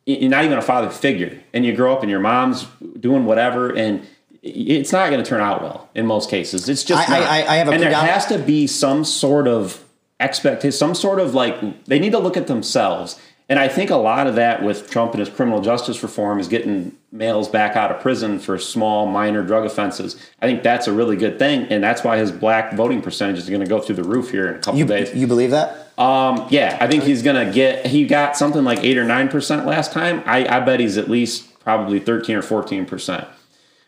you're 0.06 0.30
not 0.30 0.44
even 0.46 0.58
a 0.58 0.62
father 0.62 0.90
figure, 0.90 1.40
and 1.54 1.66
you 1.66 1.74
grow 1.74 1.94
up 1.94 2.02
and 2.02 2.10
your 2.12 2.20
mom's 2.20 2.68
doing 3.00 3.26
whatever, 3.26 3.70
and 3.72 4.02
it's 4.44 4.92
not 4.92 5.10
going 5.10 5.24
to 5.24 5.28
turn 5.30 5.42
out 5.42 5.62
well 5.62 5.90
in 5.96 6.06
most 6.06 6.30
cases. 6.30 6.68
It's 6.70 6.84
just 6.84 7.10
I- 7.10 7.20
not. 7.20 7.30
I- 7.30 7.46
I 7.48 7.56
have 7.58 7.70
a 7.70 7.72
and 7.72 7.82
there 7.82 7.94
has 7.94 8.26
to 8.28 8.38
be 8.38 8.68
some 8.68 9.04
sort 9.06 9.48
of 9.48 9.80
expectation, 10.20 10.72
some 10.72 10.96
sort 10.96 11.20
of 11.20 11.34
like 11.34 11.86
they 11.86 12.00
need 12.00 12.12
to 12.12 12.20
look 12.20 12.38
at 12.38 12.48
themselves. 12.48 13.20
And 13.48 13.60
I 13.60 13.68
think 13.68 13.92
a 13.92 13.96
lot 13.96 14.26
of 14.26 14.34
that 14.36 14.64
with 14.64 14.90
Trump 14.90 15.12
and 15.12 15.20
his 15.20 15.30
criminal 15.30 15.62
justice 15.62 16.02
reform 16.02 16.40
is 16.40 16.48
getting 16.48 16.98
males 17.12 17.48
back 17.48 17.76
out 17.76 17.92
of 17.92 18.02
prison 18.02 18.40
for 18.40 18.58
small, 18.58 19.06
minor 19.06 19.44
drug 19.44 19.66
offenses. 19.66 20.16
I 20.42 20.48
think 20.48 20.64
that's 20.64 20.88
a 20.88 20.92
really 20.92 21.16
good 21.16 21.38
thing, 21.38 21.68
and 21.70 21.84
that's 21.84 22.04
why 22.04 22.18
his 22.18 22.32
black 22.32 22.74
voting 22.74 23.04
percentage 23.04 23.38
is 23.38 23.48
going 23.48 23.62
to 23.62 23.68
go 23.68 23.80
through 23.80 23.98
the 23.98 24.04
roof 24.04 24.32
here 24.32 24.48
in 24.48 24.56
a 24.56 24.60
couple 24.60 24.80
You, 24.80 24.86
days. 24.86 25.14
you 25.14 25.28
believe 25.28 25.52
that? 25.52 25.90
Um, 26.00 26.48
yeah, 26.50 26.76
I 26.82 26.88
think 26.88 27.04
he's 27.04 27.22
gonna 27.22 27.54
get. 27.54 27.86
He 27.86 28.06
got 28.06 28.36
something 28.36 28.64
like 28.66 28.84
eight 28.84 28.98
or 28.98 29.06
nine 29.06 29.30
percent 29.30 29.66
last 29.66 29.94
time. 29.94 30.24
I, 30.26 30.46
I 30.58 30.60
bet 30.60 30.80
he's 30.82 30.98
at 30.98 31.08
least 31.10 31.58
probably 31.60 32.00
thirteen 32.00 32.36
or 32.36 32.42
fourteen 32.42 32.86
percent 32.86 33.26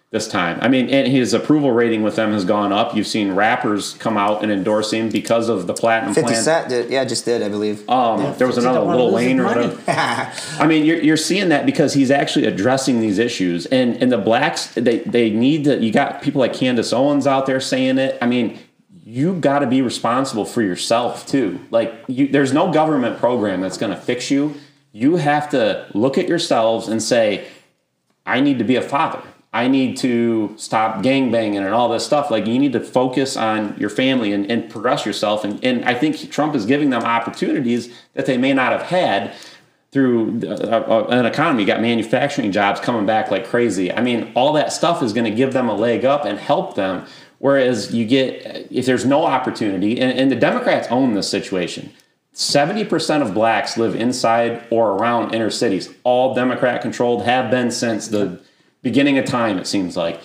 this 0.09 0.27
time. 0.27 0.57
I 0.61 0.69
mean, 0.69 0.89
and 0.89 1.07
his 1.07 1.33
approval 1.33 1.71
rating 1.71 2.01
with 2.01 2.15
them 2.15 2.31
has 2.31 2.45
gone 2.45 2.71
up. 2.71 2.95
You've 2.95 3.07
seen 3.07 3.33
rappers 3.33 3.93
come 3.95 4.17
out 4.17 4.41
and 4.41 4.51
endorse 4.51 4.93
him 4.93 5.09
because 5.09 5.49
of 5.49 5.67
the 5.67 5.73
platinum 5.73 6.13
50 6.13 6.27
plan. 6.27 6.43
Cent 6.43 6.69
did. 6.69 6.89
Yeah, 6.89 7.03
just 7.03 7.25
did, 7.25 7.41
I 7.41 7.49
believe. 7.49 7.87
Um, 7.89 8.33
there 8.37 8.47
was 8.47 8.57
another 8.57 8.79
don't 8.79 8.87
wanna 8.87 9.03
Lil 9.03 9.11
lose 9.11 9.21
his 9.21 9.27
Wayne 9.27 9.39
or 9.41 9.45
whatever. 9.45 9.81
I 10.59 10.65
mean, 10.65 10.85
you're, 10.85 10.99
you're 11.01 11.17
seeing 11.17 11.49
that 11.49 11.65
because 11.65 11.93
he's 11.93 12.09
actually 12.09 12.45
addressing 12.45 13.01
these 13.01 13.17
issues, 13.17 13.65
and 13.65 14.01
and 14.01 14.09
the 14.09 14.17
blacks 14.17 14.67
they 14.75 14.99
they 14.99 15.29
need 15.29 15.65
to. 15.65 15.77
You 15.77 15.91
got 15.91 16.21
people 16.21 16.39
like 16.39 16.53
Candace 16.53 16.93
Owens 16.93 17.27
out 17.27 17.45
there 17.45 17.59
saying 17.59 17.97
it. 17.97 18.17
I 18.21 18.27
mean, 18.27 18.59
you 19.07 19.39
got 19.39 19.59
to 19.59 19.67
be 19.67 19.81
responsible 19.81 20.45
for 20.45 20.61
yourself 20.61 21.25
too. 21.25 21.59
Like, 21.71 21.93
you, 22.07 22.27
there's 22.27 22.51
no 22.51 22.71
government 22.71 23.19
program 23.19 23.61
that's 23.61 23.77
going 23.77 23.93
to 23.93 23.99
fix 23.99 24.29
you. 24.29 24.55
You 24.91 25.15
have 25.15 25.49
to 25.51 25.87
look 25.93 26.17
at 26.17 26.27
yourselves 26.27 26.89
and 26.89 27.01
say, 27.01 27.47
I 28.25 28.41
need 28.41 28.57
to 28.57 28.65
be 28.65 28.75
a 28.75 28.81
father. 28.81 29.21
I 29.57 29.67
need 29.67 29.97
to 29.97 30.53
stop 30.55 31.01
gang 31.01 31.31
banging 31.31 31.57
and 31.57 31.73
all 31.73 31.89
this 31.89 32.05
stuff. 32.05 32.29
Like 32.29 32.45
you 32.45 32.59
need 32.59 32.73
to 32.73 32.79
focus 32.79 33.35
on 33.35 33.75
your 33.79 33.89
family 33.89 34.31
and, 34.31 34.49
and 34.51 34.69
progress 34.69 35.03
yourself. 35.03 35.43
And, 35.43 35.63
and 35.65 35.83
I 35.83 35.95
think 35.95 36.29
Trump 36.29 36.53
is 36.53 36.67
giving 36.67 36.91
them 36.91 37.01
opportunities 37.01 37.91
that 38.13 38.27
they 38.27 38.37
may 38.37 38.53
not 38.53 38.71
have 38.71 38.83
had 38.83 39.33
through 39.91 40.41
uh, 40.43 40.53
uh, 40.53 41.07
an 41.09 41.25
economy. 41.25 41.63
You 41.63 41.67
got 41.67 41.81
manufacturing 41.81 42.51
jobs 42.51 42.79
coming 42.79 43.07
back 43.07 43.31
like 43.31 43.47
crazy. 43.47 43.91
I 43.91 44.01
mean, 44.01 44.31
all 44.35 44.53
that 44.53 44.71
stuff 44.71 45.01
is 45.01 45.11
going 45.11 45.25
to 45.25 45.35
give 45.35 45.53
them 45.53 45.69
a 45.69 45.73
leg 45.73 46.05
up 46.05 46.23
and 46.23 46.37
help 46.37 46.75
them. 46.75 47.07
Whereas 47.39 47.95
you 47.95 48.05
get, 48.05 48.67
if 48.71 48.85
there's 48.85 49.05
no 49.05 49.25
opportunity, 49.25 49.99
and, 49.99 50.19
and 50.19 50.31
the 50.31 50.35
Democrats 50.35 50.87
own 50.91 51.15
this 51.15 51.27
situation. 51.27 51.91
70% 52.35 53.23
of 53.23 53.33
blacks 53.33 53.75
live 53.75 53.95
inside 53.95 54.63
or 54.69 54.91
around 54.91 55.33
inner 55.33 55.49
cities, 55.49 55.89
all 56.03 56.35
Democrat 56.35 56.83
controlled, 56.83 57.23
have 57.23 57.49
been 57.49 57.71
since 57.71 58.09
the 58.09 58.39
beginning 58.81 59.17
of 59.17 59.25
time, 59.25 59.57
it 59.57 59.67
seems 59.67 59.97
like. 59.97 60.19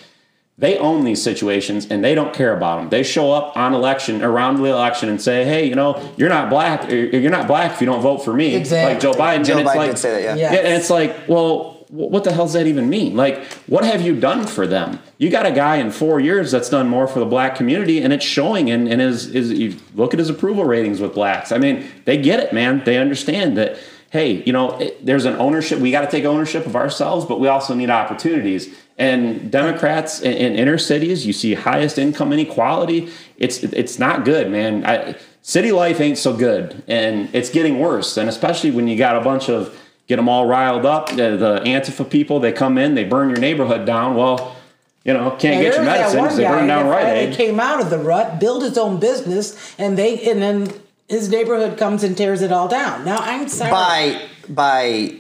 They 0.58 0.76
own 0.76 1.04
these 1.04 1.20
situations 1.20 1.86
and 1.90 2.04
they 2.04 2.14
don't 2.14 2.34
care 2.34 2.54
about 2.54 2.76
them. 2.76 2.90
They 2.90 3.02
show 3.02 3.32
up 3.32 3.56
on 3.56 3.72
election, 3.72 4.22
around 4.22 4.58
the 4.58 4.66
election, 4.66 5.08
and 5.08 5.20
say, 5.20 5.44
"Hey, 5.44 5.64
you 5.66 5.74
know, 5.74 5.98
you're 6.18 6.28
not 6.28 6.50
black. 6.50 6.84
Uh, 6.84 6.94
you're 6.94 7.30
not 7.30 7.48
black 7.48 7.72
if 7.72 7.80
you 7.80 7.86
don't 7.86 8.02
vote 8.02 8.18
for 8.18 8.34
me." 8.34 8.54
Exactly. 8.54 8.92
Like 8.92 9.00
Joe 9.00 9.12
Biden. 9.12 9.44
Joe 9.46 9.56
and 9.56 9.62
it's 9.62 9.70
Biden 9.70 9.76
like, 9.76 9.96
say 9.96 10.10
that, 10.10 10.22
yeah. 10.22 10.34
Yeah. 10.36 10.52
yeah, 10.52 10.58
and 10.60 10.74
it's 10.74 10.90
like, 10.90 11.26
well, 11.26 11.72
what 11.92 12.24
the 12.24 12.32
hell 12.32 12.46
does 12.46 12.54
that 12.54 12.66
even 12.66 12.88
mean? 12.88 13.16
Like, 13.16 13.44
what 13.66 13.84
have 13.84 14.00
you 14.00 14.18
done 14.18 14.46
for 14.46 14.66
them? 14.66 14.98
You 15.18 15.28
got 15.28 15.44
a 15.44 15.52
guy 15.52 15.76
in 15.76 15.90
four 15.90 16.20
years 16.20 16.50
that's 16.50 16.70
done 16.70 16.88
more 16.88 17.06
for 17.06 17.18
the 17.18 17.26
black 17.26 17.54
community, 17.54 18.00
and 18.00 18.12
it's 18.14 18.24
showing 18.24 18.70
And, 18.70 18.88
in 18.88 18.98
is 18.98 19.24
his 19.24 19.52
you 19.52 19.76
look 19.94 20.14
at 20.14 20.18
his 20.18 20.30
approval 20.30 20.64
ratings 20.64 21.00
with 21.00 21.12
blacks. 21.12 21.52
I 21.52 21.58
mean, 21.58 21.86
they 22.06 22.16
get 22.16 22.40
it, 22.40 22.52
man. 22.52 22.82
They 22.84 22.96
understand 22.96 23.58
that, 23.58 23.78
hey, 24.12 24.42
you 24.44 24.52
know, 24.52 24.78
it, 24.78 25.04
there's 25.04 25.24
an 25.24 25.36
ownership. 25.36 25.78
We 25.78 25.90
got 25.90 26.02
to 26.02 26.10
take 26.10 26.26
ownership 26.26 26.66
of 26.66 26.76
ourselves, 26.76 27.24
but 27.24 27.40
we 27.40 27.48
also 27.48 27.74
need 27.74 27.88
opportunities. 27.88 28.68
And 28.98 29.50
Democrats 29.50 30.20
in, 30.20 30.34
in 30.34 30.54
inner 30.54 30.76
cities, 30.76 31.26
you 31.26 31.32
see 31.32 31.54
highest 31.54 31.96
income 31.98 32.30
inequality. 32.30 33.10
It's 33.38 33.62
it's 33.62 33.98
not 33.98 34.26
good, 34.26 34.50
man. 34.50 34.84
I, 34.84 35.16
city 35.40 35.72
life 35.72 35.98
ain't 35.98 36.18
so 36.18 36.36
good, 36.36 36.84
and 36.86 37.34
it's 37.34 37.48
getting 37.48 37.78
worse. 37.78 38.18
And 38.18 38.28
especially 38.28 38.70
when 38.70 38.86
you 38.86 38.98
got 38.98 39.16
a 39.16 39.22
bunch 39.22 39.48
of 39.48 39.74
get 40.08 40.16
them 40.16 40.28
all 40.28 40.46
riled 40.46 40.84
up. 40.84 41.08
The, 41.08 41.36
the 41.36 41.62
Antifa 41.64 42.08
people, 42.08 42.38
they 42.38 42.52
come 42.52 42.76
in, 42.76 42.94
they 42.94 43.04
burn 43.04 43.30
your 43.30 43.38
neighborhood 43.38 43.86
down. 43.86 44.14
Well, 44.14 44.56
you 45.04 45.14
know, 45.14 45.30
can't 45.30 45.62
get 45.62 45.74
your 45.74 45.84
medicine 45.84 46.20
because 46.20 46.36
they 46.36 46.44
burn 46.44 46.66
down 46.66 46.84
finally 46.84 47.20
Aid. 47.20 47.34
came 47.34 47.58
out 47.58 47.80
of 47.80 47.88
the 47.88 47.98
rut, 47.98 48.38
built 48.38 48.62
his 48.62 48.76
own 48.76 49.00
business, 49.00 49.74
and 49.78 49.96
they 49.96 50.30
and 50.30 50.42
then 50.42 50.72
his 51.12 51.28
neighborhood 51.28 51.76
comes 51.76 52.02
and 52.02 52.16
tears 52.16 52.40
it 52.40 52.50
all 52.50 52.68
down. 52.68 53.04
Now 53.04 53.18
I'm 53.18 53.46
sorry. 53.46 53.70
By 53.70 54.28
by 54.48 55.16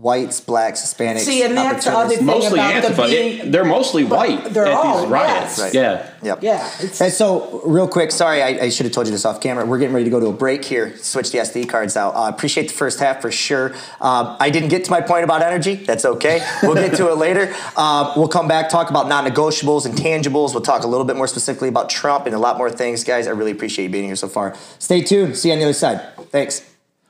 whites, 0.00 0.40
blacks, 0.40 0.80
Hispanics. 0.82 1.20
See, 1.20 1.42
and 1.42 1.56
that's 1.56 1.84
the 1.84 1.92
other 1.92 2.16
thing 2.16 2.24
Mostly 2.26 2.58
about 2.60 2.82
the 2.82 3.02
being- 3.02 3.38
It- 3.40 3.52
they're 3.52 3.64
mostly 3.64 4.04
white 4.04 4.52
they're 4.52 4.66
at 4.66 4.72
all, 4.72 5.00
these 5.02 5.08
riots. 5.10 5.58
yes. 5.58 5.60
Right. 5.60 5.74
Yeah. 5.74 6.06
Yep. 6.22 6.38
yeah, 6.42 6.68
it's, 6.80 7.00
And 7.00 7.12
so, 7.12 7.60
real 7.64 7.86
quick, 7.88 8.10
sorry, 8.12 8.42
I, 8.42 8.48
I 8.64 8.68
should 8.70 8.86
have 8.86 8.92
told 8.92 9.06
you 9.06 9.12
this 9.12 9.24
off 9.24 9.40
camera. 9.40 9.64
We're 9.66 9.78
getting 9.78 9.94
ready 9.94 10.04
to 10.04 10.10
go 10.10 10.20
to 10.20 10.26
a 10.26 10.32
break 10.32 10.64
here. 10.64 10.96
Switch 10.98 11.30
the 11.32 11.38
SD 11.38 11.68
cards 11.68 11.96
out. 11.96 12.14
I 12.16 12.26
uh, 12.26 12.28
appreciate 12.28 12.68
the 12.68 12.74
first 12.74 12.98
half 13.00 13.20
for 13.22 13.30
sure. 13.30 13.72
Um, 14.00 14.36
I 14.40 14.50
didn't 14.50 14.68
get 14.68 14.84
to 14.86 14.90
my 14.90 15.00
point 15.00 15.24
about 15.24 15.42
energy. 15.42 15.74
That's 15.76 16.04
okay. 16.04 16.46
We'll 16.62 16.74
get 16.74 16.96
to 16.96 17.08
it 17.10 17.16
later. 17.18 17.54
Uh, 17.76 18.12
we'll 18.16 18.28
come 18.28 18.48
back, 18.48 18.68
talk 18.68 18.90
about 18.90 19.08
non-negotiables 19.08 19.86
and 19.86 19.94
tangibles. 19.94 20.52
We'll 20.54 20.62
talk 20.62 20.82
a 20.82 20.88
little 20.88 21.06
bit 21.06 21.16
more 21.16 21.26
specifically 21.28 21.68
about 21.68 21.88
Trump 21.88 22.26
and 22.26 22.34
a 22.34 22.38
lot 22.38 22.58
more 22.58 22.70
things, 22.70 23.04
guys. 23.04 23.26
I 23.26 23.30
really 23.30 23.52
appreciate 23.52 23.84
you 23.86 23.90
being 23.90 24.06
here 24.06 24.16
so 24.16 24.28
far. 24.28 24.54
Stay 24.78 25.02
tuned. 25.02 25.36
See 25.36 25.48
you 25.48 25.54
on 25.54 25.58
the 25.60 25.64
other 25.66 25.72
side. 25.72 26.00
Thanks. 26.30 26.67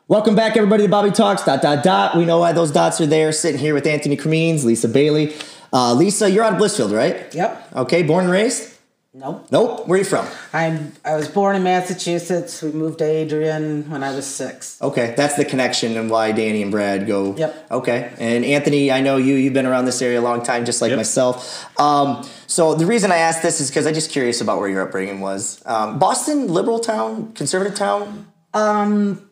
Welcome 0.09 0.35
back, 0.35 0.57
everybody, 0.57 0.85
to 0.85 0.89
Bobby 0.89 1.11
Talks. 1.11 1.45
Dot 1.45 1.61
dot 1.61 1.85
dot. 1.85 2.17
We 2.17 2.25
know 2.25 2.39
why 2.39 2.53
those 2.53 2.71
dots 2.73 2.99
are 3.01 3.07
there. 3.07 3.31
Sitting 3.31 3.61
here 3.61 3.75
with 3.75 3.87
Anthony 3.87 4.17
Cremines, 4.17 4.65
Lisa 4.65 4.89
Bailey. 4.89 5.35
Uh, 5.71 5.93
Lisa, 5.93 6.31
you're 6.31 6.45
out 6.45 6.55
of 6.55 6.59
Blissfield, 6.59 6.97
right? 6.97 7.33
Yep. 7.35 7.73
Okay, 7.77 8.03
born 8.03 8.25
and 8.25 8.33
raised. 8.33 8.75
nope. 9.13 9.47
Nope. 9.51 9.87
Where 9.87 9.97
are 9.97 9.99
you 9.99 10.05
from? 10.09 10.27
I'm 10.55 10.93
I 11.05 11.15
was 11.15 11.29
born 11.29 11.57
in 11.57 11.63
Massachusetts. 11.63 12.63
We 12.63 12.73
moved 12.73 13.01
to 13.01 13.05
Adrian 13.05 13.91
when 13.91 14.03
I 14.03 14.15
was 14.15 14.25
six. 14.27 14.81
Okay, 14.81 15.13
that's 15.15 15.35
the 15.37 15.45
connection 15.45 15.95
and 15.99 16.09
why 16.09 16.33
Danny 16.33 16.63
and 16.63 16.71
Brad 16.71 17.07
go. 17.07 17.37
Yep. 17.37 17.67
Okay, 17.71 18.11
and 18.19 18.47
Anthony, 18.47 18.91
I 18.91 19.03
know 19.03 19.19
you. 19.19 19.35
You've 19.35 19.53
been 19.53 19.67
around 19.67 19.85
this 19.85 20.01
area 20.01 20.21
a 20.21 20.23
long 20.23 20.43
time, 20.43 20.65
just 20.65 20.81
like 20.81 20.89
Yep. 20.89 20.97
myself. 20.97 21.79
Um, 21.79 22.27
so 22.47 22.75
the 22.75 22.87
reason 22.87 23.13
I 23.13 23.19
asked 23.19 23.43
this 23.43 23.61
is 23.61 23.69
because 23.69 23.87
I'm 23.87 23.93
just 23.93 24.11
curious 24.11 24.41
about 24.41 24.59
where 24.59 24.71
your 24.71 24.81
upbringing 24.87 25.21
was. 25.21 25.61
Um, 25.67 25.99
Boston, 25.99 26.49
liberal 26.49 26.79
town, 26.79 27.33
conservative 27.35 27.75
town. 27.75 28.33
Um, 28.55 29.21
a 29.21 29.28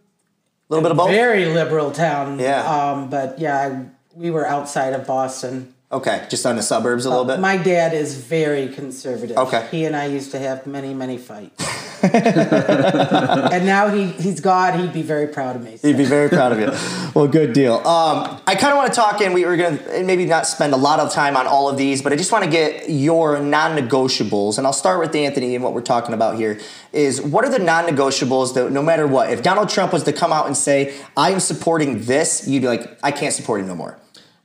little 0.68 0.82
bit 0.82 0.90
of 0.90 0.96
both. 0.96 1.10
Very 1.10 1.46
liberal 1.46 1.90
town. 1.90 2.38
Yeah. 2.38 2.62
Um, 2.64 3.10
but 3.10 3.38
yeah, 3.38 3.58
I, 3.58 3.86
we 4.14 4.30
were 4.30 4.46
outside 4.46 4.92
of 4.92 5.06
Boston. 5.06 5.74
Okay, 5.96 6.26
just 6.28 6.44
on 6.44 6.56
the 6.56 6.62
suburbs 6.62 7.06
a 7.06 7.08
little 7.08 7.24
bit. 7.24 7.40
My 7.40 7.56
dad 7.56 7.94
is 7.94 8.18
very 8.18 8.68
conservative. 8.68 9.38
Okay. 9.38 9.66
He 9.70 9.86
and 9.86 9.96
I 9.96 10.04
used 10.04 10.30
to 10.32 10.38
have 10.38 10.66
many, 10.66 10.92
many 10.92 11.16
fights. 11.16 12.02
and 12.02 13.64
now 13.64 13.88
he 13.88 14.08
he's 14.08 14.40
gone. 14.40 14.78
He'd 14.78 14.92
be 14.92 15.00
very 15.00 15.26
proud 15.26 15.56
of 15.56 15.62
me. 15.62 15.78
so. 15.78 15.88
He'd 15.88 15.96
be 15.96 16.04
very 16.04 16.28
proud 16.28 16.52
of 16.52 16.60
you. 16.60 16.70
Well, 17.14 17.26
good 17.26 17.54
deal. 17.54 17.76
Um, 17.76 18.38
I 18.46 18.56
kind 18.56 18.72
of 18.72 18.76
want 18.76 18.92
to 18.92 18.94
talk, 18.94 19.22
and 19.22 19.32
we 19.32 19.46
were 19.46 19.56
going 19.56 19.78
to 19.78 20.04
maybe 20.04 20.26
not 20.26 20.46
spend 20.46 20.74
a 20.74 20.76
lot 20.76 21.00
of 21.00 21.10
time 21.10 21.34
on 21.34 21.46
all 21.46 21.70
of 21.70 21.78
these, 21.78 22.02
but 22.02 22.12
I 22.12 22.16
just 22.16 22.30
want 22.30 22.44
to 22.44 22.50
get 22.50 22.90
your 22.90 23.40
non-negotiables, 23.40 24.58
and 24.58 24.66
I'll 24.66 24.74
start 24.74 25.00
with 25.00 25.14
Anthony. 25.14 25.54
And 25.54 25.64
what 25.64 25.72
we're 25.72 25.80
talking 25.80 26.12
about 26.12 26.36
here 26.36 26.60
is 26.92 27.22
what 27.22 27.46
are 27.46 27.50
the 27.50 27.58
non-negotiables 27.58 28.52
that 28.52 28.70
no 28.70 28.82
matter 28.82 29.06
what, 29.06 29.32
if 29.32 29.42
Donald 29.42 29.70
Trump 29.70 29.94
was 29.94 30.02
to 30.02 30.12
come 30.12 30.30
out 30.30 30.44
and 30.46 30.54
say, 30.54 30.94
"I 31.16 31.30
am 31.30 31.40
supporting 31.40 32.02
this," 32.04 32.46
you'd 32.46 32.60
be 32.60 32.68
like, 32.68 32.98
"I 33.02 33.12
can't 33.12 33.32
support 33.32 33.62
him 33.62 33.68
no 33.68 33.74
more." 33.74 33.96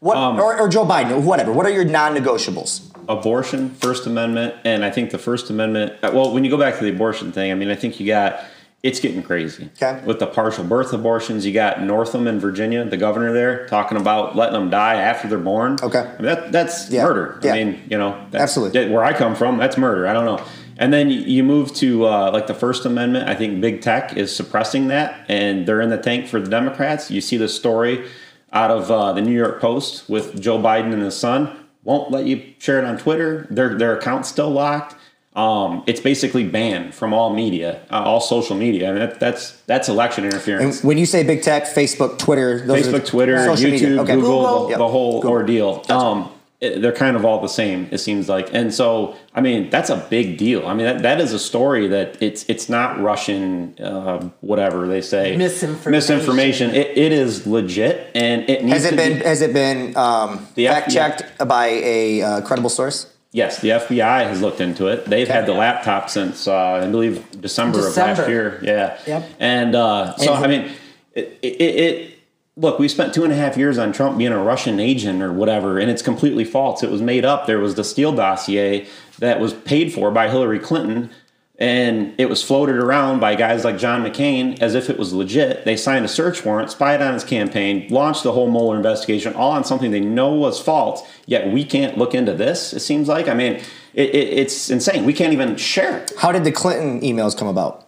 What 0.01 0.17
or, 0.17 0.59
or 0.59 0.67
Joe 0.67 0.83
Biden, 0.83 1.21
whatever. 1.23 1.51
What 1.53 1.67
are 1.67 1.69
your 1.71 1.85
non-negotiables? 1.85 2.87
abortion, 3.09 3.69
First 3.71 4.05
Amendment, 4.07 4.53
and 4.63 4.85
I 4.85 4.89
think 4.91 5.09
the 5.11 5.17
First 5.17 5.49
Amendment. 5.49 5.93
uh, 6.03 6.11
Well, 6.13 6.31
when 6.33 6.43
you 6.45 6.49
go 6.51 6.57
back 6.57 6.77
to 6.77 6.83
the 6.83 6.91
abortion 6.91 7.31
thing, 7.31 7.51
I 7.51 7.55
mean, 7.55 7.69
I 7.69 7.75
think 7.75 7.99
you 7.99 8.07
got 8.07 8.39
it's 8.83 8.99
getting 8.99 9.21
crazy. 9.21 9.69
Okay. 9.81 10.01
With 10.05 10.17
the 10.19 10.25
partial 10.27 10.63
birth 10.63 10.91
abortions, 10.93 11.45
you 11.45 11.53
got 11.53 11.83
Northam 11.83 12.25
in 12.25 12.39
Virginia, 12.39 12.83
the 12.85 12.97
governor 12.97 13.31
there, 13.33 13.67
talking 13.67 13.95
about 13.97 14.35
letting 14.35 14.53
them 14.53 14.69
die 14.71 14.95
after 14.95 15.27
they're 15.27 15.37
born. 15.37 15.77
Okay. 15.83 15.99
I 15.99 16.03
mean, 16.13 16.23
that, 16.23 16.51
that's 16.51 16.89
Yeah. 16.89 17.03
murder. 17.03 17.39
Yeah. 17.43 17.53
I 17.53 17.63
mean, 17.63 17.79
you 17.89 17.97
know, 17.99 18.15
Absolutely. 18.33 18.79
that- 18.85 18.91
where 18.91 19.03
I 19.03 19.13
come 19.13 19.35
from, 19.35 19.57
that's 19.57 19.77
murder. 19.77 20.07
I 20.07 20.13
don't 20.13 20.25
know. 20.25 20.41
And 20.77 20.91
then 20.91 21.11
you- 21.11 21.21
you 21.21 21.43
move 21.43 21.73
to 21.75 22.07
uh, 22.07 22.31
like 22.33 22.47
the 22.47 22.55
First 22.55 22.85
Amendment. 22.85 23.29
I 23.29 23.35
think 23.35 23.61
big 23.61 23.81
tech 23.81 24.17
is 24.17 24.35
suppressing 24.35 24.87
that, 24.87 25.25
and 25.27 25.67
they're 25.67 25.81
in 25.81 25.89
the 25.89 25.97
tank 25.97 26.27
for 26.27 26.39
the 26.39 26.49
Democrats. 26.49 27.11
You 27.11 27.21
see 27.21 27.37
the 27.37 27.49
story 27.49 28.05
out 28.53 28.71
of 28.71 28.91
uh, 28.91 29.13
the 29.13 29.21
New 29.21 29.35
York 29.35 29.59
Post 29.61 30.09
with 30.09 30.41
Joe 30.41 30.57
Biden 30.57 30.93
and 30.93 31.01
his 31.01 31.15
son. 31.17 31.57
Won't 31.83 32.11
let 32.11 32.25
you 32.25 32.53
share 32.59 32.77
it 32.79 32.85
on 32.85 32.97
Twitter. 32.97 33.47
Their 33.49 33.75
their 33.75 33.97
account's 33.97 34.29
still 34.29 34.49
locked. 34.49 34.95
Um, 35.33 35.83
it's 35.87 36.01
basically 36.01 36.45
banned 36.45 36.93
from 36.93 37.13
all 37.13 37.33
media, 37.33 37.81
uh, 37.89 38.01
all 38.03 38.19
social 38.19 38.55
media. 38.55 38.89
I 38.89 38.91
mean, 38.91 38.99
that, 38.99 39.19
that's 39.19 39.53
that's 39.61 39.87
election 39.87 40.25
interference. 40.25 40.81
And 40.81 40.87
when 40.87 40.97
you 40.97 41.05
say 41.05 41.23
big 41.23 41.41
tech, 41.41 41.63
Facebook, 41.63 42.19
Twitter, 42.19 42.65
those 42.67 42.85
are 42.87 42.99
Facebook, 42.99 43.05
Twitter, 43.07 43.37
YouTube. 43.37 43.99
Okay. 43.99 44.15
Google, 44.15 44.41
Google. 44.41 44.63
the, 44.63 44.69
Yep. 44.71 44.77
the 44.79 44.87
whole 44.89 45.21
Google. 45.21 45.31
ordeal. 45.31 45.85
Um, 45.89 46.29
they're 46.61 46.91
kind 46.93 47.15
of 47.17 47.25
all 47.25 47.41
the 47.41 47.47
same. 47.49 47.87
It 47.91 47.97
seems 47.97 48.29
like, 48.29 48.53
and 48.53 48.73
so 48.73 49.15
I 49.33 49.41
mean 49.41 49.69
that's 49.71 49.89
a 49.89 49.97
big 50.09 50.37
deal. 50.37 50.67
I 50.67 50.73
mean 50.75 50.85
that, 50.85 51.01
that 51.01 51.19
is 51.19 51.33
a 51.33 51.39
story 51.39 51.87
that 51.87 52.21
it's 52.21 52.45
it's 52.47 52.69
not 52.69 53.01
Russian, 53.01 53.75
uh, 53.79 54.29
whatever 54.41 54.87
they 54.87 55.01
say, 55.01 55.35
Misinformation. 55.35 55.91
Misinformation. 55.91 56.69
It, 56.71 56.97
it 56.97 57.11
is 57.11 57.47
legit, 57.47 58.11
and 58.13 58.47
it 58.49 58.63
needs 58.63 58.73
Has 58.73 58.85
it 58.85 58.91
to 58.91 58.95
been 58.97 59.17
Be, 59.19 59.23
has 59.25 59.41
it 59.41 59.53
been 59.53 59.97
um, 59.97 60.47
The 60.55 60.67
fact 60.67 60.89
FBI. 60.89 60.93
checked 60.93 61.47
by 61.47 61.67
a 61.67 62.21
uh, 62.21 62.41
credible 62.41 62.69
source? 62.69 63.07
yes, 63.33 63.61
the 63.61 63.69
FBI 63.69 64.27
has 64.27 64.41
looked 64.41 64.59
into 64.61 64.87
it. 64.87 65.05
They've 65.05 65.27
had 65.27 65.45
the 65.45 65.53
laptop 65.53 66.09
since 66.09 66.47
uh, 66.47 66.53
I 66.83 66.87
believe 66.87 67.25
December, 67.41 67.87
of 67.87 67.95
last 67.95 68.27
year. 68.27 68.59
Yeah. 68.61 68.99
Yep. 69.07 69.29
And 69.39 69.73
uh, 69.73 70.15
so 70.17 70.33
And- 70.33 70.45
I 70.45 70.47
mean, 70.47 70.71
it, 71.15 71.39
it, 71.41 71.47
it 71.47 72.10
look, 72.55 72.79
we 72.79 72.87
spent 72.87 73.13
two 73.13 73.23
and 73.23 73.31
a 73.31 73.35
half 73.35 73.57
years 73.57 73.77
on 73.77 73.91
Trump 73.91 74.17
being 74.17 74.31
a 74.31 74.43
Russian 74.43 74.79
agent 74.79 75.21
or 75.21 75.31
whatever, 75.31 75.79
and 75.79 75.89
it's 75.89 76.01
completely 76.01 76.43
false. 76.43 76.83
It 76.83 76.91
was 76.91 77.01
made 77.01 77.25
up. 77.25 77.47
There 77.47 77.59
was 77.59 77.75
the 77.75 77.83
Steele 77.83 78.13
dossier 78.13 78.87
that 79.19 79.39
was 79.39 79.53
paid 79.53 79.93
for 79.93 80.11
by 80.11 80.29
Hillary 80.29 80.59
Clinton, 80.59 81.09
and 81.57 82.13
it 82.17 82.27
was 82.27 82.43
floated 82.43 82.75
around 82.75 83.19
by 83.19 83.35
guys 83.35 83.63
like 83.63 83.77
John 83.77 84.03
McCain 84.03 84.59
as 84.59 84.73
if 84.73 84.89
it 84.89 84.97
was 84.97 85.13
legit. 85.13 85.63
They 85.63 85.77
signed 85.77 86.03
a 86.03 86.07
search 86.07 86.43
warrant, 86.43 86.71
spied 86.71 87.01
on 87.01 87.13
his 87.13 87.23
campaign, 87.23 87.87
launched 87.89 88.23
the 88.23 88.31
whole 88.31 88.49
Mueller 88.49 88.75
investigation, 88.75 89.33
all 89.33 89.51
on 89.51 89.63
something 89.63 89.91
they 89.91 89.99
know 89.99 90.33
was 90.33 90.59
false. 90.59 91.03
Yet 91.27 91.53
we 91.53 91.63
can't 91.63 91.97
look 91.97 92.15
into 92.15 92.33
this. 92.33 92.73
It 92.73 92.79
seems 92.79 93.07
like. 93.07 93.27
I 93.27 93.33
mean, 93.33 93.61
it, 93.93 94.09
it, 94.09 94.39
it's 94.39 94.69
insane. 94.69 95.05
We 95.05 95.13
can't 95.13 95.33
even 95.33 95.55
share 95.55 95.99
it. 95.99 96.11
How 96.17 96.31
did 96.31 96.43
the 96.43 96.51
Clinton 96.51 97.01
emails 97.01 97.37
come 97.37 97.47
about? 97.47 97.87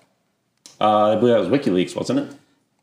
Uh, 0.80 1.12
I 1.12 1.16
believe 1.16 1.34
that 1.34 1.50
was 1.50 1.60
WikiLeaks, 1.60 1.96
wasn't 1.96 2.20
it? 2.20 2.36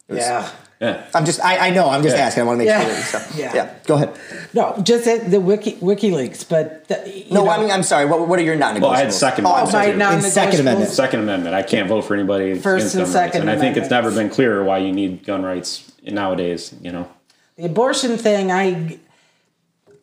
Yeah. 0.09 0.51
Yeah. 0.81 1.05
I'm 1.14 1.27
just 1.27 1.40
I, 1.45 1.69
I 1.69 1.71
know 1.71 1.90
I'm 1.90 2.03
just 2.03 2.16
Yeah. 2.16 2.23
asking. 2.25 2.43
I 2.43 2.47
want 2.47 2.55
to 2.57 2.59
make 2.64 2.69
Yeah. 2.69 2.85
sure. 2.85 3.21
So, 3.21 3.21
Yeah. 3.38 3.55
yeah. 3.55 3.75
Go 3.87 3.97
ahead. 3.97 4.11
No, 4.55 4.81
just 4.83 5.07
at 5.07 5.31
the 5.31 5.38
Wiki 5.38 5.73
WikiLeaks, 5.77 6.49
but 6.49 6.88
the, 6.88 7.03
you 7.07 7.35
No, 7.35 7.45
know, 7.45 7.51
I 7.51 7.61
mean 7.61 7.71
I'm 7.71 7.83
sorry. 7.83 8.07
What, 8.07 8.27
what 8.27 8.38
are 8.38 8.43
your 8.43 8.57
non-negotiables? 8.57 8.81
Well, 8.81 8.90
I 8.93 8.99
had 9.01 9.12
second 9.12 9.45
Oh, 9.47 9.51
I'm 9.53 9.69
amendment. 9.69 9.73
sorry. 9.73 9.97
My 9.97 10.14
In 10.16 10.23
Second 10.23 10.33
non-negotiables. 10.53 10.61
Amendment. 10.61 10.90
Second 10.93 11.21
Amendment. 11.21 11.55
I 11.55 11.62
can't 11.62 11.88
vote 11.88 12.03
for 12.03 12.14
anybody 12.14 12.59
First 12.59 12.95
and 12.95 13.07
Second 13.07 13.23
rights, 13.25 13.37
and 13.37 13.51
I 13.51 13.59
think 13.59 13.77
it's 13.77 13.90
never 13.90 14.11
been 14.11 14.31
clearer 14.31 14.64
why 14.64 14.79
you 14.79 14.90
need 14.93 15.23
gun 15.25 15.43
rights 15.43 15.93
nowadays. 16.03 16.75
You 16.81 16.93
know, 16.93 17.09
the 17.57 17.66
abortion 17.66 18.16
thing, 18.16 18.51
I 18.51 18.99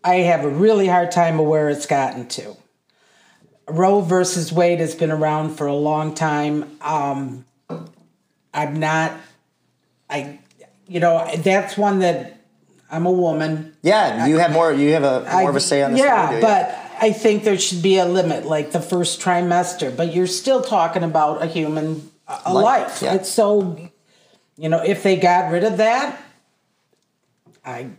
I 0.04 0.16
have 0.18 0.46
a 0.46 0.50
really 0.50 0.88
hard 0.88 1.12
time 1.12 1.40
of 1.40 1.48
where 1.48 1.70
it's 1.70 1.88
gotten 1.88 2.28
to. 2.28 2.56
Roe 3.68 4.00
versus 4.02 4.54
Wade 4.54 4.80
has 4.80 4.94
been 4.96 5.12
around 5.12 5.56
for 5.58 5.66
a 5.68 5.74
long 5.74 6.13
time. 6.13 6.78
Um, 6.82 7.46
I'm 8.54 8.80
not. 8.80 9.12
I, 10.10 10.40
you 10.88 11.00
know, 11.00 11.30
that's 11.38 11.78
one 11.78 12.00
that 12.00 12.41
I'm 12.89 13.06
a 13.06 13.12
woman. 13.12 13.76
Yeah, 13.82 14.26
you 14.26 14.38
have 14.38 14.52
more. 14.52 14.71
You 14.71 14.93
have 14.93 15.04
a 15.04 15.30
more 15.41 15.50
of 15.50 15.56
a 15.56 15.60
say 15.60 15.84
on 15.84 15.91
this. 15.91 16.02
Yeah, 16.02 16.30
we 16.30 16.36
do, 16.38 16.41
but 16.41 16.76
I 17.02 17.12
think 17.12 17.43
there 17.43 17.58
should 17.58 17.82
be 17.82 17.97
a 17.97 18.06
limit, 18.06 18.45
like 18.45 18.71
the 18.71 18.82
first 18.82 19.19
trimester. 19.21 19.95
But 19.95 20.13
you're 20.13 20.28
still 20.28 20.62
talking 20.62 21.04
about 21.04 21.43
a 21.43 21.45
human 21.47 22.10
a 22.28 22.39
a 22.45 22.54
Life, 22.54 22.63
life. 22.63 23.02
yeah. 23.02 23.13
It's 23.15 23.30
so, 23.30 23.78
you 24.58 24.69
know, 24.69 24.82
if 24.84 25.04
they 25.04 25.17
got 25.17 25.52
rid 25.52 25.63
of 25.63 25.78
that, 25.78 26.21
I, 27.65 27.89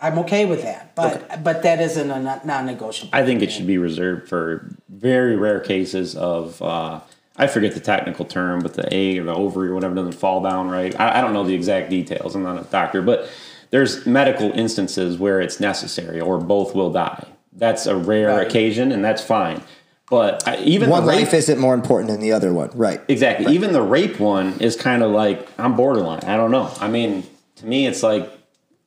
I'm 0.00 0.18
okay 0.20 0.44
with 0.44 0.62
that. 0.62 0.94
But 0.94 1.42
but 1.42 1.62
that 1.62 1.80
isn't 1.80 2.10
a 2.10 2.20
non- 2.20 2.40
non-negotiable. 2.44 3.10
I 3.14 3.24
think 3.24 3.42
it 3.42 3.50
should 3.50 3.66
be 3.66 3.78
reserved 3.78 4.28
for 4.28 4.68
very 4.88 5.36
rare 5.36 5.60
cases 5.60 6.14
of. 6.16 6.60
Uh, 6.60 7.00
I 7.38 7.46
forget 7.46 7.74
the 7.74 7.80
technical 7.80 8.24
term, 8.24 8.60
but 8.60 8.74
the 8.74 8.92
egg 8.92 9.18
or 9.18 9.24
the 9.24 9.34
ovary 9.34 9.68
or 9.68 9.74
whatever 9.74 9.94
doesn't 9.94 10.12
fall 10.12 10.42
down 10.42 10.68
right. 10.68 10.98
I, 10.98 11.18
I 11.18 11.20
don't 11.20 11.32
know 11.32 11.44
the 11.44 11.54
exact 11.54 11.88
details. 11.90 12.34
I'm 12.34 12.42
not 12.42 12.58
a 12.60 12.64
doctor, 12.64 13.00
but 13.00 13.30
there's 13.70 14.04
medical 14.06 14.50
instances 14.52 15.18
where 15.18 15.40
it's 15.40 15.60
necessary 15.60 16.20
or 16.20 16.38
both 16.38 16.74
will 16.74 16.90
die. 16.92 17.24
That's 17.52 17.86
a 17.86 17.96
rare 17.96 18.28
Right. 18.28 18.46
occasion, 18.46 18.92
and 18.92 19.04
that's 19.04 19.22
fine. 19.22 19.62
But 20.10 20.46
I, 20.48 20.56
even 20.62 20.88
one 20.90 21.02
the 21.04 21.10
rape- 21.10 21.18
life 21.20 21.34
isn't 21.34 21.58
more 21.58 21.74
important 21.74 22.10
than 22.10 22.20
the 22.20 22.32
other 22.32 22.52
one, 22.52 22.70
right? 22.74 23.00
Exactly. 23.08 23.52
Even 23.54 23.72
the 23.72 23.82
rape 23.82 24.18
one 24.18 24.54
is 24.60 24.74
kind 24.74 25.02
of 25.02 25.10
like 25.12 25.46
I'm 25.58 25.76
borderline. 25.76 26.20
I 26.24 26.36
don't 26.36 26.50
know. 26.50 26.72
I 26.80 26.88
mean, 26.88 27.24
to 27.56 27.66
me, 27.66 27.86
it's 27.86 28.02
like 28.02 28.30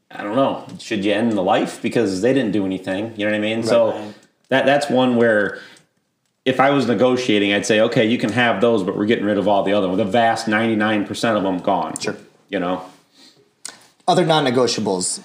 I 0.10 0.24
don't 0.24 0.36
know. 0.36 0.66
Should 0.80 1.06
you 1.06 1.14
end 1.14 1.34
the 1.34 1.44
life 1.44 1.82
because 1.82 2.22
they 2.22 2.34
didn't 2.34 2.52
do 2.54 2.66
anything? 2.66 3.14
You 3.18 3.26
know 3.26 3.32
what 3.32 3.38
I 3.38 3.40
mean? 3.42 3.62
So 3.64 4.14
that 4.50 4.66
that's 4.66 4.90
one 4.90 5.16
where 5.16 5.60
if 6.46 6.60
I 6.60 6.72
was 6.72 6.88
negotiating, 6.88 7.54
I'd 7.54 7.66
say, 7.66 7.82
okay, 7.82 8.06
you 8.06 8.18
can 8.18 8.32
have 8.32 8.62
those, 8.62 8.84
but 8.84 8.98
we're 8.98 9.06
getting 9.06 9.26
rid 9.26 9.38
of 9.38 9.48
all 9.48 9.64
the 9.64 9.74
other 9.74 9.88
ones. 9.88 9.98
The 9.98 10.06
vast 10.06 10.48
ninety 10.48 10.76
nine 10.76 11.06
percent 11.06 11.38
of 11.38 11.44
them 11.44 11.60
gone. 11.60 12.00
Sure. 12.00 12.18
You 12.50 12.60
know. 12.60 12.86
Other 14.08 14.26
non-negotiables. 14.26 15.22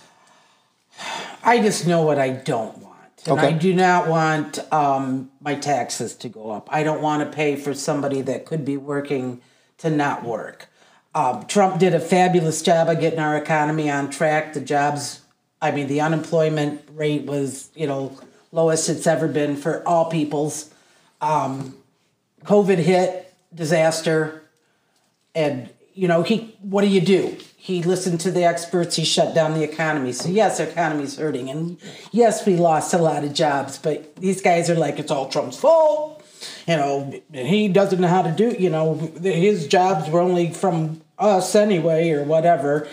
I 1.42 1.60
just 1.60 1.86
know 1.86 2.02
what 2.02 2.18
I 2.18 2.30
don't 2.30 2.78
want. 2.78 2.94
And 3.26 3.40
I 3.40 3.50
do 3.50 3.74
not 3.74 4.06
want 4.06 4.60
um, 4.72 5.30
my 5.40 5.56
taxes 5.56 6.14
to 6.16 6.28
go 6.28 6.50
up. 6.50 6.68
I 6.70 6.84
don't 6.84 7.02
want 7.02 7.28
to 7.28 7.34
pay 7.34 7.56
for 7.56 7.74
somebody 7.74 8.20
that 8.22 8.44
could 8.44 8.64
be 8.64 8.76
working 8.76 9.40
to 9.78 9.90
not 9.90 10.22
work. 10.22 10.68
Um, 11.14 11.46
Trump 11.46 11.80
did 11.80 11.94
a 11.94 11.98
fabulous 11.98 12.62
job 12.62 12.88
of 12.88 13.00
getting 13.00 13.18
our 13.18 13.36
economy 13.36 13.90
on 13.90 14.10
track. 14.10 14.52
The 14.52 14.60
jobs, 14.60 15.22
I 15.60 15.72
mean, 15.72 15.88
the 15.88 16.00
unemployment 16.00 16.82
rate 16.92 17.24
was, 17.24 17.70
you 17.74 17.88
know, 17.88 18.16
lowest 18.52 18.88
it's 18.88 19.06
ever 19.06 19.26
been 19.26 19.56
for 19.56 19.82
all 19.88 20.04
peoples. 20.10 20.72
Um, 21.20 21.76
COVID 22.44 22.78
hit, 22.78 23.34
disaster, 23.54 24.42
and 25.34 25.68
you 25.94 26.08
know 26.08 26.22
he 26.22 26.56
what 26.60 26.82
do 26.82 26.88
you 26.88 27.00
do? 27.00 27.36
He 27.56 27.82
listened 27.82 28.20
to 28.20 28.30
the 28.30 28.44
experts 28.44 28.94
he 28.94 29.04
shut 29.04 29.34
down 29.34 29.54
the 29.54 29.64
economy. 29.64 30.12
So 30.12 30.28
yes 30.28 30.60
our 30.60 30.66
economy's 30.66 31.16
hurting 31.16 31.50
and 31.50 31.78
yes 32.12 32.46
we 32.46 32.56
lost 32.56 32.94
a 32.94 32.98
lot 32.98 33.24
of 33.24 33.32
jobs 33.34 33.78
but 33.78 34.14
these 34.16 34.40
guys 34.40 34.70
are 34.70 34.76
like 34.76 34.98
it's 34.98 35.10
all 35.10 35.28
trump's 35.28 35.58
fault 35.58 36.24
you 36.68 36.76
know 36.76 37.20
he 37.32 37.68
doesn't 37.68 38.00
know 38.00 38.08
how 38.08 38.22
to 38.22 38.30
do 38.30 38.54
you 38.58 38.70
know 38.70 38.94
his 39.22 39.66
jobs 39.66 40.08
were 40.08 40.20
only 40.20 40.52
from 40.52 41.00
us 41.18 41.54
anyway 41.54 42.10
or 42.10 42.22
whatever. 42.22 42.86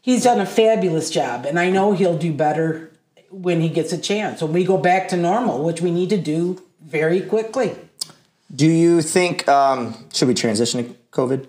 He's 0.00 0.24
done 0.24 0.40
a 0.40 0.46
fabulous 0.46 1.10
job 1.10 1.44
and 1.44 1.58
i 1.58 1.70
know 1.70 1.92
he'll 1.92 2.18
do 2.18 2.32
better 2.32 2.90
when 3.30 3.60
he 3.60 3.68
gets 3.68 3.92
a 3.92 3.98
chance. 3.98 4.40
When 4.40 4.52
we 4.52 4.64
go 4.64 4.78
back 4.78 5.08
to 5.08 5.16
normal 5.16 5.62
which 5.62 5.80
we 5.80 5.90
need 5.90 6.10
to 6.10 6.18
do 6.18 6.62
very 6.84 7.20
quickly 7.22 7.74
Do 8.54 8.66
you 8.66 9.02
think 9.02 9.48
um, 9.48 9.94
should 10.12 10.28
we 10.28 10.34
transition 10.34 10.84
to 10.84 10.94
COVID? 11.10 11.46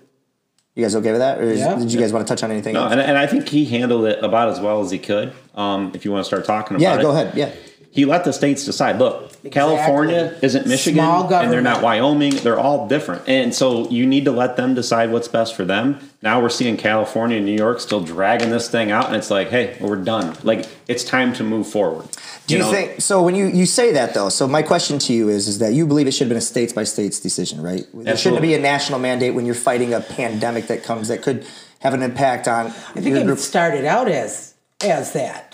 You 0.74 0.82
guys 0.84 0.94
okay 0.96 1.10
with 1.10 1.20
that, 1.20 1.38
or 1.38 1.44
is, 1.44 1.60
Yeah. 1.60 1.74
did 1.78 1.90
you 1.92 1.98
guys 1.98 2.12
want 2.12 2.26
to 2.26 2.30
touch 2.30 2.42
on 2.42 2.50
anything? 2.50 2.74
No, 2.74 2.82
else? 2.82 2.92
and, 2.92 3.00
and 3.00 3.16
I 3.16 3.26
think 3.26 3.48
he 3.48 3.64
handled 3.64 4.04
it 4.04 4.22
about 4.22 4.50
as 4.50 4.60
well 4.60 4.80
as 4.80 4.90
he 4.90 4.98
could. 4.98 5.32
Um, 5.54 5.92
if 5.94 6.04
you 6.04 6.12
want 6.12 6.20
to 6.24 6.26
start 6.26 6.44
talking 6.44 6.76
about 6.76 6.82
yeah, 6.82 6.98
it. 6.98 7.02
go 7.02 7.12
ahead. 7.12 7.34
Yeah, 7.34 7.50
He 7.96 8.04
let 8.04 8.24
the 8.24 8.32
states 8.34 8.66
decide. 8.66 8.98
Look, 8.98 9.32
California 9.50 10.38
isn't 10.42 10.66
Michigan, 10.66 11.02
and 11.02 11.50
they're 11.50 11.62
not. 11.62 11.82
Wyoming. 11.82 12.36
They're 12.36 12.58
all 12.58 12.86
different, 12.86 13.26
and 13.26 13.54
so 13.54 13.88
you 13.88 14.04
need 14.04 14.26
to 14.26 14.32
let 14.32 14.56
them 14.56 14.74
decide 14.74 15.10
what's 15.10 15.28
best 15.28 15.54
for 15.54 15.64
them. 15.64 15.98
Now 16.20 16.42
we're 16.42 16.50
seeing 16.50 16.76
California 16.76 17.38
and 17.38 17.46
New 17.46 17.56
York 17.56 17.80
still 17.80 18.02
dragging 18.02 18.50
this 18.50 18.68
thing 18.68 18.90
out, 18.90 19.06
and 19.06 19.16
it's 19.16 19.30
like, 19.30 19.48
hey, 19.48 19.78
we're 19.80 19.96
done. 19.96 20.36
Like 20.42 20.66
it's 20.88 21.04
time 21.04 21.32
to 21.34 21.42
move 21.42 21.66
forward. 21.66 22.06
Do 22.46 22.54
you, 22.54 22.60
know? 22.60 22.70
think 22.70 23.00
so? 23.00 23.22
When 23.22 23.34
you, 23.34 23.46
you 23.46 23.64
say 23.64 23.92
that 23.92 24.12
though, 24.12 24.28
so 24.28 24.46
my 24.46 24.60
question 24.60 24.98
to 24.98 25.14
you 25.14 25.30
is: 25.30 25.48
is 25.48 25.58
that 25.60 25.72
you 25.72 25.86
believe 25.86 26.06
it 26.06 26.12
should 26.12 26.26
have 26.26 26.30
been 26.30 26.36
a 26.36 26.42
states 26.42 26.74
by 26.74 26.84
states 26.84 27.18
decision, 27.18 27.62
right? 27.62 27.86
There 27.94 28.16
shouldn't 28.16 28.42
be 28.42 28.52
a 28.52 28.60
national 28.60 28.98
mandate 28.98 29.34
when 29.34 29.46
you're 29.46 29.54
fighting 29.54 29.94
a 29.94 30.00
pandemic 30.00 30.66
that 30.66 30.84
comes 30.84 31.08
that 31.08 31.22
could 31.22 31.46
have 31.78 31.94
an 31.94 32.02
impact 32.02 32.46
on 32.46 32.66
I 32.66 32.70
think 32.70 33.06
your 33.06 33.18
it 33.18 33.24
group. 33.24 33.38
started 33.38 33.86
out 33.86 34.08
as 34.08 34.54
as 34.82 35.14
that. 35.14 35.45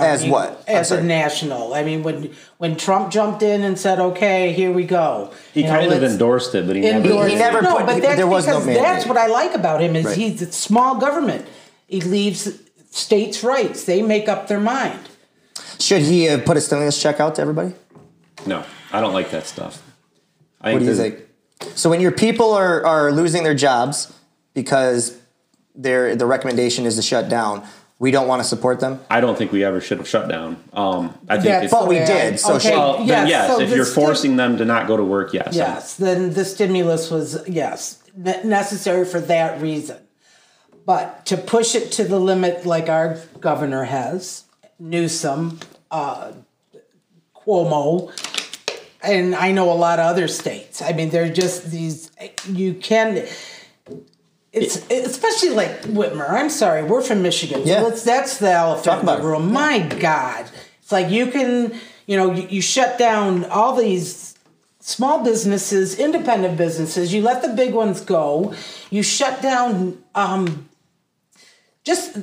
I 0.00 0.06
As 0.08 0.24
what? 0.26 0.64
I'm 0.68 0.76
As 0.76 0.90
a 0.90 1.02
national. 1.02 1.74
I 1.74 1.82
mean, 1.84 2.02
when 2.02 2.30
when 2.58 2.76
Trump 2.76 3.10
jumped 3.12 3.42
in 3.42 3.62
and 3.62 3.78
said, 3.78 3.98
"Okay, 4.00 4.52
here 4.52 4.72
we 4.72 4.84
go," 4.84 5.30
He 5.54 5.60
You 5.62 5.66
know, 5.68 5.78
kind 5.78 5.92
of 5.92 6.02
endorsed 6.02 6.54
it, 6.54 6.66
but 6.66 6.76
he 6.76 6.82
never. 6.82 6.98
Endorse 7.08 7.28
He 7.28 7.34
it. 7.36 7.38
never 7.38 7.62
no, 7.62 7.76
put- 7.76 7.86
but 7.86 8.02
that's 8.02 8.16
there 8.16 8.26
was 8.26 8.46
no 8.46 8.54
because 8.54 8.66
mandate. 8.66 8.82
that's 8.82 9.06
what 9.06 9.16
I 9.16 9.26
like 9.28 9.54
about 9.54 9.80
him 9.80 9.94
is 9.96 10.04
Right. 10.06 10.16
he's 10.16 10.42
a 10.42 10.50
small 10.52 10.96
government. 10.96 11.46
He 11.86 12.00
leaves 12.00 12.48
states' 12.90 13.42
rights; 13.44 13.84
they 13.84 14.02
make 14.02 14.28
up 14.28 14.48
their 14.48 14.60
mind. 14.60 14.98
Should 15.78 16.02
he 16.02 16.24
have 16.24 16.44
put 16.44 16.56
a 16.56 16.60
stimulus 16.60 17.00
check 17.00 17.20
out 17.20 17.34
to 17.36 17.42
everybody? 17.42 17.72
No, 18.46 18.64
I 18.92 19.00
don't 19.00 19.12
like 19.14 19.30
that 19.30 19.46
stuff. 19.46 19.82
I 20.60 20.72
What 20.74 20.80
do 20.80 20.84
you 20.86 20.94
think? 20.94 21.16
So 21.74 21.88
when 21.90 22.00
your 22.00 22.12
people 22.12 22.52
are, 22.52 22.84
are 22.86 23.12
losing 23.12 23.42
their 23.44 23.54
jobs 23.54 24.12
because 24.54 25.16
their 25.74 26.14
the 26.16 26.26
recommendation 26.26 26.84
is 26.86 26.96
to 26.96 27.02
shut 27.02 27.28
down, 27.28 27.62
we 28.00 28.10
don't 28.10 28.26
want 28.26 28.42
to 28.42 28.48
support 28.48 28.80
them. 28.80 28.98
I 29.10 29.20
don't 29.20 29.36
think 29.36 29.52
we 29.52 29.62
ever 29.62 29.80
should 29.80 29.98
have 29.98 30.08
shut 30.08 30.26
down. 30.26 30.56
Um, 30.72 31.16
I 31.28 31.34
think 31.34 31.44
That's 31.44 31.64
it's, 31.66 31.72
But 31.72 31.86
we 31.86 31.96
the 31.96 32.00
way 32.00 32.06
did, 32.06 32.40
so 32.40 32.54
okay, 32.54 32.70
well, 32.70 32.96
then 32.96 33.06
yes, 33.06 33.28
yes, 33.28 33.46
so 33.48 33.60
if 33.60 33.70
you're 33.70 33.84
sti- 33.84 33.94
forcing 33.94 34.36
them 34.36 34.56
to 34.56 34.64
not 34.64 34.88
go 34.88 34.96
to 34.96 35.04
work, 35.04 35.34
yes. 35.34 35.54
Yes, 35.54 35.96
then 35.96 36.32
the 36.32 36.46
stimulus 36.46 37.10
was 37.10 37.46
yes 37.46 38.02
ne- 38.16 38.42
necessary 38.42 39.04
for 39.04 39.20
that 39.20 39.60
reason. 39.60 39.98
But 40.86 41.26
to 41.26 41.36
push 41.36 41.74
it 41.74 41.92
to 41.92 42.04
the 42.04 42.18
limit 42.18 42.64
like 42.64 42.88
our 42.88 43.20
governor 43.38 43.84
has, 43.84 44.44
Newsom, 44.78 45.60
uh, 45.90 46.32
Cuomo, 47.36 48.10
and 49.02 49.34
I 49.34 49.52
know 49.52 49.70
a 49.70 49.74
lot 49.74 49.98
of 49.98 50.06
other 50.06 50.26
states. 50.26 50.80
I 50.80 50.92
mean, 50.92 51.10
they're 51.10 51.32
just 51.32 51.70
these. 51.70 52.10
You 52.48 52.72
can. 52.74 53.26
It's 54.52 54.76
especially 54.90 55.50
like 55.50 55.82
Whitmer. 55.82 56.28
I'm 56.28 56.50
sorry, 56.50 56.82
we're 56.82 57.02
from 57.02 57.22
Michigan. 57.22 57.62
Yeah. 57.64 57.80
So 57.80 57.88
let's, 57.88 58.02
that's 58.02 58.38
the 58.38 58.50
elephant 58.50 59.00
in 59.00 59.06
the 59.06 59.18
it. 59.18 59.22
room. 59.22 59.52
My 59.52 59.78
God, 59.78 60.50
it's 60.82 60.90
like 60.90 61.08
you 61.10 61.28
can, 61.28 61.72
you 62.06 62.16
know, 62.16 62.32
you, 62.32 62.48
you 62.48 62.60
shut 62.60 62.98
down 62.98 63.44
all 63.44 63.76
these 63.76 64.34
small 64.80 65.22
businesses, 65.22 65.98
independent 65.98 66.58
businesses. 66.58 67.14
You 67.14 67.22
let 67.22 67.42
the 67.42 67.50
big 67.50 67.74
ones 67.74 68.00
go. 68.00 68.52
You 68.90 69.04
shut 69.04 69.40
down 69.40 70.02
um, 70.16 70.68
just 71.84 72.18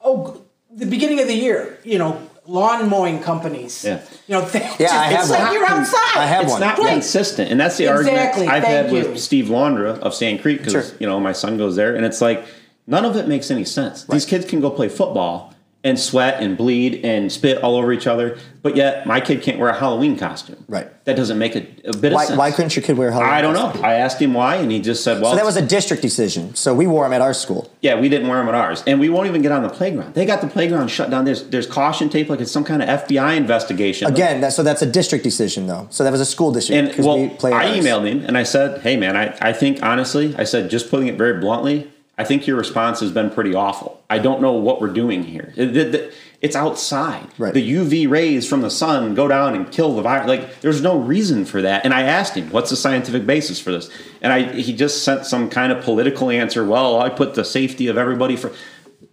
oh 0.00 0.40
the 0.70 0.86
beginning 0.86 1.20
of 1.20 1.26
the 1.26 1.34
year. 1.34 1.80
You 1.82 1.98
know, 1.98 2.30
lawn 2.52 2.88
mowing 2.88 3.18
companies. 3.20 3.82
Yeah. 3.84 4.00
You 4.28 4.34
know, 4.36 4.40
they 4.52 4.60
Yeah, 4.60 4.76
just, 4.78 4.94
I 4.94 5.04
have 5.06 5.20
it's 5.22 5.30
like 5.30 5.52
you're 5.54 5.64
outside. 5.66 6.16
I 6.16 6.26
have 6.26 6.42
It's 6.44 6.52
one. 6.52 6.60
not 6.60 6.78
Right. 6.78 6.90
consistent, 6.92 7.50
and 7.50 7.58
that's 7.58 7.76
the 7.78 7.84
Exactly, 7.84 8.46
argument 8.46 8.50
I've 8.52 8.62
thank 8.62 8.86
had 8.88 8.92
you. 8.92 9.08
with 9.10 9.18
Steve 9.20 9.46
Laundra 9.46 9.98
of 10.00 10.14
Sand 10.14 10.42
Creek 10.42 10.58
because 10.58 10.72
Sure. 10.72 10.96
you 11.00 11.06
know 11.06 11.18
my 11.18 11.32
son 11.32 11.56
goes 11.56 11.76
there, 11.76 11.96
and 11.96 12.04
it's 12.04 12.20
like 12.20 12.44
none 12.86 13.04
of 13.04 13.16
it 13.16 13.26
makes 13.26 13.50
any 13.50 13.64
sense. 13.64 14.04
These 14.04 14.26
kids 14.26 14.44
can 14.44 14.60
go 14.60 14.70
play 14.70 14.88
football 14.88 15.51
and 15.84 15.98
sweat 15.98 16.40
and 16.40 16.56
bleed 16.56 17.04
and 17.04 17.30
spit 17.32 17.60
all 17.62 17.74
over 17.76 17.92
each 17.92 18.06
other, 18.06 18.38
but 18.62 18.76
yet 18.76 19.04
my 19.04 19.20
kid 19.20 19.42
can't 19.42 19.58
wear 19.58 19.68
a 19.68 19.76
Halloween 19.76 20.16
costume. 20.16 20.64
Right. 20.68 20.88
That 21.06 21.16
doesn't 21.16 21.38
make 21.38 21.56
a, 21.56 21.66
a 21.84 21.96
bit 21.96 22.12
Why, 22.12 22.22
of 22.22 22.28
sense. 22.28 22.38
why 22.38 22.50
couldn't 22.52 22.76
your 22.76 22.84
kid 22.84 22.96
wear 22.96 23.08
a 23.08 23.12
Halloween 23.12 23.32
I 23.34 23.42
don't 23.42 23.54
costume? 23.56 23.82
know. 23.82 23.88
I 23.88 23.94
asked 23.94 24.22
him 24.22 24.32
why, 24.34 24.54
and 24.56 24.70
he 24.70 24.78
just 24.78 25.02
said, 25.02 25.20
"Well, 25.20 25.32
So 25.32 25.36
that 25.36 25.44
was 25.44 25.56
a 25.56 25.66
district 25.66 26.00
decision. 26.00 26.54
So 26.54 26.72
we 26.72 26.86
wore 26.86 27.04
them 27.04 27.12
at 27.12 27.20
our 27.20 27.34
school. 27.34 27.68
Yeah, 27.80 27.98
we 27.98 28.08
didn't 28.08 28.28
wear 28.28 28.38
them 28.38 28.48
at 28.48 28.54
ours, 28.54 28.84
and 28.86 29.00
we 29.00 29.08
won't 29.08 29.26
even 29.26 29.42
get 29.42 29.50
on 29.50 29.64
the 29.64 29.68
playground. 29.68 30.14
They 30.14 30.24
got 30.24 30.40
the 30.40 30.46
playground 30.46 30.88
shut 30.88 31.10
down. 31.10 31.24
There's 31.24 31.42
there's 31.48 31.66
caution 31.66 32.08
tape, 32.08 32.28
like 32.28 32.40
it's 32.40 32.52
some 32.52 32.62
kind 32.64 32.80
of 32.80 32.88
FBI 33.08 33.36
investigation. 33.36 34.06
Again, 34.06 34.40
that, 34.42 34.52
so 34.52 34.62
that's 34.62 34.82
a 34.82 34.86
district 34.86 35.24
decision, 35.24 35.66
though. 35.66 35.88
So 35.90 36.04
that 36.04 36.12
was 36.12 36.20
a 36.20 36.24
school 36.26 36.52
district. 36.52 36.94
And 36.96 37.04
well, 37.04 37.18
we 37.18 37.28
play 37.30 37.52
I 37.52 37.64
emailed 37.76 38.06
him 38.06 38.24
and 38.24 38.38
I 38.38 38.44
said, 38.44 38.82
"Hey, 38.82 38.96
man, 38.96 39.16
I, 39.16 39.36
I 39.40 39.52
think 39.52 39.82
honestly, 39.82 40.36
I 40.38 40.44
said 40.44 40.70
just 40.70 40.88
putting 40.88 41.08
it 41.08 41.18
very 41.18 41.40
bluntly, 41.40 41.90
I 42.18 42.24
think 42.24 42.46
your 42.46 42.56
response 42.56 43.00
has 43.00 43.10
been 43.10 43.30
pretty 43.30 43.54
awful. 43.54 44.00
I 44.10 44.18
don't 44.18 44.42
know 44.42 44.52
what 44.52 44.80
we're 44.80 44.88
doing 44.88 45.22
here. 45.24 45.52
It- 45.56 45.76
it- 45.76 45.94
it- 45.94 46.14
it's 46.42 46.56
outside. 46.56 47.26
Right. 47.38 47.54
The 47.54 47.62
UV 47.62 48.06
rays 48.08 48.46
from 48.48 48.62
the 48.62 48.70
sun 48.70 49.14
go 49.14 49.28
down 49.28 49.54
and 49.54 49.70
kill 49.70 49.94
the 49.94 50.02
virus. 50.02 50.26
Like, 50.28 50.60
there's 50.60 50.82
no 50.82 50.96
reason 50.96 51.44
for 51.44 51.62
that. 51.62 51.84
And 51.84 51.94
I 51.94 52.02
asked 52.02 52.34
him, 52.34 52.48
"What's 52.50 52.68
the 52.70 52.76
scientific 52.76 53.26
basis 53.26 53.60
for 53.60 53.70
this?" 53.70 53.88
And 54.20 54.32
I 54.32 54.42
he 54.42 54.72
just 54.72 55.04
sent 55.04 55.24
some 55.24 55.48
kind 55.48 55.72
of 55.72 55.82
political 55.82 56.30
answer. 56.30 56.64
Well, 56.64 57.00
I 57.00 57.08
put 57.08 57.34
the 57.34 57.44
safety 57.44 57.86
of 57.86 57.96
everybody 57.96 58.36
for. 58.36 58.50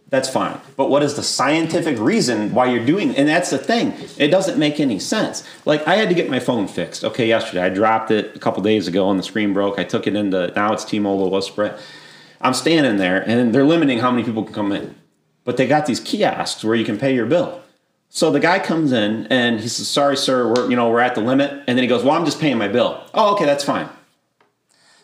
That's 0.10 0.28
fine. 0.28 0.56
But 0.76 0.89
what 0.89 1.04
is 1.04 1.14
the 1.14 1.22
scientific 1.22 2.00
reason 2.00 2.52
why 2.56 2.66
you're 2.66 2.84
doing 2.84 3.16
And 3.16 3.30
that's 3.30 3.52
the 3.52 3.60
thing. 3.60 3.93
It 4.18 4.30
doesn't 4.30 4.58
make 4.58 4.80
any 4.80 4.97
sense. 4.97 5.43
Like 5.66 5.88
I 5.88 5.97
had 5.97 6.10
to 6.10 6.16
get 6.16 6.32
my 6.32 6.39
phone 6.39 6.68
fixed. 6.68 7.06
Okay, 7.06 7.28
yesterday. 7.28 7.62
I 7.62 7.70
dropped 7.70 8.10
it 8.10 8.32
a 8.36 8.39
couple 8.39 8.64
days 8.64 8.88
ago 8.88 9.08
and 9.12 9.20
the 9.20 9.24
screen 9.24 9.54
broke. 9.54 9.78
I 9.78 9.84
took 9.84 10.08
it 10.08 10.16
into 10.16 10.52
now 10.56 10.74
it's 10.74 10.84
T-Mobile 10.84 11.39
Sprint. 11.43 11.74
I'm 12.42 12.54
standing 12.54 12.98
there 12.98 13.22
and 13.22 13.54
they're 13.54 13.66
limiting 13.66 14.00
how 14.00 14.12
many 14.12 14.24
people 14.24 14.44
can 14.44 14.54
come 14.54 14.72
in. 14.72 14.96
But 15.46 15.58
they 15.58 15.68
got 15.68 15.86
these 15.86 16.00
kiosks 16.00 16.64
where 16.64 16.76
you 16.76 16.86
can 16.86 16.98
pay 16.98 17.14
your 17.14 17.26
bill. 17.26 17.62
So 18.10 18.32
the 18.32 18.40
guy 18.40 18.60
comes 18.60 18.92
in 18.92 19.28
and 19.28 19.60
he 19.60 19.68
says, 19.68 19.88
"Sorry, 19.88 20.18
sir, 20.18 20.48
we're 20.52 20.70
you 20.70 20.76
know 20.76 20.90
we're 20.90 21.00
at 21.00 21.16
the 21.16 21.22
limit." 21.22 21.52
And 21.68 21.78
then 21.78 21.80
he 21.84 21.88
goes, 21.88 22.04
"Well, 22.04 22.16
I'm 22.16 22.26
just 22.26 22.40
paying 22.40 22.58
my 22.58 22.68
bill." 22.68 23.02
Oh, 23.14 23.34
okay, 23.34 23.46
that's 23.46 23.64
fine. 23.64 23.88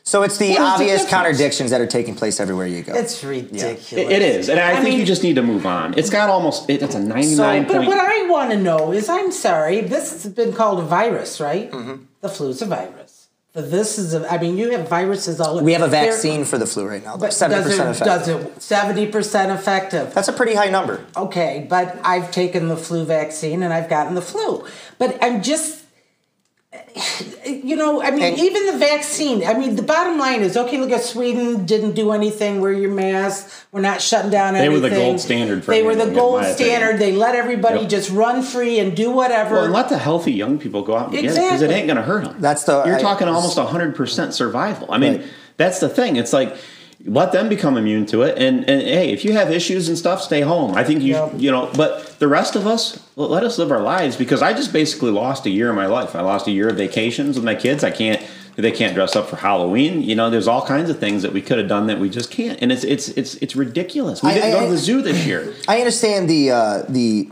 So 0.04 0.22
it's 0.22 0.38
the 0.38 0.50
What 0.50 0.54
is 0.54 0.60
obvious 0.60 0.92
difference? 1.02 1.10
contradictions 1.10 1.72
that 1.72 1.82
are 1.82 1.88
taking 1.88 2.14
place 2.16 2.40
everywhere 2.40 2.68
you 2.68 2.84
go. 2.84 2.94
It's 2.94 3.24
ridiculous. 3.24 3.92
It- 3.92 4.12
it 4.12 4.22
is, 4.22 4.50
and 4.50 4.60
I, 4.60 4.74
think 4.76 4.86
mean, 4.90 5.00
you 5.00 5.06
just 5.06 5.24
need 5.24 5.36
to 5.36 5.42
move 5.42 5.66
on. 5.66 5.96
It's 5.98 6.12
got 6.12 6.30
almost 6.30 6.70
it, 6.70 6.84
it's 6.84 6.94
a 6.94 7.00
99 7.00 7.64
But 7.64 7.78
point. 7.78 7.88
what 7.88 8.00
I 8.00 8.28
want 8.30 8.52
to 8.52 8.58
know 8.58 8.92
is, 8.92 9.10
I'm 9.10 9.32
sorry, 9.32 9.82
this 9.82 10.12
has 10.24 10.32
been 10.32 10.54
called 10.54 10.78
a 10.80 10.84
virus, 10.84 11.40
right? 11.40 11.72
Mm-hmm. 11.72 12.04
The 12.22 12.30
flu's 12.30 12.62
a 12.62 12.68
virus. 12.68 13.15
This 13.56 13.98
is 13.98 14.14
a. 14.14 14.30
I 14.30 14.38
mean, 14.38 14.58
you 14.58 14.72
have 14.72 14.90
viruses 14.90 15.40
all. 15.40 15.56
Over 15.56 15.64
We 15.64 15.72
have 15.72 15.82
a 15.82 15.88
vaccine 15.88 16.44
for 16.44 16.58
the 16.58 16.66
flu 16.66 16.86
right 16.86 17.02
now. 17.02 17.16
but 17.16 17.32
seventy 17.34 17.64
percent 17.64 17.90
effective. 17.96 18.06
does 18.06 18.28
it 18.28 18.62
seventy 18.62 19.08
percent 19.08 19.50
effective? 19.50 20.14
That's 20.14 20.28
a 20.28 20.34
pretty 20.34 20.56
high 20.56 20.68
number. 20.70 21.06
Okay, 21.16 21.66
but 21.70 21.98
I've 22.04 22.32
taken 22.32 22.68
the 22.68 22.76
flu 22.76 23.06
vaccine 23.06 23.64
and 23.64 23.74
I've 23.74 23.90
gotten 23.90 24.14
the 24.14 24.22
flu. 24.22 24.66
But 24.98 25.18
I'm 25.24 25.42
just, 25.42 25.85
you 27.46 27.76
know, 27.76 28.02
I 28.02 28.12
mean, 28.12 28.24
And- 28.24 28.38
even 28.40 28.66
the 28.68 28.78
vaccine, 28.78 29.46
I 29.46 29.54
mean, 29.54 29.76
the 29.76 29.82
bottom 29.84 30.18
line 30.18 30.42
is 30.42 30.56
okay, 30.58 30.78
look 30.78 30.92
at 30.92 31.04
Sweden, 31.04 31.66
didn't 31.66 31.92
do 31.94 32.12
anything, 32.12 32.62
wear 32.62 32.72
your 32.74 32.92
mask, 32.92 33.50
we're 33.72 33.82
not 33.82 34.02
shutting 34.02 34.32
down 34.32 34.56
anything. 34.56 34.82
They 34.82 34.82
were 34.82 34.90
the 34.90 34.96
gold 34.96 35.20
standard 35.20 35.64
for 35.64 35.72
that. 35.72 35.78
They 35.78 35.84
were 35.84 35.96
the 35.96 36.12
gold 36.12 36.42
my 36.42 36.48
opinion. 36.48 36.56
standard. 36.78 37.00
They 37.00 37.12
let 37.12 37.36
everybody 37.36 37.82
Yep. 37.82 37.90
just 37.90 38.10
run 38.12 38.42
free 38.42 38.80
and 38.80 38.96
do 38.96 39.12
whatever. 39.12 39.56
Well, 39.56 39.64
and 39.66 39.74
let 39.74 39.90
the 39.90 39.98
healthy 39.98 40.32
young 40.32 40.58
people 40.58 40.82
go 40.82 40.96
out 40.96 41.12
and 41.12 41.14
get 41.14 41.26
it 41.26 41.36
because 41.36 41.62
it 41.62 41.72
ain't 41.72 41.88
going 41.88 41.98
to 41.98 42.04
hurt 42.04 42.24
them. 42.24 42.36
That's 42.40 42.64
the- 42.64 42.84
you're 42.86 42.98
I- 42.98 43.02
talking 43.02 43.28
almost 43.28 43.58
hundred 43.58 43.96
percent 43.96 44.34
survival. 44.34 44.88
I 44.92 44.98
mean, 44.98 45.14
Right. 45.18 45.26
that's 45.58 45.80
the 45.80 45.90
thing. 45.90 46.16
It's 46.16 46.32
like 46.34 46.56
let 47.06 47.32
them 47.32 47.50
become 47.50 47.78
immune 47.78 48.06
to 48.08 48.24
it, 48.24 48.38
and 48.38 48.60
and 48.70 48.82
hey, 48.82 49.12
if 49.12 49.24
you 49.24 49.34
have 49.34 49.52
issues 49.52 49.88
and 49.90 49.98
stuff, 49.98 50.22
stay 50.22 50.42
home. 50.42 50.74
I 50.76 50.84
think 50.84 51.02
you 51.04 51.14
Yep. 51.14 51.34
you 51.38 51.52
know, 51.52 51.70
but 51.76 52.18
the 52.20 52.28
rest 52.28 52.56
of 52.56 52.66
us 52.66 53.00
let 53.16 53.44
us 53.44 53.58
live 53.58 53.72
our 53.72 53.82
lives 53.82 54.16
because 54.16 54.42
I 54.42 54.54
just 54.54 54.74
basically 54.74 55.12
lost 55.12 55.46
a 55.46 55.50
year 55.50 55.70
of 55.70 55.76
my 55.76 55.86
life. 55.86 56.16
I 56.16 56.22
lost 56.22 56.48
a 56.48 56.52
year 56.52 56.68
of 56.70 56.78
vacations 56.78 57.36
with 57.36 57.46
my 57.46 57.56
kids. 57.56 57.84
I 57.84 57.92
can't. 57.92 58.22
They 58.58 58.72
can't 58.72 58.96
dress 58.96 59.18
up 59.18 59.28
for 59.28 59.36
Halloween. 59.36 60.02
You 60.02 60.16
know, 60.16 60.30
there's 60.30 60.48
all 60.48 60.66
kinds 60.66 60.90
of 60.90 60.98
things 60.98 61.24
that 61.24 61.34
we 61.34 61.42
could 61.42 61.58
have 61.58 61.68
done 61.68 61.88
that 61.88 62.00
we 62.00 62.10
just 62.10 62.32
can't, 62.32 62.58
and 62.62 62.72
it's 62.72 62.86
it's 62.86 63.10
it's 63.10 63.36
it's 63.36 63.56
ridiculous. 63.56 64.24
We 64.24 64.34
didn't 64.34 64.50
I- 64.50 64.52
go 64.60 64.66
to 64.66 64.72
the 64.72 64.78
zoo 64.78 65.02
this 65.02 65.26
year. 65.26 65.54
I 65.68 65.80
understand 65.80 66.30
the 66.30 66.52
uh, 66.52 66.84
the 66.88 67.30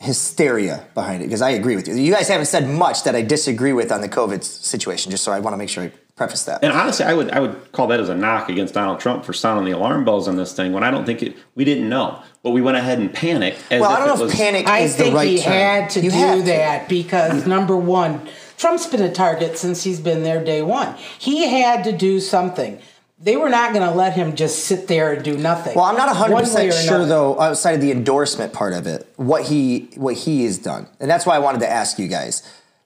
hysteria 0.00 0.86
behind 0.94 1.22
it 1.22 1.26
because 1.26 1.40
I 1.42 1.50
agree 1.50 1.76
with 1.76 1.86
you. 1.88 1.94
You 1.94 2.12
guys 2.12 2.28
haven't 2.28 2.46
said 2.46 2.68
much 2.68 3.04
that 3.04 3.14
I 3.14 3.22
disagree 3.22 3.72
with 3.72 3.92
on 3.92 4.00
the 4.00 4.08
COVID 4.08 4.42
situation. 4.42 5.10
Just 5.10 5.22
so 5.24 5.32
I 5.32 5.40
want 5.40 5.54
to 5.54 5.58
make 5.58 5.68
sure 5.68 5.84
I 5.84 5.92
preface 6.16 6.44
that. 6.44 6.62
And 6.62 6.72
honestly, 6.72 7.04
I 7.04 7.14
would 7.14 7.30
I 7.30 7.40
would 7.40 7.72
call 7.72 7.86
that 7.88 8.00
as 8.00 8.08
a 8.08 8.14
knock 8.14 8.48
against 8.48 8.74
Donald 8.74 9.00
Trump 9.00 9.24
for 9.24 9.32
sounding 9.32 9.64
the 9.64 9.72
alarm 9.76 10.04
bells 10.04 10.28
on 10.28 10.36
this 10.36 10.52
thing 10.54 10.72
when 10.72 10.84
I 10.84 10.90
don't 10.90 11.04
think 11.04 11.22
it. 11.22 11.36
We 11.54 11.64
didn't 11.64 11.88
know, 11.88 12.22
but 12.42 12.50
we 12.50 12.60
went 12.62 12.76
ahead 12.76 12.98
and 12.98 13.12
panicked. 13.12 13.58
As 13.70 13.80
well, 13.80 13.90
I 13.90 13.98
don't 13.98 14.04
it 14.04 14.08
know 14.08 14.14
if 14.14 14.20
was, 14.20 14.34
panic 14.34 14.66
I 14.66 14.80
is 14.80 14.96
the 14.96 15.04
think 15.04 15.14
right 15.16 15.28
he 15.28 15.38
term. 15.38 15.52
had 15.52 15.90
to 15.90 16.00
You 16.00 16.10
do 16.10 16.16
have 16.16 16.38
to. 16.38 16.44
that 16.44 16.88
because 16.88 17.46
number 17.46 17.76
one, 17.76 18.28
Trump's 18.56 18.86
been 18.86 19.02
a 19.02 19.12
target 19.12 19.58
since 19.58 19.82
he's 19.82 20.00
been 20.00 20.22
there 20.22 20.42
day 20.44 20.62
one. 20.62 20.94
He 21.18 21.48
had 21.48 21.84
to 21.84 21.92
do 21.92 22.20
something. 22.20 22.80
They 23.18 23.36
were 23.36 23.48
not 23.48 23.72
going 23.72 23.88
to 23.88 23.94
let 23.94 24.12
him 24.12 24.36
just 24.36 24.64
sit 24.66 24.86
there 24.86 25.14
and 25.14 25.24
do 25.24 25.36
nothing. 25.38 25.74
Well, 25.74 25.84
I'm 25.86 25.96
not 25.96 26.08
100 26.08 26.36
percent 26.40 26.74
sure 26.74 27.06
though, 27.06 27.40
outside 27.40 27.72
of 27.72 27.80
the 27.80 27.90
endorsement 27.90 28.52
part 28.52 28.72
of 28.74 28.86
it, 28.86 29.08
what 29.16 29.44
he 29.44 29.88
what 29.96 30.14
he 30.14 30.44
has 30.44 30.58
done, 30.58 30.86
and 31.00 31.10
that's 31.10 31.24
why 31.26 31.34
I 31.34 31.38
wanted 31.38 31.60
to 31.62 31.70
ask 31.70 31.98
you 31.98 32.06
guys. 32.06 32.42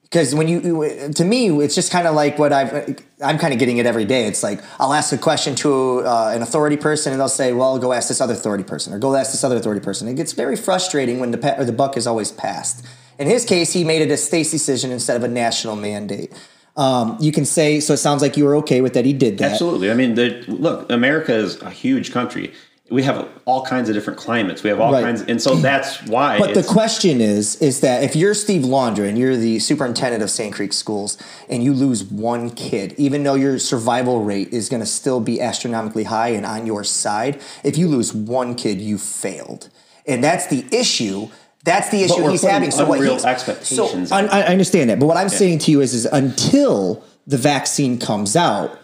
Because 0.09 0.33
when 0.33 0.47
you, 0.47 1.11
to 1.13 1.23
me, 1.23 1.49
it's 1.63 1.75
just 1.75 1.91
kind 1.91 2.07
of 2.07 2.15
like 2.15 2.39
what 2.39 2.51
I've, 2.51 2.99
I'm 3.23 3.37
kind 3.37 3.53
of 3.53 3.59
getting 3.59 3.77
it 3.77 3.85
every 3.85 4.05
day. 4.05 4.25
It's 4.25 4.41
like 4.41 4.59
I'll 4.79 4.93
ask 4.93 5.13
a 5.13 5.19
question 5.19 5.53
to 5.55 5.99
uh, 5.99 6.31
an 6.33 6.41
authority 6.41 6.77
person, 6.77 7.11
and 7.11 7.21
they'll 7.21 7.29
say, 7.29 7.53
"Well, 7.53 7.77
go 7.77 7.93
ask 7.93 8.07
this 8.07 8.19
other 8.19 8.33
authority 8.33 8.63
person," 8.63 8.91
or 8.91 8.97
"Go 8.97 9.15
ask 9.15 9.31
this 9.31 9.43
other 9.43 9.57
authority 9.57 9.81
person." 9.83 10.07
It 10.07 10.15
gets 10.15 10.33
very 10.33 10.55
frustrating 10.55 11.19
when 11.19 11.29
the 11.29 11.37
pa- 11.37 11.55
or 11.59 11.65
the 11.65 11.73
buck 11.73 11.95
is 11.95 12.07
always 12.07 12.31
passed. 12.31 12.83
In 13.19 13.27
his 13.27 13.45
case, 13.45 13.71
he 13.73 13.83
made 13.83 14.01
it 14.01 14.09
a 14.09 14.17
state's 14.17 14.49
decision 14.49 14.91
instead 14.91 15.15
of 15.15 15.23
a 15.23 15.27
national 15.27 15.75
mandate. 15.75 16.33
Um, 16.75 17.17
you 17.19 17.31
can 17.31 17.45
say 17.45 17.79
so. 17.79 17.93
It 17.93 17.97
sounds 17.97 18.23
like 18.23 18.35
you 18.35 18.45
were 18.45 18.55
okay 18.57 18.81
with 18.81 18.93
that. 18.93 19.05
He 19.05 19.13
did 19.13 19.37
that. 19.39 19.51
Absolutely. 19.51 19.91
I 19.91 19.93
mean, 19.93 20.15
the, 20.15 20.43
look, 20.47 20.89
America 20.89 21.33
is 21.35 21.61
a 21.61 21.69
huge 21.69 22.11
country. 22.11 22.53
We 22.89 23.03
have 23.03 23.29
all 23.45 23.65
kinds 23.65 23.87
of 23.89 23.95
different 23.95 24.17
climates. 24.17 24.63
We 24.63 24.69
have 24.69 24.79
all 24.79 24.91
Right. 24.91 25.03
kinds, 25.03 25.21
and 25.21 25.41
so 25.41 25.55
that's 25.55 26.01
why. 26.07 26.39
But 26.39 26.53
the 26.55 26.63
question 26.63 27.21
is, 27.21 27.55
is 27.57 27.81
that 27.81 28.03
if 28.03 28.15
you're 28.15 28.33
Steve 28.33 28.63
Laundra 28.63 29.07
and 29.07 29.17
you're 29.17 29.37
the 29.37 29.59
superintendent 29.59 30.23
of 30.23 30.29
Sand 30.31 30.53
Creek 30.53 30.73
Schools 30.73 31.17
and 31.49 31.63
you 31.63 31.73
lose 31.73 32.03
one 32.03 32.49
kid, 32.49 32.95
even 32.97 33.23
though 33.23 33.35
your 33.35 33.59
survival 33.59 34.23
rate 34.23 34.51
is 34.51 34.69
going 34.69 34.81
to 34.81 34.85
still 34.87 35.19
be 35.19 35.39
astronomically 35.39 36.05
high 36.05 36.29
and 36.29 36.45
on 36.45 36.65
your 36.65 36.83
side, 36.83 37.39
if 37.63 37.77
you 37.77 37.87
lose 37.87 38.13
one 38.13 38.55
kid, 38.55 38.81
you 38.81 38.97
failed, 38.97 39.69
and 40.07 40.23
that's 40.23 40.47
the 40.47 40.65
issue. 40.71 41.27
That's 41.65 41.89
the 41.89 42.03
issue 42.03 42.27
he's 42.29 42.41
having. 42.41 42.71
So 42.71 42.85
what 42.87 43.01
he's 43.01 43.25
expectations 43.25 44.09
So, 44.09 44.15
I, 44.15 44.25
I 44.25 44.43
understand 44.43 44.89
that, 44.89 44.99
but 44.99 45.07
what 45.07 45.17
I'm 45.17 45.29
saying 45.29 45.59
to 45.59 45.71
you 45.71 45.81
is, 45.81 45.93
is 45.93 46.05
until 46.05 47.03
the 47.27 47.37
vaccine 47.37 47.99
comes 47.99 48.35
out, 48.37 48.79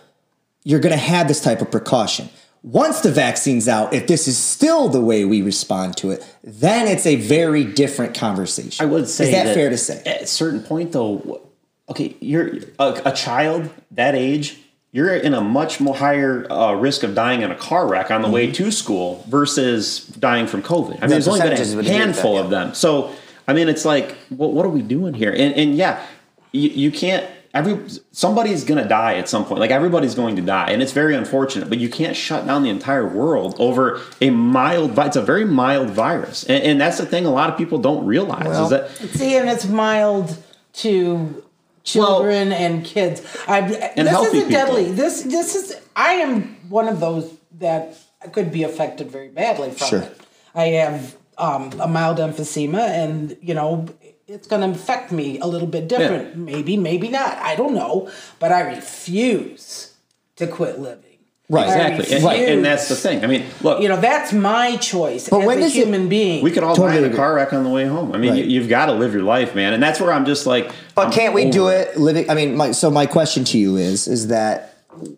you're 0.64 0.82
going 0.82 0.92
to 0.92 0.98
have 1.00 1.28
this 1.28 1.42
type 1.42 1.62
of 1.62 1.72
precaution. 1.72 2.30
Once 2.66 3.02
the 3.02 3.12
vaccine's 3.12 3.68
out, 3.68 3.94
if 3.94 4.08
this 4.08 4.28
is 4.28 4.36
still 4.36 4.90
the 4.90 5.00
way 5.00 5.24
we 5.24 5.44
respond 5.44 5.96
to 5.96 6.10
it, 6.10 6.26
then 6.44 6.88
it's 6.88 7.06
a 7.06 7.16
very 7.16 7.64
different 7.64 8.18
conversation. 8.18 8.84
I 8.84 8.90
would 8.90 9.08
say 9.08 9.26
is 9.26 9.32
that, 9.34 9.54
fair 9.54 9.70
to 9.70 9.78
say? 9.78 10.02
At 10.04 10.24
a 10.24 10.26
certain 10.26 10.64
point, 10.64 10.92
though, 10.92 11.44
okay, 11.90 12.16
you're 12.22 12.58
a, 12.80 13.02
a 13.06 13.12
child 13.12 13.70
that 13.92 14.16
age. 14.16 14.58
You're 14.92 15.16
in 15.16 15.36
a 15.36 15.42
much 15.42 15.80
more 15.80 15.96
higher 15.96 16.52
uh, 16.52 16.74
risk 16.74 17.04
of 17.04 17.14
dying 17.14 17.44
in 17.44 17.52
a 17.52 17.56
car 17.56 17.88
wreck 17.88 18.10
on 18.10 18.24
the 18.24 18.30
way 18.30 18.52
to 18.54 18.72
school 18.72 19.24
versus 19.28 20.08
dying 20.08 20.48
from 20.48 20.64
COVID. 20.64 20.98
I 20.98 21.02
mean, 21.02 21.10
there's 21.12 21.28
only 21.28 21.42
been 21.42 21.54
a 21.54 21.76
with 21.76 21.86
that, 21.86 21.94
handful 21.94 22.36
yeah. 22.36 22.40
of 22.40 22.50
them. 22.50 22.74
So, 22.74 23.14
I 23.48 23.54
mean, 23.54 23.70
it's 23.70 23.86
like, 23.86 24.18
what, 24.30 24.54
what 24.54 24.66
are 24.66 24.70
we 24.70 24.82
doing 24.82 25.14
here? 25.14 25.30
And, 25.30 25.54
and 25.54 25.76
yeah, 25.76 26.04
you, 26.52 26.70
you 26.70 26.92
can't. 26.92 27.30
Every 27.56 27.80
somebody's 28.12 28.66
gonna 28.66 28.88
die 28.88 29.16
at 29.16 29.30
some 29.30 29.46
point. 29.46 29.62
Like 29.62 29.72
everybody's 29.72 30.14
going 30.14 30.36
to 30.36 30.42
die, 30.42 30.72
and 30.72 30.82
it's 30.84 30.92
very 30.92 31.16
unfortunate. 31.16 31.70
But 31.70 31.78
you 31.78 31.88
can't 31.90 32.16
shut 32.16 32.46
down 32.46 32.64
the 32.64 32.70
entire 32.70 33.08
world 33.08 33.56
over 33.58 34.02
a 34.20 34.30
mild. 34.30 35.00
It's 35.00 35.16
a 35.16 35.22
very 35.22 35.46
mild 35.46 35.90
virus, 35.90 36.44
and, 36.44 36.62
and 36.64 36.82
that's 36.82 36.98
the 36.98 37.06
thing. 37.06 37.26
A 37.26 37.32
lot 37.32 37.50
of 37.50 37.58
people 37.58 37.78
don't 37.80 38.06
realize 38.06 38.46
Well- 38.46 38.64
is 38.66 38.70
that 38.72 38.90
See, 39.18 39.38
and 39.38 39.50
it's 39.50 39.66
mild 39.66 40.38
to 40.74 41.44
children 41.84 42.52
and 42.52 42.84
kids. 42.84 43.22
I, 43.48 43.62
this 43.62 44.34
isn't 44.34 44.50
deadly. 44.52 44.92
This 44.92 45.24
this 45.24 45.56
is. 45.56 45.78
I 45.96 46.14
am 46.16 46.58
one 46.70 46.90
of 46.90 47.00
those 47.00 47.34
that 47.60 47.98
could 48.34 48.52
be 48.52 48.64
affected 48.64 49.10
very 49.10 49.30
badly 49.30 49.72
from 49.72 49.88
Sure. 49.88 50.02
it. 50.02 50.20
I 50.54 50.66
have 50.68 51.16
um, 51.38 51.72
a 51.80 51.88
mild 51.88 52.18
emphysema, 52.18 52.80
and 52.80 53.38
you 53.42 53.54
know 53.54 53.88
it's 54.28 54.48
going 54.48 54.62
to 54.62 54.78
affect 54.78 55.12
me 55.12 55.40
a 55.40 55.46
little 55.46 55.68
bit 55.68 55.88
different. 55.88 56.36
Maybe, 56.36 56.78
maybe 56.78 57.10
not. 57.10 57.38
I 57.38 57.56
don't 57.56 57.74
know, 57.74 58.10
but 58.40 58.52
I 58.52 58.62
refuse 58.62 59.94
to 60.38 60.48
quit 60.48 60.80
living. 60.80 61.02
Right. 61.48 61.66
Exactly, 61.68 62.16
and, 62.16 62.26
refuse. 62.26 62.50
and 62.50 62.66
that's 62.66 62.90
the 62.90 62.96
thing. 62.96 63.24
I 63.24 63.28
mean, 63.28 63.46
look, 63.62 63.80
You 63.80 63.88
know, 63.88 64.02
that's 64.02 64.34
my 64.34 64.78
choice 64.78 65.30
But 65.30 65.42
as 65.42 65.46
when 65.46 65.60
a 65.60 65.62
does 65.62 65.76
it- 65.76 65.84
human 65.86 66.10
being. 66.10 66.44
we 66.44 66.50
could 66.50 66.64
all 66.64 66.76
Totally 66.76 67.02
die 67.02 67.06
in 67.06 67.14
a 67.14 67.16
car 67.16 67.36
wreck 67.36 67.54
on 67.54 67.64
the 67.64 67.70
way 67.70 67.86
home. 67.86 68.14
I 68.14 68.18
mean, 68.18 68.32
Right. 68.32 68.44
you, 68.46 68.50
you've 68.50 68.68
got 68.70 68.88
to 68.88 68.94
live 68.94 69.14
your 69.14 69.22
life, 69.22 69.54
man, 69.54 69.74
and 69.74 69.84
that's 69.84 70.00
where 70.00 70.12
I'm 70.12 70.26
just 70.26 70.48
like. 70.48 70.72
But 70.96 71.08
I'm 71.08 71.12
can't 71.14 71.36
we 71.36 71.52
do 71.52 71.68
it 71.68 71.98
living? 71.98 72.28
I 72.32 72.34
mean, 72.34 72.58
my, 72.58 72.72
so 72.72 72.90
my 72.90 73.06
question 73.06 73.44
to 73.46 73.60
you 73.60 73.78
is: 73.78 74.08
is 74.08 74.30
that 74.30 74.74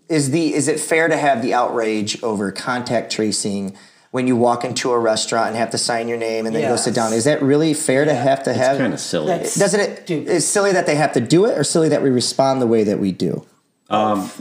is 0.10 0.32
the 0.32 0.54
is 0.54 0.68
it 0.68 0.82
fair 0.82 1.08
to 1.08 1.16
have 1.16 1.42
the 1.42 1.54
outrage 1.54 2.22
over 2.24 2.52
contact 2.52 3.10
tracing 3.10 3.78
when 4.18 4.26
you 4.26 4.36
walk 4.36 4.66
into 4.66 4.92
a 4.92 4.98
restaurant 4.98 5.50
and 5.50 5.56
have 5.58 5.70
to 5.70 5.78
sign 5.78 6.08
your 6.08 6.18
name 6.18 6.48
and 6.48 6.56
then 6.56 6.68
go 6.68 6.76
sit 6.76 6.96
down? 6.96 7.14
Is 7.14 7.26
that 7.26 7.40
really 7.44 7.76
fair 7.76 8.04
to 8.04 8.16
have 8.16 8.42
to 8.44 8.54
have? 8.54 8.72
It's 8.72 8.80
kind 8.80 8.94
of 8.96 9.00
silly. 9.00 9.28
That's- 9.28 9.54
Doesn't 9.56 9.80
it? 9.80 10.08
Dude. 10.08 10.28
It's 10.28 10.44
silly 10.44 10.72
that 10.72 10.88
they 10.88 10.96
have 10.96 11.12
to 11.14 11.22
do 11.22 11.46
it, 11.46 11.56
or 11.56 11.64
silly 11.64 11.88
that 11.90 12.02
we 12.02 12.10
respond 12.10 12.60
the 12.60 12.66
way 12.66 12.84
that 12.84 13.00
we 13.00 13.12
do. 13.12 13.46
Um, 13.92 14.32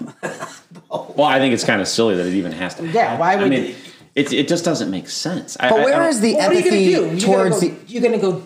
well, 0.91 1.25
I 1.25 1.39
think 1.39 1.53
it's 1.53 1.63
kind 1.63 1.83
of 1.83 1.89
silly 1.89 2.17
that 2.17 2.25
it 2.25 2.33
even 2.33 2.53
has 2.53 2.75
to. 2.77 2.87
Yeah, 2.87 3.03
happen. 3.03 3.19
why 3.21 3.33
I 3.35 3.37
would 3.37 3.51
mean, 3.51 3.75
it 4.15 4.33
it 4.33 4.49
just 4.49 4.65
doesn't 4.65 4.91
make 4.91 5.11
sense. 5.11 5.59
I, 5.61 5.69
But 5.69 5.81
I- 5.81 5.83
I 5.83 5.85
where 5.85 5.99
don't- 5.99 6.09
is 6.09 6.21
the 6.23 6.35
Well, 6.37 6.43
what 6.49 6.51
are 6.51 6.55
you 6.55 6.59
empathy 6.61 6.95
gonna 6.95 7.09
do? 7.11 7.17
You're 7.19 7.21
towards 7.37 7.61
go, 7.61 7.69
the? 7.69 7.75
You're 7.87 8.03
going 8.03 8.19
to 8.19 8.19
go 8.19 8.43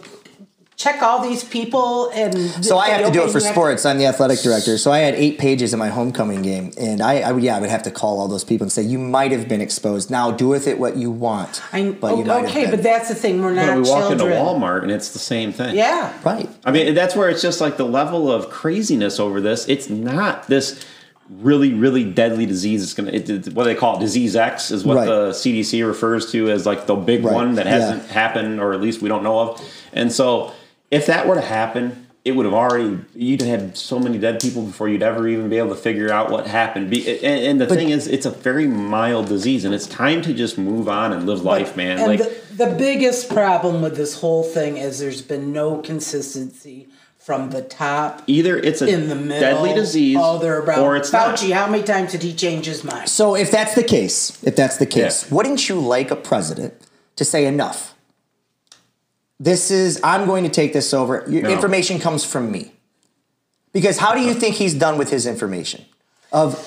check 0.80 1.02
all 1.02 1.22
these 1.22 1.44
people 1.44 2.08
and. 2.14 2.34
So 2.64 2.78
I 2.78 2.88
have 2.88 3.06
to 3.06 3.12
do 3.12 3.22
it 3.24 3.30
for 3.30 3.38
you 3.38 3.44
have 3.44 3.52
sports. 3.52 3.84
I'm 3.84 3.98
the 3.98 4.06
athletic 4.06 4.40
director. 4.40 4.78
So 4.78 4.90
I 4.90 5.00
had 5.00 5.14
eight 5.14 5.38
pages 5.38 5.72
in 5.74 5.78
my 5.78 5.88
homecoming 5.88 6.40
game, 6.42 6.72
and 6.78 7.02
I, 7.02 7.20
I 7.20 7.32
would 7.32 7.42
yeah, 7.42 7.56
I 7.56 7.60
would 7.60 7.68
have 7.70 7.82
to 7.82 7.90
call 7.90 8.18
all 8.18 8.28
those 8.28 8.44
people 8.44 8.64
and 8.64 8.72
say 8.72 8.82
you 8.82 8.98
might 8.98 9.30
have 9.32 9.46
been 9.48 9.60
exposed. 9.60 10.10
Now 10.10 10.30
do 10.30 10.48
with 10.48 10.66
it 10.66 10.78
what 10.78 10.96
you 10.96 11.10
want. 11.10 11.62
I, 11.72 11.90
but 11.90 12.16
you 12.16 12.24
might 12.24 12.46
okay, 12.46 12.70
but 12.70 12.82
that's 12.82 13.08
the 13.08 13.14
thing. 13.14 13.42
We're 13.42 13.52
not 13.54 13.66
But 13.66 13.74
we 13.82 13.90
walk 13.90 14.08
children. 14.08 14.32
into 14.32 14.42
Walmart 14.42 14.82
and 14.82 14.90
it's 14.90 15.10
the 15.12 15.18
same 15.18 15.52
thing. 15.52 15.76
Yeah. 15.76 16.12
right. 16.24 16.48
I 16.64 16.70
mean, 16.70 16.94
that's 16.94 17.14
where 17.14 17.28
it's 17.28 17.42
just 17.42 17.60
like 17.60 17.76
the 17.76 17.84
level 17.86 18.30
of 18.32 18.48
craziness 18.48 19.20
over 19.20 19.40
this. 19.40 19.68
It's 19.68 19.90
not 19.90 20.46
this 20.46 20.84
really, 21.28 21.72
really 21.74 22.04
deadly 22.10 22.44
disease. 22.46 22.82
It's 22.82 22.94
gonna 22.94 23.10
it, 23.12 23.28
it- 23.30 23.52
what 23.54 23.64
they 23.64 23.74
call 23.74 23.96
it, 23.98 24.00
disease 24.00 24.34
X 24.34 24.70
is 24.70 24.84
what 24.84 24.96
Right. 24.96 25.06
the 25.06 25.30
CDC 25.32 25.86
refers 25.86 26.32
to 26.32 26.50
as 26.50 26.64
like 26.66 26.86
the 26.86 26.96
big 26.96 27.24
Right. 27.24 27.34
one 27.34 27.54
that 27.56 27.66
hasn't 27.66 28.06
happened, 28.08 28.60
or 28.60 28.72
at 28.72 28.80
least 28.80 29.00
we 29.02 29.08
don't 29.08 29.22
know 29.22 29.38
of. 29.40 29.62
And 29.92 30.12
so, 30.12 30.52
if 30.90 31.06
that 31.06 31.26
were 31.26 31.34
to 31.36 31.40
happen, 31.40 32.06
it 32.24 32.32
would 32.32 32.44
have 32.44 32.54
already 32.54 32.98
you'd 33.14 33.40
have 33.42 33.76
so 33.76 33.98
many 33.98 34.18
dead 34.18 34.40
people 34.40 34.62
before 34.62 34.88
you'd 34.88 35.02
ever 35.02 35.26
even 35.26 35.48
be 35.48 35.56
able 35.56 35.70
to 35.70 35.74
figure 35.80 36.12
out 36.12 36.30
what 36.30 36.46
happened. 36.46 36.90
Be, 36.90 37.08
and, 37.24 37.44
and 37.44 37.60
the 37.60 37.66
thing 37.66 37.90
is, 37.90 38.06
it's 38.06 38.26
a 38.26 38.30
very 38.30 38.66
mild 38.66 39.26
disease, 39.28 39.64
and 39.64 39.74
it's 39.74 39.86
time 39.86 40.20
to 40.22 40.34
just 40.34 40.58
move 40.58 40.88
on 40.88 41.12
and 41.12 41.26
live 41.26 41.42
life, 41.42 41.76
man. 41.76 41.98
And 41.98 42.06
like. 42.06 42.18
the, 42.18 42.64
the 42.66 42.74
biggest 42.76 43.30
problem 43.30 43.80
with 43.80 43.96
this 43.96 44.20
whole 44.20 44.42
thing 44.42 44.76
is 44.76 44.98
there's 44.98 45.22
been 45.22 45.52
no 45.52 45.78
consistency 45.80 46.88
from 47.18 47.50
the 47.50 47.62
top 47.62 48.22
Either 48.26 48.56
it's 48.58 48.82
a 48.82 48.88
in 48.88 49.08
the 49.08 49.14
middle. 49.14 49.40
deadly 49.40 49.74
disease, 49.74 50.16
Oh, 50.20 50.38
they're 50.38 50.60
about 50.62 50.78
or 50.80 50.96
it's 50.96 51.12
not. 51.12 51.36
Fauci. 51.38 51.52
How 51.52 51.68
many 51.68 51.82
times 51.82 52.12
did 52.12 52.22
he 52.22 52.34
change 52.34 52.66
his 52.66 52.82
mind? 52.82 53.08
So 53.08 53.34
if 53.36 53.50
that's 53.50 53.74
the 53.74 53.84
case, 53.84 54.42
if 54.42 54.56
that's 54.56 54.78
the 54.78 54.86
case, 54.86 55.24
Yeah. 55.28 55.34
wouldn't 55.36 55.68
you 55.68 55.78
like 55.80 56.10
a 56.10 56.16
president 56.16 56.74
to 57.16 57.24
say 57.24 57.46
enough? 57.46 57.94
This 59.40 59.70
is 59.70 59.98
I'm 60.04 60.26
going 60.26 60.44
to 60.44 60.50
take 60.50 60.72
this 60.74 60.92
over. 60.92 61.24
Your 61.28 61.42
No. 61.42 61.50
information 61.50 61.98
comes 61.98 62.24
from 62.24 62.52
me. 62.52 62.72
Because 63.72 63.96
how 63.98 64.14
do 64.14 64.20
you 64.20 64.34
think 64.34 64.56
he's 64.56 64.74
done 64.74 64.98
with 64.98 65.08
his 65.10 65.26
information? 65.26 65.84
Of 66.32 66.66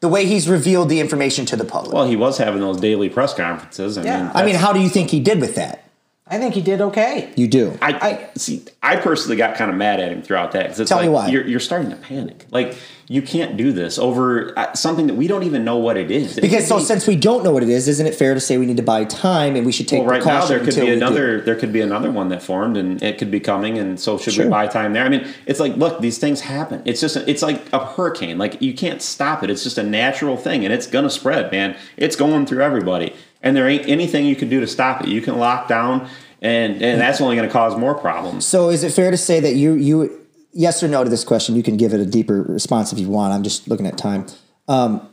the 0.00 0.08
way 0.08 0.24
he's 0.24 0.48
revealed 0.48 0.88
the 0.88 1.00
information 1.00 1.44
to 1.46 1.56
the 1.56 1.64
public. 1.64 1.92
Well, 1.92 2.06
he 2.06 2.16
was 2.16 2.38
having 2.38 2.60
those 2.60 2.78
daily 2.80 3.08
press 3.10 3.34
conferences. 3.34 3.98
I 3.98 4.04
Yeah. 4.04 4.22
mean, 4.22 4.30
I 4.34 4.44
mean, 4.46 4.54
how 4.54 4.72
do 4.72 4.80
you 4.80 4.88
think 4.88 5.10
he 5.10 5.20
did 5.20 5.40
with 5.40 5.56
that? 5.56 5.84
I 6.30 6.38
think 6.38 6.54
he 6.54 6.62
did 6.62 6.80
okay. 6.80 7.32
You 7.36 7.48
do. 7.48 7.76
I, 7.82 7.92
I 7.92 8.28
see. 8.38 8.64
I 8.82 8.96
personally 8.96 9.36
got 9.36 9.56
kind 9.56 9.70
of 9.70 9.76
mad 9.76 9.98
at 9.98 10.12
him 10.12 10.22
throughout 10.22 10.52
that 10.52 10.62
because 10.62 10.78
it's 10.80 10.88
Tell 10.88 11.00
me 11.02 11.08
like 11.08 11.26
why. 11.26 11.28
You're, 11.32 11.44
you're 11.46 11.58
starting 11.60 11.90
to 11.90 11.96
panic. 11.96 12.46
Like 12.52 12.76
you 13.08 13.20
can't 13.20 13.56
do 13.56 13.72
this 13.72 13.98
over 13.98 14.56
uh, 14.56 14.72
something 14.74 15.08
that 15.08 15.14
we 15.14 15.26
don't 15.26 15.42
even 15.42 15.64
know 15.64 15.78
what 15.78 15.96
it 15.96 16.12
is. 16.12 16.38
It 16.38 16.42
Because 16.42 16.58
could 16.60 16.68
so 16.68 16.78
be- 16.78 16.84
since 16.84 17.08
we 17.08 17.16
don't 17.16 17.42
know 17.42 17.50
what 17.50 17.64
it 17.64 17.68
is, 17.68 17.88
isn't 17.88 18.06
it 18.06 18.14
fair 18.14 18.34
to 18.34 18.40
say 18.40 18.56
we 18.58 18.66
need 18.66 18.76
to 18.76 18.82
buy 18.84 19.04
time 19.06 19.56
and 19.56 19.66
we 19.66 19.72
should 19.72 19.88
take 19.88 20.02
well, 20.02 20.10
right 20.10 20.24
now 20.24 20.38
precaution 20.40 20.48
there 20.50 20.58
could 20.60 20.68
until 20.68 20.84
be 20.84 20.90
we 20.92 20.96
do? 21.00 21.04
another. 21.04 21.40
There 21.40 21.56
could 21.56 21.72
be 21.72 21.80
another 21.80 22.12
one 22.12 22.28
that 22.28 22.44
formed, 22.44 22.76
and 22.76 23.02
it 23.02 23.18
could 23.18 23.32
be 23.32 23.40
coming. 23.40 23.76
And 23.78 23.98
so 23.98 24.16
should 24.16 24.34
Sure. 24.34 24.44
we 24.44 24.50
buy 24.50 24.68
time 24.68 24.92
there? 24.92 25.04
I 25.04 25.08
mean, 25.08 25.26
it's 25.46 25.58
like 25.58 25.76
look, 25.76 26.00
these 26.00 26.18
things 26.18 26.40
happen. 26.42 26.80
It's 26.84 27.00
just 27.00 27.16
it's 27.16 27.42
like 27.42 27.60
a 27.72 27.84
hurricane. 27.84 28.38
Like 28.38 28.62
you 28.62 28.72
can't 28.72 29.02
stop 29.02 29.42
it. 29.42 29.50
It's 29.50 29.64
just 29.64 29.78
a 29.78 29.82
natural 29.82 30.36
thing, 30.36 30.64
and 30.64 30.72
it's 30.72 30.86
gonna 30.86 31.10
spread, 31.10 31.50
man. 31.50 31.76
It's 31.96 32.14
going 32.14 32.46
through 32.46 32.62
everybody, 32.62 33.14
and 33.42 33.56
there 33.56 33.68
ain't 33.68 33.88
anything 33.88 34.26
you 34.26 34.36
can 34.36 34.48
do 34.48 34.60
to 34.60 34.66
stop 34.66 35.02
it. 35.02 35.08
You 35.08 35.20
can 35.22 35.38
lock 35.38 35.68
down. 35.68 36.08
And, 36.42 36.82
and 36.82 36.98
that's 37.00 37.20
only 37.20 37.36
going 37.36 37.46
to 37.46 37.52
cause 37.52 37.76
more 37.76 37.94
problems. 37.94 38.46
So 38.46 38.70
is 38.70 38.82
it 38.82 38.92
fair 38.92 39.10
to 39.10 39.16
say 39.18 39.40
that 39.40 39.56
you 39.56 39.74
you 39.74 40.26
yes 40.54 40.82
or 40.82 40.88
no 40.88 41.04
to 41.04 41.10
this 41.10 41.22
question? 41.22 41.54
You 41.54 41.62
can 41.62 41.76
give 41.76 41.92
it 41.92 42.00
a 42.00 42.06
deeper 42.06 42.42
response 42.42 42.92
if 42.94 42.98
you 42.98 43.10
want. 43.10 43.34
I'm 43.34 43.42
just 43.42 43.68
looking 43.68 43.86
at 43.86 43.98
time. 43.98 44.24
Um, 44.66 45.06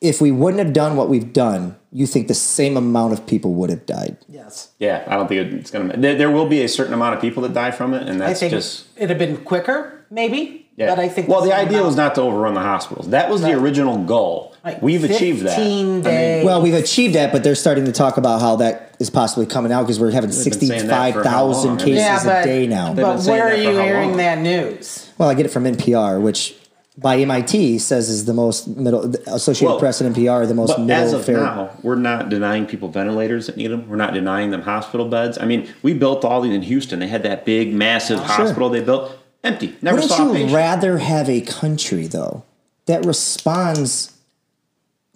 if 0.00 0.20
we 0.20 0.32
wouldn't 0.32 0.58
have 0.64 0.72
done 0.72 0.96
what 0.96 1.08
we've 1.08 1.32
done, 1.32 1.76
you 1.92 2.08
think 2.08 2.26
the 2.26 2.34
same 2.34 2.76
amount 2.76 3.12
of 3.12 3.24
people 3.24 3.54
would 3.54 3.70
have 3.70 3.86
died? 3.86 4.16
Yes. 4.28 4.70
Yeah, 4.80 5.04
I 5.06 5.14
don't 5.14 5.28
think 5.28 5.52
it's 5.52 5.70
going 5.70 5.90
to. 5.90 5.96
There, 5.96 6.16
there 6.16 6.30
will 6.32 6.48
be 6.48 6.62
a 6.64 6.68
certain 6.68 6.92
amount 6.92 7.14
of 7.14 7.20
people 7.20 7.40
that 7.44 7.54
die 7.54 7.70
from 7.70 7.94
it, 7.94 8.08
and 8.08 8.20
I 8.20 8.28
that's 8.28 8.40
think 8.40 8.50
just. 8.50 8.88
it'd 8.96 9.10
have 9.10 9.18
been 9.20 9.36
quicker, 9.44 10.04
maybe. 10.10 10.68
Yeah. 10.74 10.88
But 10.88 10.98
I 10.98 11.08
think 11.08 11.28
Well, 11.28 11.42
the 11.42 11.50
same 11.50 11.58
idea 11.58 11.78
amount. 11.78 11.86
was 11.86 11.96
not 11.96 12.14
to 12.16 12.22
overrun 12.22 12.54
the 12.54 12.62
hospitals. 12.62 13.10
That 13.10 13.30
was 13.30 13.42
the 13.42 13.52
original 13.52 13.98
goal. 14.04 14.51
Like 14.64 14.80
We've 14.80 15.02
achieved 15.02 15.42
that. 15.42 15.56
15 15.56 16.06
I 16.06 16.10
mean. 16.10 16.44
Well, 16.44 16.62
we've 16.62 16.74
achieved 16.74 17.14
that, 17.16 17.32
but 17.32 17.42
they're 17.42 17.54
starting 17.54 17.84
to 17.86 17.92
talk 17.92 18.16
about 18.16 18.40
how 18.40 18.56
that 18.56 18.94
is 19.00 19.10
possibly 19.10 19.46
coming 19.46 19.72
out 19.72 19.82
because 19.82 19.98
we're 19.98 20.12
having 20.12 20.30
been 20.30 20.38
saying 20.38 20.52
that 20.52 21.12
for 21.12 21.22
sixty-five 21.22 21.24
how 21.26 21.76
cases 21.76 21.96
yeah, 21.96 22.24
but, 22.24 22.42
a 22.42 22.44
day 22.44 22.66
now. 22.68 22.94
But 22.94 23.24
where 23.24 23.48
are 23.48 23.56
you 23.56 23.70
hearing 23.70 24.16
that 24.18 24.38
news? 24.38 25.10
Well, 25.18 25.28
I 25.28 25.34
get 25.34 25.46
it 25.46 25.48
from 25.50 25.64
NPR, 25.64 26.22
which 26.22 26.54
by 26.96 27.18
MIT 27.18 27.78
says 27.78 28.08
is 28.08 28.26
the 28.26 28.34
most 28.34 28.68
middle. 28.68 29.14
Associated 29.26 29.70
Well, 29.70 29.78
Press 29.80 30.00
and 30.00 30.14
NPR 30.14 30.30
are 30.30 30.46
the 30.46 30.54
most 30.54 30.76
But 30.76 30.80
middle 30.82 31.04
as 31.04 31.12
of 31.12 31.24
fair. 31.24 31.38
now, 31.38 31.70
we're 31.82 31.96
not 31.96 32.28
denying 32.28 32.66
people 32.66 32.88
ventilators 32.88 33.46
that 33.46 33.56
need 33.56 33.68
them. 33.68 33.88
We're 33.88 33.96
not 33.96 34.14
denying 34.14 34.50
them 34.50 34.62
hospital 34.62 35.08
beds. 35.08 35.38
I 35.38 35.46
mean, 35.46 35.72
we 35.82 35.94
built 35.94 36.24
all 36.24 36.40
these 36.40 36.54
in 36.54 36.62
Houston. 36.62 37.00
They 37.00 37.08
had 37.08 37.22
that 37.24 37.44
big, 37.44 37.72
massive 37.72 38.20
hospital 38.20 38.68
they 38.68 38.82
built, 38.82 39.18
empty. 39.42 39.76
Never 39.82 39.96
Wouldn't 39.96 40.12
saw 40.12 40.24
a 40.24 40.26
you 40.28 40.32
patient. 40.34 40.52
rather 40.52 40.98
have 40.98 41.28
a 41.28 41.40
country 41.40 42.06
though 42.06 42.44
that 42.86 43.04
responds 43.04 44.11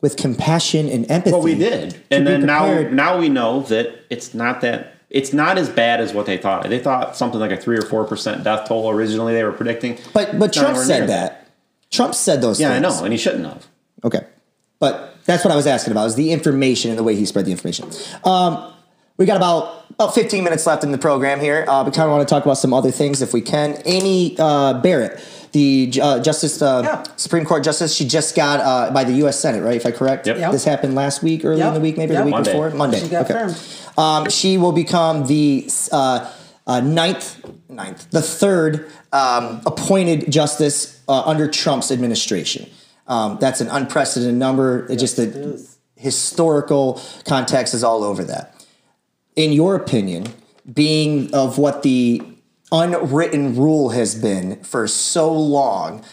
with 0.07 0.17
compassion 0.17 0.89
and 0.89 1.11
empathy? 1.11 1.33
Well, 1.33 1.43
we 1.43 1.57
did, 1.57 2.01
and 2.13 2.25
then 2.27 2.47
now 2.47 2.83
now 2.83 3.19
we 3.19 3.29
know 3.29 3.63
that 3.63 4.05
it's 4.09 4.35
not 4.35 4.61
that 4.61 4.93
It's 5.11 5.33
not 5.33 5.59
as 5.59 5.69
bad 5.69 6.01
as 6.01 6.13
what 6.15 6.27
they 6.27 6.37
thought. 6.37 6.69
They 6.69 6.79
thought 6.79 7.17
something 7.17 7.41
like 7.41 7.51
a 7.51 7.57
three 7.57 7.77
or 7.77 7.83
four 7.83 8.05
percent 8.05 8.45
death 8.45 8.69
toll 8.69 8.89
originally. 8.91 9.33
They 9.35 9.43
were 9.45 9.53
predicting, 9.53 9.99
But 10.13 10.39
but 10.39 10.53
Trump 10.53 10.77
said 10.77 11.09
that. 11.09 11.49
Trump 11.91 12.15
said 12.15 12.41
those 12.41 12.59
things. 12.59 12.71
Yeah, 12.71 12.77
I 12.77 12.79
know, 12.79 13.03
and 13.05 13.13
he 13.13 13.19
shouldn't 13.19 13.45
have. 13.45 13.67
Okay. 14.05 14.21
But 14.79 15.17
that's 15.25 15.45
what 15.45 15.53
I 15.53 15.57
was 15.57 15.67
asking 15.67 15.93
about 15.93 16.07
is 16.07 16.15
the 16.15 16.31
information 16.33 16.91
and 16.91 16.99
the 16.99 17.03
way 17.03 17.15
he 17.17 17.25
spread 17.27 17.47
the 17.47 17.51
information. 17.51 17.89
Um, 18.25 18.73
we 19.17 19.25
got 19.27 19.37
about 19.37 19.87
about 19.91 20.15
15 20.15 20.45
minutes 20.45 20.67
left 20.67 20.85
in 20.85 20.93
the 20.93 20.99
program 20.99 21.41
here. 21.41 21.65
Uh, 21.67 21.83
we 21.85 21.91
kind 21.91 22.07
of 22.07 22.11
want 22.11 22.29
to 22.29 22.33
talk 22.33 22.45
about 22.45 22.59
some 22.59 22.75
other 22.75 22.91
things 22.91 23.23
if 23.23 23.33
we 23.33 23.41
can. 23.41 23.81
Amy 23.87 24.37
uh, 24.39 24.75
Barrett, 24.83 25.19
the 25.57 26.01
uh, 26.03 26.21
Justice 26.21 26.61
uh, 26.61 26.83
Yeah. 26.85 27.05
Supreme 27.17 27.45
Court 27.47 27.65
Justice, 27.65 27.95
she 27.95 28.07
just 28.07 28.37
got 28.37 28.61
uh, 28.61 28.93
by 28.93 29.05
the 29.05 29.13
U.S. 29.25 29.41
Senate, 29.41 29.63
right? 29.63 29.77
If 29.77 29.87
I 29.87 29.91
correct, 29.91 30.27
Yep. 30.27 30.39
Yep. 30.39 30.53
this 30.53 30.65
happened 30.65 30.95
last 30.95 31.23
week, 31.23 31.45
early 31.45 31.63
in 31.63 31.75
the 31.75 31.81
week, 31.81 31.97
maybe 31.97 32.13
Yep. 32.13 32.21
the 32.21 32.25
week 32.27 32.35
Monday. 32.35 32.53
before, 32.53 32.71
Monday. 32.71 33.01
She 33.01 33.09
got 33.09 33.25
okay. 33.25 33.33
firmed. 33.33 33.59
Um, 33.99 34.29
she 34.29 34.59
will 34.59 34.73
become 34.73 35.27
the 35.27 35.69
uh, 35.93 36.31
uh, 36.67 36.81
ninth, 36.81 37.41
ninth, 37.71 38.11
the 38.11 38.21
third 38.21 38.91
um, 39.13 39.63
appointed 39.65 40.31
justice 40.31 41.01
uh, 41.09 41.23
under 41.25 41.49
Trump's 41.49 41.91
administration. 41.91 42.69
Um, 43.07 43.39
that's 43.41 43.61
an 43.61 43.69
unprecedented 43.69 44.37
number. 44.37 44.87
It 44.91 44.97
just 44.97 45.19
it 45.19 45.33
the 45.33 45.67
historical 45.97 47.01
context 47.25 47.73
is 47.73 47.83
all 47.83 48.05
over 48.05 48.25
that. 48.25 48.53
In 49.37 49.53
your 49.53 49.75
opinion, 49.77 50.27
being 50.71 51.33
of 51.35 51.57
what 51.57 51.83
the 51.83 52.23
unwritten 52.73 53.57
rule 53.57 53.91
has 53.91 54.15
been 54.15 54.63
for 54.63 54.87
so 54.89 55.33
long, 55.33 56.05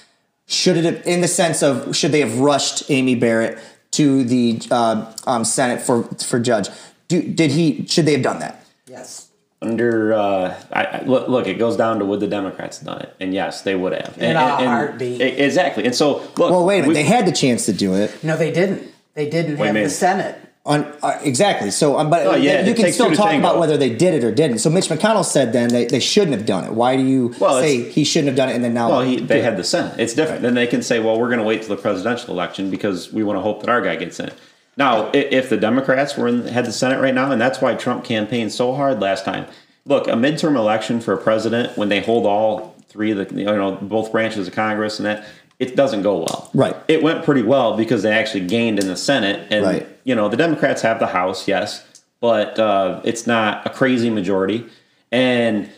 should 0.45 0.77
it 0.77 0.83
have, 0.85 1.07
in 1.07 1.21
the 1.21 1.27
sense 1.27 1.61
of 1.63 1.95
should 1.95 2.11
they 2.11 2.19
have 2.21 2.39
rushed 2.39 2.89
Amy 2.89 3.15
Barrett 3.15 3.57
to 3.91 4.23
the 4.23 4.61
uh, 4.71 5.13
um, 5.25 5.43
Senate 5.45 5.81
for 5.81 6.03
for 6.03 6.39
judge? 6.39 6.69
Do, 7.07 7.21
did 7.21 7.51
he? 7.51 7.85
Should 7.87 8.05
they 8.05 8.13
have 8.13 8.21
done 8.23 8.39
that? 8.39 8.65
Yes. 8.87 9.29
Under 9.61 10.13
uh, 10.13 10.59
I, 10.73 10.83
I, 10.85 11.03
look, 11.05 11.29
look, 11.29 11.47
it 11.47 11.53
goes 11.53 11.77
down 11.77 11.99
to 11.99 12.05
would 12.05 12.19
the 12.19 12.27
Democrats 12.27 12.79
have 12.79 12.87
done 12.87 13.01
it, 13.01 13.15
and 13.21 13.33
yes, 13.33 13.61
they 13.61 13.75
would 13.75 13.93
have. 13.93 14.17
In 14.17 14.25
and, 14.25 14.37
a 14.37 14.41
and- 14.41 14.59
and- 14.61 14.67
heartbeat. 14.69 15.21
e- 15.21 15.23
exactly. 15.23 15.85
And 15.85 15.95
so, 15.95 16.17
look. 16.37 16.51
Well, 16.51 16.65
wait 16.65 16.79
a 16.79 16.81
minute. 16.81 16.87
we- 16.89 16.93
they 16.95 17.03
had 17.03 17.25
the 17.25 17.31
chance 17.31 17.65
to 17.67 17.73
do 17.73 17.93
it. 17.95 18.21
No, 18.23 18.35
they 18.35 18.51
didn't. 18.51 18.83
They 19.13 19.29
didn't 19.29 19.57
What 19.57 19.67
have 19.67 19.75
mean? 19.75 19.83
the 19.85 19.89
Senate. 19.89 20.35
On, 20.65 20.85
uh, 21.03 21.19
exactly. 21.21 21.71
So, 21.71 21.97
um, 21.99 22.09
but 22.09 22.25
Oh, 22.25 22.35
yeah, 22.35 22.65
you 22.65 22.73
can 22.73 22.91
still 22.93 23.11
talk 23.13 23.33
about 23.35 23.59
whether 23.59 23.75
they 23.75 23.93
did 23.93 24.13
it 24.13 24.23
or 24.23 24.31
didn't. 24.31 24.59
So, 24.59 24.69
Mitch 24.69 24.87
McConnell 24.87 25.25
said 25.25 25.51
then 25.51 25.67
they, 25.69 25.85
they 25.85 25.99
shouldn't 25.99 26.37
have 26.37 26.45
done 26.45 26.63
it. 26.63 26.71
Why 26.71 26.95
do 26.95 27.03
you 27.03 27.35
Well, 27.37 27.59
say 27.59 27.89
he 27.89 28.05
shouldn't 28.05 28.27
have 28.27 28.37
done 28.37 28.47
it 28.47 28.55
and 28.55 28.63
then 28.63 28.73
now? 28.73 28.89
Well, 28.89 29.01
he, 29.01 29.17
they 29.19 29.39
it? 29.39 29.43
had 29.43 29.57
the 29.57 29.65
Senate. 29.65 29.99
It's 29.99 30.13
different. 30.13 30.41
Then 30.41 30.53
they 30.53 30.67
can 30.67 30.81
say, 30.81 30.99
well, 31.01 31.19
we're 31.19 31.27
going 31.27 31.39
to 31.39 31.45
wait 31.45 31.63
till 31.63 31.75
the 31.75 31.81
presidential 31.81 32.33
election 32.33 32.69
because 32.71 33.11
we 33.11 33.23
want 33.23 33.35
to 33.37 33.41
hope 33.41 33.59
that 33.59 33.69
our 33.69 33.81
guy 33.81 33.97
gets 33.97 34.19
in. 34.21 34.31
Now, 34.77 35.11
if 35.13 35.49
the 35.49 35.57
Democrats 35.57 36.15
were 36.15 36.29
in, 36.29 36.47
had 36.47 36.65
the 36.65 36.71
Senate 36.71 37.01
right 37.01 37.13
now, 37.13 37.29
and 37.31 37.41
that's 37.41 37.59
why 37.61 37.75
Trump 37.75 38.05
campaigned 38.05 38.53
so 38.53 38.73
hard 38.73 39.01
last 39.01 39.25
time. 39.25 39.45
Look, 39.85 40.07
a 40.07 40.11
midterm 40.11 40.55
election 40.55 41.01
for 41.01 41.13
a 41.13 41.17
president 41.17 41.77
when 41.77 41.89
they 41.89 41.99
hold 41.99 42.25
all 42.25 42.73
three 42.87 43.11
of 43.11 43.17
the 43.17 43.35
you 43.35 43.45
know 43.45 43.73
both 43.81 44.11
branches 44.11 44.47
of 44.47 44.53
Congress 44.53 44.97
and 44.99 45.05
that 45.05 45.25
it 45.63 45.75
doesn't 45.75 46.01
go 46.03 46.17
well. 46.17 46.49
Right. 46.53 46.75
It 46.87 47.01
went 47.01 47.23
pretty 47.23 47.41
well 47.41 47.77
because 47.77 48.03
they 48.03 48.11
actually 48.11 48.45
gained 48.47 48.79
in 48.79 48.87
the 48.87 48.97
Senate, 48.97 49.47
and 49.49 49.65
Right. 49.65 49.87
you 50.03 50.13
know 50.15 50.27
the 50.29 50.37
Democrats 50.37 50.81
have 50.81 50.99
the 50.99 51.07
House, 51.07 51.47
yes, 51.47 51.83
but 52.19 52.59
uh, 52.59 53.01
it's 53.03 53.25
not 53.25 53.65
a 53.65 53.69
crazy 53.69 54.09
majority, 54.09 54.65
and 55.11 55.69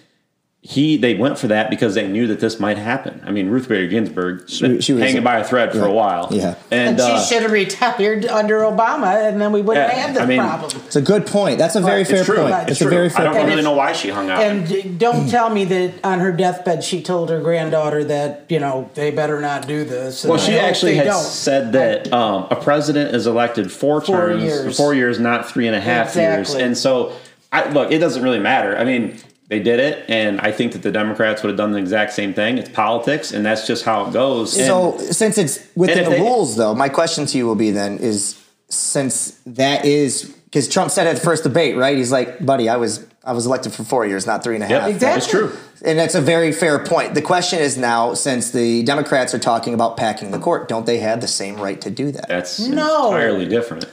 he 0.68 0.98
they 0.98 1.14
went 1.14 1.38
for 1.38 1.46
that 1.48 1.70
because 1.70 1.94
they 1.94 2.08
knew 2.08 2.26
that 2.26 2.40
this 2.40 2.60
might 2.60 2.80
happen. 2.80 3.22
I 3.24 3.30
mean, 3.30 3.50
Ruth 3.50 3.70
Bader 3.70 3.86
Ginsburg 3.86 4.50
She- 4.50 4.82
she 4.82 4.94
was 4.94 5.04
hanging 5.04 5.20
a- 5.20 5.22
by 5.22 5.38
a 5.38 5.44
thread 5.44 5.72
for 5.72 5.82
right. 5.82 5.90
a 5.92 5.94
while, 5.94 6.28
Yeah. 6.32 6.56
and, 6.72 6.90
And, 6.90 7.00
uh, 7.00 7.20
she 7.20 7.34
should 7.36 7.44
have 7.44 7.52
retired 7.52 8.26
under 8.26 8.62
Obama, 8.62 9.28
and 9.30 9.40
then 9.40 9.52
we 9.52 9.62
wouldn't 9.62 9.88
Yeah, 9.88 9.94
have 9.96 10.14
this 10.16 10.24
I 10.24 10.26
mean- 10.26 10.40
problem. 10.40 10.72
It's 10.88 10.96
a 10.96 11.02
good 11.02 11.28
point. 11.28 11.60
That's 11.60 11.76
a 11.76 11.82
very 11.82 12.02
It's 12.02 12.10
fair 12.10 12.20
it's 12.22 12.26
true. 12.28 12.38
point. 12.38 12.56
It's 12.64 12.72
It's, 12.72 12.80
true. 12.80 12.88
a 12.88 12.90
very 12.90 13.10
fair. 13.10 13.22
I 13.22 13.24
don't 13.26 13.36
point. 13.36 13.50
really 13.50 13.62
know 13.62 13.74
why 13.74 13.94
she 13.94 14.10
hung 14.10 14.32
out. 14.32 14.42
And 14.42 14.98
don't 14.98 15.30
tell 15.30 15.52
me 15.52 15.66
that 15.66 15.92
on 16.04 16.20
her 16.20 16.32
deathbed 16.32 16.84
she 16.84 17.00
told 17.04 17.30
her 17.30 17.40
granddaughter 17.42 18.04
that 18.06 18.46
you 18.50 18.60
know 18.60 18.90
they 18.96 19.12
better 19.12 19.40
not 19.40 19.68
do 19.68 19.84
this. 19.84 20.26
Well, 20.26 20.40
she 20.40 20.54
hope 20.54 20.64
actually 20.64 20.96
had 20.96 21.06
don't. 21.06 21.22
said 21.22 21.74
that 21.74 22.12
um, 22.12 22.48
a 22.50 22.56
president 22.56 23.14
is 23.14 23.28
elected 23.28 23.72
four, 23.72 24.02
Four 24.02 24.30
terms, 24.30 24.44
years. 24.44 24.76
four 24.78 24.96
years, 24.96 25.20
not 25.20 25.48
three 25.48 25.68
and 25.68 25.76
a 25.76 25.80
half 25.80 26.16
years. 26.16 26.56
And 26.56 26.76
so, 26.76 27.12
I, 27.54 27.70
look, 27.70 27.92
it 27.92 28.00
doesn't 28.00 28.24
really 28.24 28.40
matter. 28.40 28.76
I 28.76 28.84
mean, 28.84 29.20
they 29.48 29.60
did 29.60 29.80
it, 29.80 30.06
and 30.10 30.42
I 30.42 30.52
think 30.52 30.72
that 30.74 30.82
the 30.82 30.92
Democrats 30.92 31.44
would 31.44 31.50
have 31.50 31.58
done 31.58 31.72
the 31.72 31.78
exact 31.78 32.14
same 32.14 32.34
thing. 32.34 32.58
It's 32.58 32.70
politics, 32.70 33.32
and 33.32 33.46
that's 33.46 33.68
just 33.68 33.86
how 33.86 34.06
it 34.08 34.14
goes. 34.14 34.58
And- 34.58 34.66
So, 34.66 34.98
since 35.12 35.38
it's 35.38 35.60
within 35.76 36.04
the 36.06 36.10
they- 36.12 36.20
rules, 36.20 36.56
though, 36.56 36.74
my 36.74 36.90
question 36.90 37.26
to 37.28 37.38
you 37.38 37.46
will 37.46 37.56
be 37.56 37.72
then 37.72 37.98
is 38.00 38.36
since 38.70 39.34
that 39.46 39.86
is 39.86 40.24
because 40.46 40.68
Trump 40.68 40.90
said 40.90 41.06
at 41.06 41.16
the 41.16 41.22
first 41.22 41.44
debate, 41.44 41.78
right? 41.78 41.96
He's 41.98 42.12
like, 42.12 42.44
"Buddy, 42.46 42.68
I 42.70 42.78
was 42.78 43.02
I 43.24 43.34
was 43.34 43.46
elected 43.46 43.74
for 43.74 43.84
four 43.84 44.06
years, 44.06 44.26
not 44.26 44.44
three 44.44 44.56
and 44.56 44.64
a 44.64 44.68
half." 44.68 44.82
Yep, 44.88 44.90
Exactly. 44.96 45.18
It's 45.18 45.28
true. 45.28 45.52
And 45.84 46.00
that's 46.00 46.16
a 46.16 46.22
very 46.22 46.52
fair 46.52 46.80
point. 46.80 47.14
The 47.14 47.22
question 47.22 47.60
is 47.60 47.78
now, 47.78 48.14
since 48.16 48.50
the 48.52 48.82
Democrats 48.84 49.36
are 49.36 49.40
talking 49.40 49.74
about 49.76 49.98
packing 49.98 50.32
the 50.32 50.40
court, 50.40 50.68
don't 50.68 50.86
they 50.88 50.98
have 51.00 51.22
the 51.22 51.28
same 51.28 51.58
right 51.58 51.80
to 51.82 51.92
do 51.92 52.12
that? 52.12 52.28
That's 52.28 52.60
No. 52.60 53.08
entirely 53.08 53.46
different. 53.46 53.86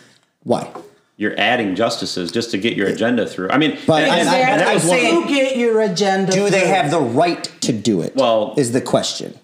Why? 0.44 0.68
You're 1.22 1.38
adding 1.38 1.76
justices 1.76 2.32
just 2.32 2.50
to 2.50 2.58
get 2.58 2.76
your 2.76 2.88
agenda 2.88 3.24
through. 3.28 3.48
I 3.50 3.56
mean, 3.56 3.78
But 3.86 4.02
and- 4.02 4.10
I- 4.10 4.18
and- 4.18 4.28
and 4.28 4.60
that 4.60 4.66
I'm 4.66 4.74
was 4.74 4.84
one- 4.86 4.98
you 4.98 5.24
get 5.28 5.56
your 5.56 5.80
agenda. 5.80 6.32
Do 6.32 6.50
they 6.50 6.66
have 6.66 6.90
the 6.90 6.98
right 6.98 7.44
to 7.60 7.72
do 7.72 8.02
it? 8.02 8.16
Well- 8.16 8.54
is 8.56 8.72
the 8.72 8.80
question. 8.80 9.34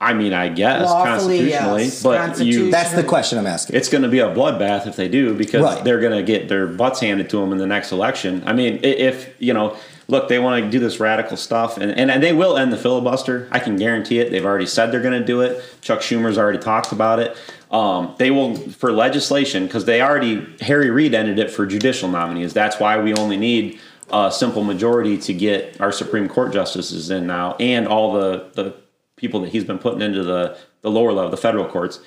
I 0.00 0.12
mean, 0.12 0.32
I 0.34 0.48
guess 0.48 0.82
Lawfully, 0.82 1.38
constitutionally, 1.38 1.84
yes. 1.84 2.02
but 2.02 2.18
Constitution- 2.18 2.64
you 2.64 2.70
That's 2.72 2.92
the 2.94 3.04
question 3.04 3.38
I'm 3.38 3.46
asking. 3.46 3.76
it's 3.76 3.88
going 3.88 4.02
to 4.02 4.08
be 4.08 4.18
a 4.18 4.26
bloodbath 4.28 4.88
if 4.88 4.96
they 4.96 5.06
do 5.06 5.34
because 5.34 5.62
Right. 5.62 5.84
they're 5.84 6.00
going 6.00 6.16
to 6.16 6.22
get 6.24 6.48
their 6.48 6.66
butts 6.66 6.98
handed 6.98 7.30
to 7.30 7.36
them 7.38 7.52
in 7.52 7.58
the 7.58 7.66
next 7.66 7.92
election. 7.92 8.42
I 8.44 8.52
mean, 8.54 8.80
if 8.82 9.28
you 9.38 9.54
know, 9.54 9.74
look, 10.08 10.28
they 10.28 10.40
want 10.40 10.62
to 10.64 10.68
do 10.68 10.80
this 10.80 10.98
radical 10.98 11.36
stuff, 11.36 11.78
and, 11.78 11.92
and 11.98 12.20
they 12.22 12.32
will 12.32 12.58
end 12.58 12.72
the 12.72 12.76
filibuster. 12.76 13.46
I 13.52 13.60
can 13.60 13.76
guarantee 13.76 14.18
it. 14.18 14.32
They've 14.32 14.44
already 14.44 14.66
said 14.66 14.90
they're 14.90 15.00
going 15.00 15.18
to 15.18 15.24
do 15.24 15.40
it. 15.42 15.62
Chuck 15.80 16.00
Schumer's 16.00 16.36
already 16.36 16.58
talked 16.58 16.90
about 16.90 17.20
it. 17.20 17.36
Um, 17.74 18.14
they 18.18 18.30
will 18.30 18.54
for 18.54 18.92
legislation 18.92 19.66
because 19.66 19.84
they 19.84 20.00
already 20.00 20.46
Harry 20.60 20.90
Reid 20.90 21.12
ended 21.12 21.40
it 21.40 21.50
for 21.50 21.66
judicial 21.66 22.08
nominees. 22.08 22.52
That's 22.52 22.78
why 22.78 23.00
we 23.00 23.14
only 23.14 23.36
need 23.36 23.80
a 24.12 24.30
simple 24.30 24.62
majority 24.62 25.18
to 25.18 25.34
get 25.34 25.80
our 25.80 25.90
Supreme 25.90 26.28
Court 26.28 26.52
justices 26.52 27.10
in 27.10 27.26
now, 27.26 27.56
and 27.58 27.88
all 27.88 28.12
the 28.12 28.48
the 28.54 28.76
people 29.16 29.40
that 29.40 29.50
he's 29.50 29.64
been 29.64 29.80
putting 29.80 30.02
into 30.02 30.22
the 30.22 30.56
the 30.82 30.90
lower 30.90 31.12
level, 31.12 31.32
the 31.32 31.36
federal 31.36 31.66
courts. 31.66 31.98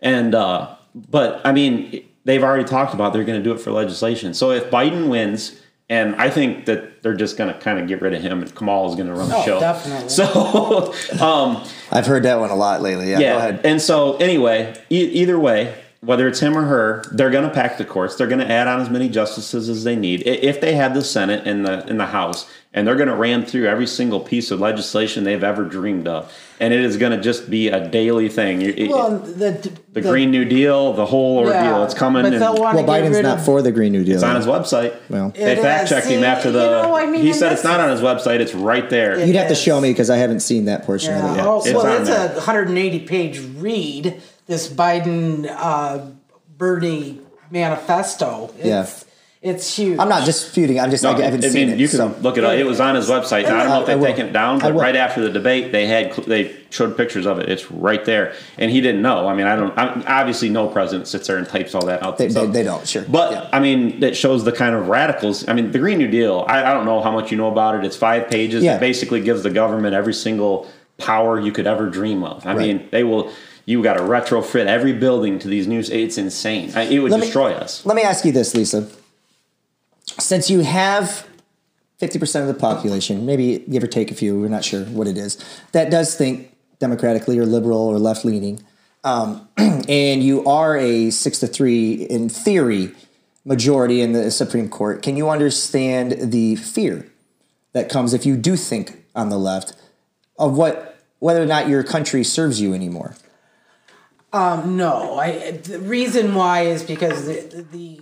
And 0.00 0.34
uh, 0.34 0.74
but 0.92 1.40
I 1.44 1.52
mean, 1.52 2.04
they've 2.24 2.42
already 2.42 2.64
talked 2.64 2.92
about 2.92 3.12
they're 3.12 3.22
going 3.22 3.38
to 3.38 3.44
do 3.44 3.54
it 3.54 3.60
for 3.60 3.70
legislation. 3.70 4.34
So 4.34 4.50
if 4.50 4.72
Biden 4.72 5.08
wins, 5.08 5.61
and 5.92 6.16
I 6.16 6.30
think 6.30 6.64
that 6.66 7.02
they're 7.02 7.14
just 7.14 7.36
going 7.36 7.52
to 7.52 7.60
kind 7.60 7.78
of 7.78 7.86
get 7.86 8.00
rid 8.00 8.14
of 8.14 8.22
him, 8.22 8.40
and 8.42 8.54
Kamal 8.54 8.88
is 8.88 8.94
going 8.94 9.08
to 9.08 9.14
run 9.14 9.28
the 9.28 9.36
Oh, 9.36 9.44
show. 9.44 9.60
definitely. 9.60 10.08
So 10.08 10.92
um, 11.24 11.62
I've 11.90 12.06
heard 12.06 12.22
that 12.24 12.40
one 12.40 12.50
a 12.50 12.54
lot 12.56 12.80
lately. 12.82 13.10
Yeah, 13.10 13.18
yeah, 13.18 13.32
go 13.32 13.38
ahead. 13.38 13.60
and 13.64 13.80
so 13.80 14.16
anyway, 14.16 14.74
e- 14.90 15.04
either 15.22 15.38
way. 15.38 15.74
Whether 16.04 16.26
it's 16.26 16.40
him 16.40 16.58
or 16.58 16.62
her, 16.62 17.04
they're 17.12 17.30
going 17.30 17.48
to 17.48 17.54
pack 17.54 17.78
the 17.78 17.84
courts. 17.84 18.16
They're 18.16 18.26
going 18.26 18.40
to 18.40 18.50
add 18.50 18.66
on 18.66 18.80
as 18.80 18.90
many 18.90 19.08
justices 19.08 19.68
as 19.68 19.84
they 19.84 19.94
need. 19.94 20.26
If 20.26 20.60
they 20.60 20.74
have 20.74 20.94
the 20.94 21.04
Senate 21.04 21.46
and 21.46 21.64
the 21.64 21.86
in 21.86 21.96
the 21.98 22.06
House, 22.06 22.50
and 22.74 22.84
they're 22.84 22.96
going 22.96 23.08
to 23.08 23.14
ram 23.14 23.44
through 23.46 23.68
every 23.68 23.86
single 23.86 24.18
piece 24.18 24.50
of 24.50 24.58
legislation 24.58 25.22
they've 25.22 25.44
ever 25.44 25.62
dreamed 25.64 26.08
of, 26.08 26.32
and 26.62 26.72
it 26.72 26.80
is 26.80 26.96
going 26.96 27.12
to 27.12 27.20
just 27.20 27.50
be 27.50 27.68
a 27.68 27.86
daily 27.88 28.28
thing. 28.28 28.62
It- 28.62 28.88
Well, 28.88 29.18
the, 29.18 29.50
the 29.92 30.00
Green 30.00 30.30
New 30.30 30.44
Deal, 30.44 30.92
the 30.92 31.04
whole 31.04 31.38
ordeal. 31.38 31.52
yeah, 31.54 31.84
it's 31.84 31.92
coming. 31.94 32.24
And 32.24 32.40
Well, 32.40 32.56
Biden's 32.56 33.20
not 33.20 33.38
of, 33.40 33.44
for 33.44 33.60
the 33.62 33.72
Green 33.72 33.92
New 33.92 34.04
Deal. 34.04 34.14
it's 34.14 34.22
on 34.22 34.36
his 34.36 34.46
website. 34.46 34.94
Well. 35.10 35.30
they 35.30 35.56
fact 35.56 35.84
is. 35.84 35.88
checked 35.90 36.06
him 36.06 36.24
after 36.24 36.50
the. 36.50 36.60
you 36.60 36.70
know, 36.70 36.94
I 36.96 37.06
mean, 37.06 37.20
he 37.22 37.32
said 37.32 37.52
it's 37.52 37.64
not 37.64 37.80
on 37.80 37.90
his 37.90 38.00
website. 38.00 38.40
It's 38.40 38.54
right 38.54 38.88
there. 38.88 39.18
It- 39.18 39.26
You'd 39.26 39.36
have 39.36 39.48
to 39.48 39.54
show 39.54 39.80
me 39.80 39.90
because 39.90 40.08
I 40.08 40.16
haven't 40.16 40.40
seen 40.40 40.64
that 40.66 40.84
portion 40.84 41.10
Yeah. 41.10 41.24
of 41.24 41.32
it 41.32 41.36
yet. 41.38 41.46
Oh, 41.46 41.58
It's 41.58 41.72
well, 41.74 42.00
it's 42.00 42.08
there. 42.08 42.30
a 42.30 42.34
180 42.34 43.00
page 43.00 43.40
read. 43.56 44.22
This 44.46 44.68
Biden 44.68 45.46
uh, 45.48 46.06
Bernie 46.56 47.20
manifesto. 47.50 48.50
It's, 48.58 48.66
Yeah. 48.66 48.86
It's 49.42 49.76
huge. 49.76 49.98
I'm 49.98 50.08
not 50.08 50.24
disputing. 50.24 50.78
I'm 50.78 50.90
just 50.90 51.02
No, 51.02 51.10
I 51.10 51.20
haven't 51.20 51.44
I 51.44 51.48
seen 51.48 51.66
mean, 51.68 51.74
it. 51.74 51.80
you 51.80 51.88
can 51.88 51.96
so. 51.98 52.16
look 52.20 52.38
it 52.38 52.44
up. 52.44 52.52
It 52.54 52.64
was 52.64 52.78
on 52.78 52.94
his 52.94 53.08
website. 53.08 53.42
Now, 53.42 53.56
I 53.58 53.62
don't 53.64 53.68
know 53.70 53.80
if 53.80 53.86
they've 53.86 53.98
will. 53.98 54.06
taken 54.06 54.26
it 54.26 54.32
down, 54.32 54.60
but 54.60 54.72
right 54.74 54.94
after 54.94 55.20
the 55.20 55.30
debate, 55.30 55.72
they 55.72 55.86
had 55.86 56.14
they 56.26 56.54
showed 56.70 56.96
pictures 56.96 57.26
of 57.26 57.38
it. 57.40 57.48
It's 57.48 57.70
right 57.70 58.04
there, 58.04 58.34
and 58.56 58.70
he 58.70 58.80
didn't 58.80 59.02
know. 59.02 59.26
I 59.26 59.34
mean, 59.34 59.46
I 59.46 59.56
don't. 59.56 59.76
I, 59.76 60.02
obviously, 60.20 60.48
no 60.48 60.68
president 60.68 61.08
sits 61.08 61.26
there 61.26 61.38
and 61.38 61.46
types 61.48 61.74
all 61.74 61.84
that 61.86 62.02
out. 62.02 62.18
They- 62.18 62.28
they- 62.28 62.46
they 62.46 62.62
don't, 62.62 62.86
sure. 62.86 63.04
But 63.08 63.32
Yeah. 63.32 63.48
I 63.52 63.58
mean, 63.58 63.98
that 64.00 64.16
shows 64.16 64.44
the 64.44 64.52
kind 64.52 64.74
of 64.76 64.88
radicals. 64.88 65.46
I 65.48 65.54
mean, 65.54 65.72
the 65.72 65.78
Green 65.80 65.98
New 65.98 66.08
Deal. 66.08 66.44
I, 66.48 66.62
I 66.70 66.72
don't 66.72 66.84
know 66.86 67.02
how 67.02 67.10
much 67.10 67.30
you 67.32 67.36
know 67.36 67.48
about 67.48 67.74
it. 67.74 67.84
It's 67.84 67.96
five 67.96 68.28
pages. 68.30 68.62
Yeah. 68.62 68.76
It 68.76 68.80
basically 68.80 69.20
gives 69.22 69.42
the 69.42 69.50
government 69.50 69.94
every 69.94 70.14
single 70.14 70.68
power 70.98 71.40
you 71.40 71.50
could 71.50 71.66
ever 71.66 71.88
dream 71.90 72.22
of. 72.22 72.46
I 72.46 72.50
Right. 72.54 72.58
mean, 72.58 72.88
they 72.92 73.02
will. 73.02 73.30
You 73.64 73.82
got 73.82 73.94
to 73.94 74.02
retrofit 74.02 74.66
every 74.66 74.92
building 74.92 75.38
to 75.40 75.48
these 75.48 75.66
new. 75.66 75.80
It's 75.80 76.16
insane. 76.18 76.70
I, 76.76 76.82
it 76.82 76.98
would 77.00 77.10
Let 77.10 77.20
me- 77.20 77.26
destroy 77.26 77.52
us. 77.52 77.84
Let 77.84 77.96
me 77.96 78.02
ask 78.02 78.24
you 78.24 78.30
this, 78.32 78.54
Lisa. 78.54 78.86
Since 80.32 80.48
you 80.48 80.60
have 80.60 81.28
50% 82.00 82.40
of 82.40 82.46
the 82.46 82.54
population, 82.54 83.26
maybe 83.26 83.58
give 83.68 83.82
or 83.82 83.86
take 83.86 84.10
a 84.10 84.14
few, 84.14 84.40
we're 84.40 84.48
not 84.48 84.64
sure 84.64 84.82
what 84.86 85.06
it 85.06 85.18
is, 85.18 85.36
that 85.72 85.90
does 85.90 86.14
think 86.14 86.56
democratically 86.78 87.38
or 87.38 87.44
liberal 87.44 87.80
or 87.80 87.98
left 87.98 88.24
leaning, 88.24 88.62
um, 89.04 89.46
and 89.58 90.22
you 90.22 90.42
are 90.46 90.74
a 90.78 91.10
six 91.10 91.38
to 91.40 91.46
three 91.46 91.92
in 91.92 92.30
theory 92.30 92.94
majority 93.44 94.00
in 94.00 94.12
the 94.12 94.30
Supreme 94.30 94.70
Court, 94.70 95.02
can 95.02 95.18
you 95.18 95.28
understand 95.28 96.32
the 96.32 96.56
fear 96.56 97.06
that 97.74 97.90
comes 97.90 98.14
if 98.14 98.24
you 98.24 98.38
do 98.38 98.56
think 98.56 99.04
on 99.14 99.28
the 99.28 99.38
left 99.38 99.74
of 100.38 100.56
what 100.56 100.96
whether 101.18 101.42
or 101.42 101.46
not 101.46 101.68
your 101.68 101.82
country 101.82 102.24
serves 102.24 102.58
you 102.58 102.72
anymore? 102.72 103.16
No, 104.32 105.18
I. 105.18 105.50
The 105.50 105.78
reason 105.78 106.34
why 106.34 106.62
is 106.62 106.82
because 106.82 107.26
the 107.26 107.66
the, 107.70 108.00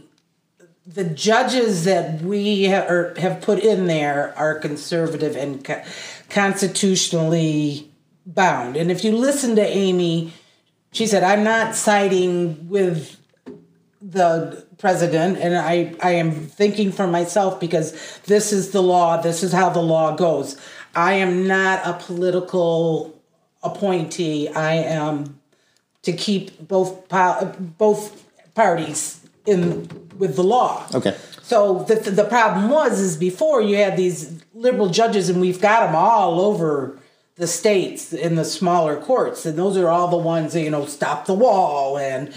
the 0.87 1.05
judges 1.05 1.85
that 1.85 2.21
we 2.23 2.67
ha- 2.67 2.87
or 2.89 3.15
have 3.19 3.41
put 3.41 3.59
in 3.61 3.87
there 3.87 4.35
are 4.37 4.59
conservative 4.59 5.37
and 5.37 5.65
co- 5.65 5.83
constitutionally 6.29 7.91
bound. 8.27 8.77
And 8.77 8.91
if 8.91 9.05
you 9.05 9.13
listen 9.13 9.57
to 9.57 9.63
Amy, 9.67 10.33
she 10.93 11.07
said, 11.07 11.23
"I'm 11.23 11.45
not 11.45 11.75
siding 11.75 12.69
with 12.69 13.17
the 14.03 14.65
president, 14.79 15.39
and 15.39 15.57
I 15.57 15.95
I 16.03 16.13
am 16.13 16.33
thinking 16.33 16.91
for 16.93 17.07
myself 17.07 17.61
because 17.61 17.95
this 18.27 18.53
is 18.53 18.71
the 18.71 18.83
law. 18.83 19.21
This 19.21 19.43
is 19.43 19.53
how 19.53 19.71
the 19.71 19.83
law 19.83 20.17
goes. 20.17 20.57
I 20.95 21.15
am 21.15 21.47
not 21.47 21.87
a 21.87 21.93
political 21.93 23.15
appointee. 23.63 24.49
I 24.49 24.75
am." 24.75 25.37
to 26.03 26.13
keep 26.13 26.67
both 26.67 27.09
po- 27.09 27.55
both 27.79 28.25
parties 28.55 29.20
in 29.47 29.89
with 30.19 30.37
the 30.37 30.45
law. 30.45 30.87
Okay. 30.95 31.17
So 31.43 31.83
the, 31.89 31.97
the 32.11 32.25
problem 32.25 32.71
was 32.71 33.01
is 33.01 33.17
before 33.17 33.61
you 33.61 33.77
had 33.77 33.97
these 33.97 34.43
liberal 34.55 34.89
judges, 34.89 35.29
and 35.29 35.41
we've 35.41 35.61
got 35.61 35.87
them 35.87 35.97
all 35.97 36.41
over 36.41 36.99
the 37.37 37.47
states 37.47 38.13
in 38.13 38.35
the 38.37 38.45
smaller 38.45 38.97
courts, 39.01 39.47
and 39.47 39.59
those 39.59 39.77
are 39.77 39.89
all 39.89 40.09
the 40.09 40.17
ones 40.17 40.53
that 40.53 40.61
you 40.63 40.71
know 40.71 40.85
stop 40.87 41.27
the 41.27 41.35
wall 41.35 41.97
and 41.99 42.33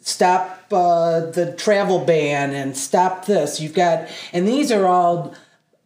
stop 0.00 0.66
uh, 0.72 1.20
the 1.20 1.54
travel 1.56 2.04
ban 2.04 2.52
and 2.52 2.76
stop 2.76 3.26
this. 3.26 3.60
You've 3.60 3.74
got, 3.74 4.08
and 4.32 4.46
these 4.48 4.72
are 4.72 4.86
all 4.86 5.34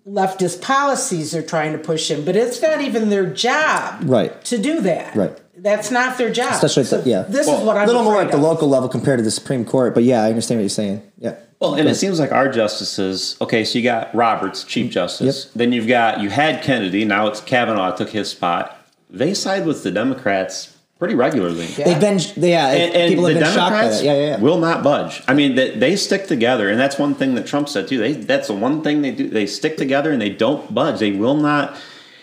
leftist 0.08 0.60
policies 0.62 1.32
they're 1.32 1.42
trying 1.42 1.72
to 1.72 1.78
push 1.78 2.10
in, 2.10 2.24
but 2.24 2.36
it's 2.36 2.60
not 2.62 2.80
even 2.80 3.08
their 3.10 3.26
job 3.26 4.00
Right. 4.04 4.42
to 4.44 4.58
do 4.58 4.80
that. 4.82 5.14
Right. 5.16 5.38
That's 5.64 5.90
not 5.90 6.18
their 6.18 6.30
job. 6.30 6.52
Especially 6.52 6.82
at 6.82 7.04
the- 7.04 7.10
yeah. 7.10 7.22
This 7.22 7.46
Well, 7.46 7.58
is 7.58 7.64
what 7.64 7.76
I'm 7.78 7.84
a 7.84 7.86
little 7.86 8.02
more 8.04 8.16
afraid 8.16 8.26
at 8.26 8.32
the 8.32 8.36
local 8.36 8.68
level 8.68 8.88
compared 8.88 9.18
to 9.18 9.24
the 9.24 9.30
Supreme 9.30 9.64
Court, 9.64 9.94
but 9.94 10.04
yeah, 10.04 10.22
I 10.22 10.28
understand 10.28 10.58
what 10.60 10.62
you're 10.64 10.68
saying. 10.68 11.02
Yeah. 11.18 11.36
Well, 11.58 11.74
and 11.74 11.88
it 11.88 11.94
seems 11.94 12.20
like 12.20 12.32
our 12.32 12.50
justices. 12.50 13.36
Okay, 13.40 13.64
so 13.64 13.78
you 13.78 13.84
got 13.84 14.14
Roberts, 14.14 14.64
Chief 14.64 14.90
mm, 14.90 14.92
Justice. 14.92 15.46
Yep. 15.46 15.52
Then 15.56 15.72
you've 15.72 15.86
got 15.88 16.20
you 16.20 16.28
had 16.28 16.62
Kennedy. 16.62 17.06
Now 17.06 17.28
it's 17.28 17.40
Kavanaugh 17.40 17.96
took 17.96 18.10
his 18.10 18.28
spot. 18.28 18.78
They 19.08 19.32
side 19.32 19.64
with 19.64 19.82
the 19.82 19.90
Democrats 19.90 20.76
pretty 20.98 21.14
regularly. 21.14 21.66
Yeah. 21.78 21.84
They've 21.84 22.00
been, 22.00 22.18
yeah, 22.36 22.68
And, 22.68 22.94
and 22.94 23.08
people 23.08 23.24
the 23.24 23.32
have 23.32 23.40
been 23.40 23.54
shocked 23.54 23.56
by 23.56 23.80
Democrats 23.80 23.98
that. 23.98 24.04
Yeah, 24.04 24.12
yeah, 24.12 24.26
yeah. 24.36 24.40
will 24.40 24.58
not 24.58 24.82
budge. 24.82 25.22
I 25.26 25.32
mean, 25.32 25.54
they, 25.54 25.70
they 25.70 25.96
stick 25.96 26.26
together, 26.26 26.68
and 26.68 26.78
that's 26.78 26.98
one 26.98 27.14
thing 27.14 27.34
that 27.36 27.46
Trump 27.46 27.70
said 27.70 27.88
too. 27.88 27.98
They 27.98 28.12
that's 28.12 28.48
the 28.48 28.54
one 28.54 28.82
thing 28.82 29.00
they 29.00 29.12
do. 29.12 29.30
They 29.30 29.46
stick 29.46 29.78
together 29.78 30.12
and 30.12 30.20
they 30.20 30.30
don't 30.30 30.74
budge. 30.74 31.00
They 31.00 31.12
will 31.12 31.36
not. 31.36 31.76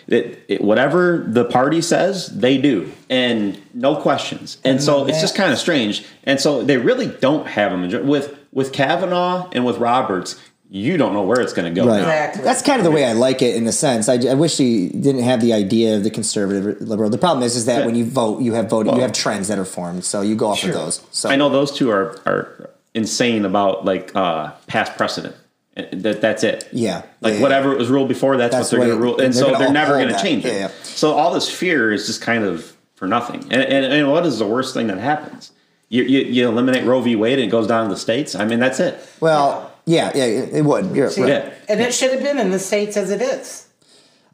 It, 0.08 0.44
it, 0.48 0.60
whatever 0.62 1.24
the 1.28 1.44
party 1.44 1.80
says, 1.80 2.26
they 2.28 2.58
do, 2.58 2.90
and 3.08 3.60
no 3.74 3.96
questions. 3.96 4.58
And 4.64 4.82
so 4.82 5.06
it's 5.06 5.20
just 5.20 5.34
kind 5.36 5.52
of 5.52 5.58
strange. 5.58 6.04
And 6.24 6.40
so 6.40 6.62
they 6.62 6.76
really 6.76 7.06
don't 7.06 7.46
have 7.46 7.72
a 7.72 7.76
majority 7.76 8.08
with 8.08 8.38
with 8.52 8.72
Kavanaugh 8.72 9.48
and 9.52 9.64
with 9.64 9.78
Roberts. 9.78 10.40
You 10.74 10.96
don't 10.96 11.12
know 11.12 11.22
where 11.22 11.38
it's 11.40 11.52
going 11.52 11.72
to 11.72 11.80
go. 11.80 11.86
Right. 11.86 11.98
Exactly. 11.98 12.44
That's 12.44 12.62
kind 12.62 12.78
of 12.78 12.84
the 12.84 12.90
way 12.90 13.04
I 13.04 13.12
like 13.12 13.42
it 13.42 13.56
in 13.56 13.66
a 13.66 13.72
sense. 13.72 14.08
I, 14.08 14.14
I 14.30 14.32
wish 14.32 14.56
he 14.56 14.88
didn't 14.88 15.22
have 15.22 15.42
the 15.42 15.52
idea 15.52 15.96
of 15.96 16.02
the 16.02 16.10
conservative 16.10 16.80
liberal. 16.80 17.10
The 17.10 17.18
problem 17.18 17.42
is, 17.44 17.56
is 17.56 17.66
that 17.66 17.80
Yeah. 17.80 17.86
when 17.86 17.94
you 17.94 18.06
vote, 18.06 18.40
you 18.40 18.54
have 18.54 18.70
voted, 18.70 18.94
you 18.94 19.02
have 19.02 19.12
trends 19.12 19.48
that 19.48 19.58
are 19.58 19.66
formed, 19.66 20.02
so 20.04 20.22
you 20.22 20.34
go 20.34 20.48
off 20.48 20.58
Sure. 20.60 20.70
of 20.70 20.76
those. 20.76 21.02
So 21.10 21.28
I 21.28 21.36
know 21.36 21.50
those 21.50 21.72
two 21.72 21.90
are 21.90 22.16
are 22.24 22.70
insane 22.94 23.44
about 23.44 23.84
like 23.84 24.12
uh, 24.14 24.52
past 24.66 24.96
precedent. 24.96 25.34
And 25.76 26.02
That 26.02 26.20
that's 26.20 26.44
it. 26.44 26.68
Yeah. 26.72 27.02
Like 27.20 27.32
Yeah, 27.32 27.36
yeah. 27.36 27.42
whatever 27.42 27.76
was 27.76 27.88
ruled 27.88 28.08
before, 28.08 28.36
that's, 28.36 28.54
That's 28.54 28.72
what 28.72 28.78
they're 28.78 28.88
going 28.88 28.98
to 28.98 29.02
rule, 29.02 29.12
and 29.20 29.32
they're 29.32 29.42
so 29.52 29.58
they're 29.58 29.72
never 29.72 29.94
going 29.94 30.08
to 30.08 30.20
change 30.20 30.44
it. 30.44 30.52
Yeah, 30.52 30.58
yeah. 30.60 30.70
So 30.82 31.12
all 31.12 31.32
this 31.32 31.50
fear 31.50 31.92
is 31.92 32.06
just 32.06 32.20
kind 32.20 32.44
of 32.44 32.76
for 32.94 33.08
nothing. 33.08 33.42
And, 33.44 33.62
and, 33.62 33.86
and 33.92 34.10
what 34.10 34.24
is 34.26 34.38
the 34.38 34.46
worst 34.46 34.74
thing 34.74 34.86
that 34.88 34.98
happens? 34.98 35.50
You, 35.88 36.04
you, 36.04 36.20
you 36.20 36.48
eliminate 36.48 36.84
Roe 36.84 37.00
v. 37.00 37.16
Wade 37.16 37.38
and 37.38 37.48
it 37.48 37.50
goes 37.50 37.66
down 37.66 37.88
to 37.88 37.94
the 37.94 38.00
states. 38.00 38.34
I 38.34 38.44
mean, 38.46 38.60
that's 38.60 38.80
it. 38.80 38.98
well, 39.20 39.70
yeah, 39.84 40.12
yeah, 40.14 40.24
it 40.24 40.54
it 40.54 40.64
would. 40.64 40.94
You're 40.94 41.08
right. 41.08 41.18
Yeah. 41.18 41.52
And 41.68 41.80
it 41.80 41.92
should 41.92 42.12
have 42.12 42.22
been 42.22 42.38
in 42.38 42.50
the 42.50 42.58
states 42.60 42.96
as 42.96 43.10
it 43.10 43.20
is. 43.20 43.66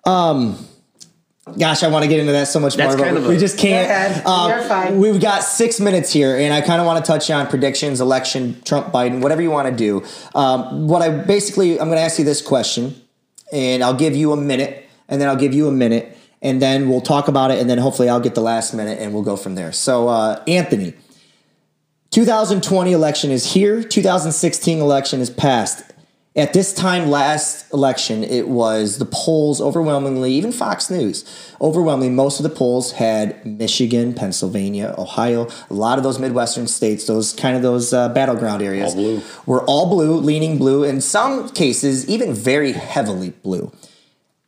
Um, 0.04 0.67
Gosh, 1.56 1.82
I 1.82 1.88
want 1.88 2.02
to 2.04 2.08
get 2.08 2.18
into 2.20 2.32
that 2.32 2.48
so 2.48 2.58
much 2.60 2.76
That's 2.76 2.96
more, 2.96 3.04
kind 3.04 3.16
but 3.16 3.22
of 3.24 3.28
we 3.28 3.36
a- 3.36 3.38
just 3.38 3.58
can't. 3.58 3.88
Go 3.88 4.32
ahead. 4.32 4.50
You're 4.60 4.68
fine. 4.68 4.98
We've 4.98 5.20
got 5.20 5.42
six 5.42 5.78
minutes 5.80 6.12
here, 6.12 6.36
and 6.36 6.52
I 6.52 6.60
kind 6.60 6.80
of 6.80 6.86
want 6.86 7.04
to 7.04 7.10
touch 7.12 7.30
on 7.30 7.46
predictions, 7.46 8.00
election, 8.00 8.60
Trump, 8.64 8.88
Biden, 8.92 9.20
whatever 9.22 9.40
you 9.42 9.50
want 9.50 9.68
to 9.68 9.74
do. 9.74 10.04
Um, 10.34 10.88
what 10.88 11.02
I 11.02 11.10
basically, 11.10 11.80
I'm 11.80 11.86
going 11.88 11.98
to 11.98 12.02
ask 12.02 12.18
you 12.18 12.24
this 12.24 12.42
question, 12.42 13.00
and 13.52 13.82
I'll 13.84 13.94
give 13.94 14.14
you 14.16 14.32
a 14.32 14.36
minute, 14.36 14.88
and 15.08 15.20
then 15.20 15.28
I'll 15.28 15.36
give 15.36 15.54
you 15.54 15.68
a 15.68 15.72
minute, 15.72 16.16
and 16.42 16.60
then 16.60 16.88
we'll 16.88 17.00
talk 17.00 17.28
about 17.28 17.50
it, 17.50 17.58
and 17.60 17.68
then 17.70 17.78
hopefully 17.78 18.08
I'll 18.08 18.20
get 18.20 18.34
the 18.34 18.40
last 18.42 18.74
minute, 18.74 18.98
and 19.00 19.14
we'll 19.14 19.22
go 19.22 19.36
from 19.36 19.54
there. 19.54 19.72
So, 19.72 20.08
uh, 20.08 20.42
Anthony, 20.46 20.94
2020 22.10 22.92
election 22.92 23.30
is 23.30 23.52
here. 23.52 23.82
2016 23.82 24.78
election 24.80 25.20
is 25.20 25.30
passed. 25.30 25.82
At 26.38 26.52
this 26.52 26.72
time 26.72 27.10
last 27.10 27.68
election, 27.74 28.22
it 28.22 28.46
was 28.46 28.98
the 28.98 29.06
polls 29.06 29.60
overwhelmingly, 29.60 30.32
even 30.34 30.52
Fox 30.52 30.88
News, 30.88 31.24
overwhelmingly, 31.60 32.14
most 32.14 32.38
of 32.38 32.44
the 32.44 32.56
polls 32.56 32.92
had 32.92 33.44
Michigan, 33.44 34.14
Pennsylvania, 34.14 34.94
Ohio, 34.96 35.48
a 35.68 35.74
lot 35.74 35.98
of 35.98 36.04
those 36.04 36.20
Midwestern 36.20 36.68
states, 36.68 37.08
those 37.08 37.32
kind 37.32 37.56
of 37.56 37.62
those 37.62 37.92
uh, 37.92 38.08
battleground 38.10 38.62
areas, 38.62 38.94
All 38.94 39.00
blue. 39.00 39.22
were 39.46 39.64
all 39.64 39.90
blue, 39.90 40.14
leaning 40.14 40.58
blue, 40.58 40.84
in 40.84 41.00
some 41.00 41.48
cases, 41.48 42.08
even 42.08 42.32
very 42.32 42.70
heavily 42.70 43.30
blue. 43.30 43.72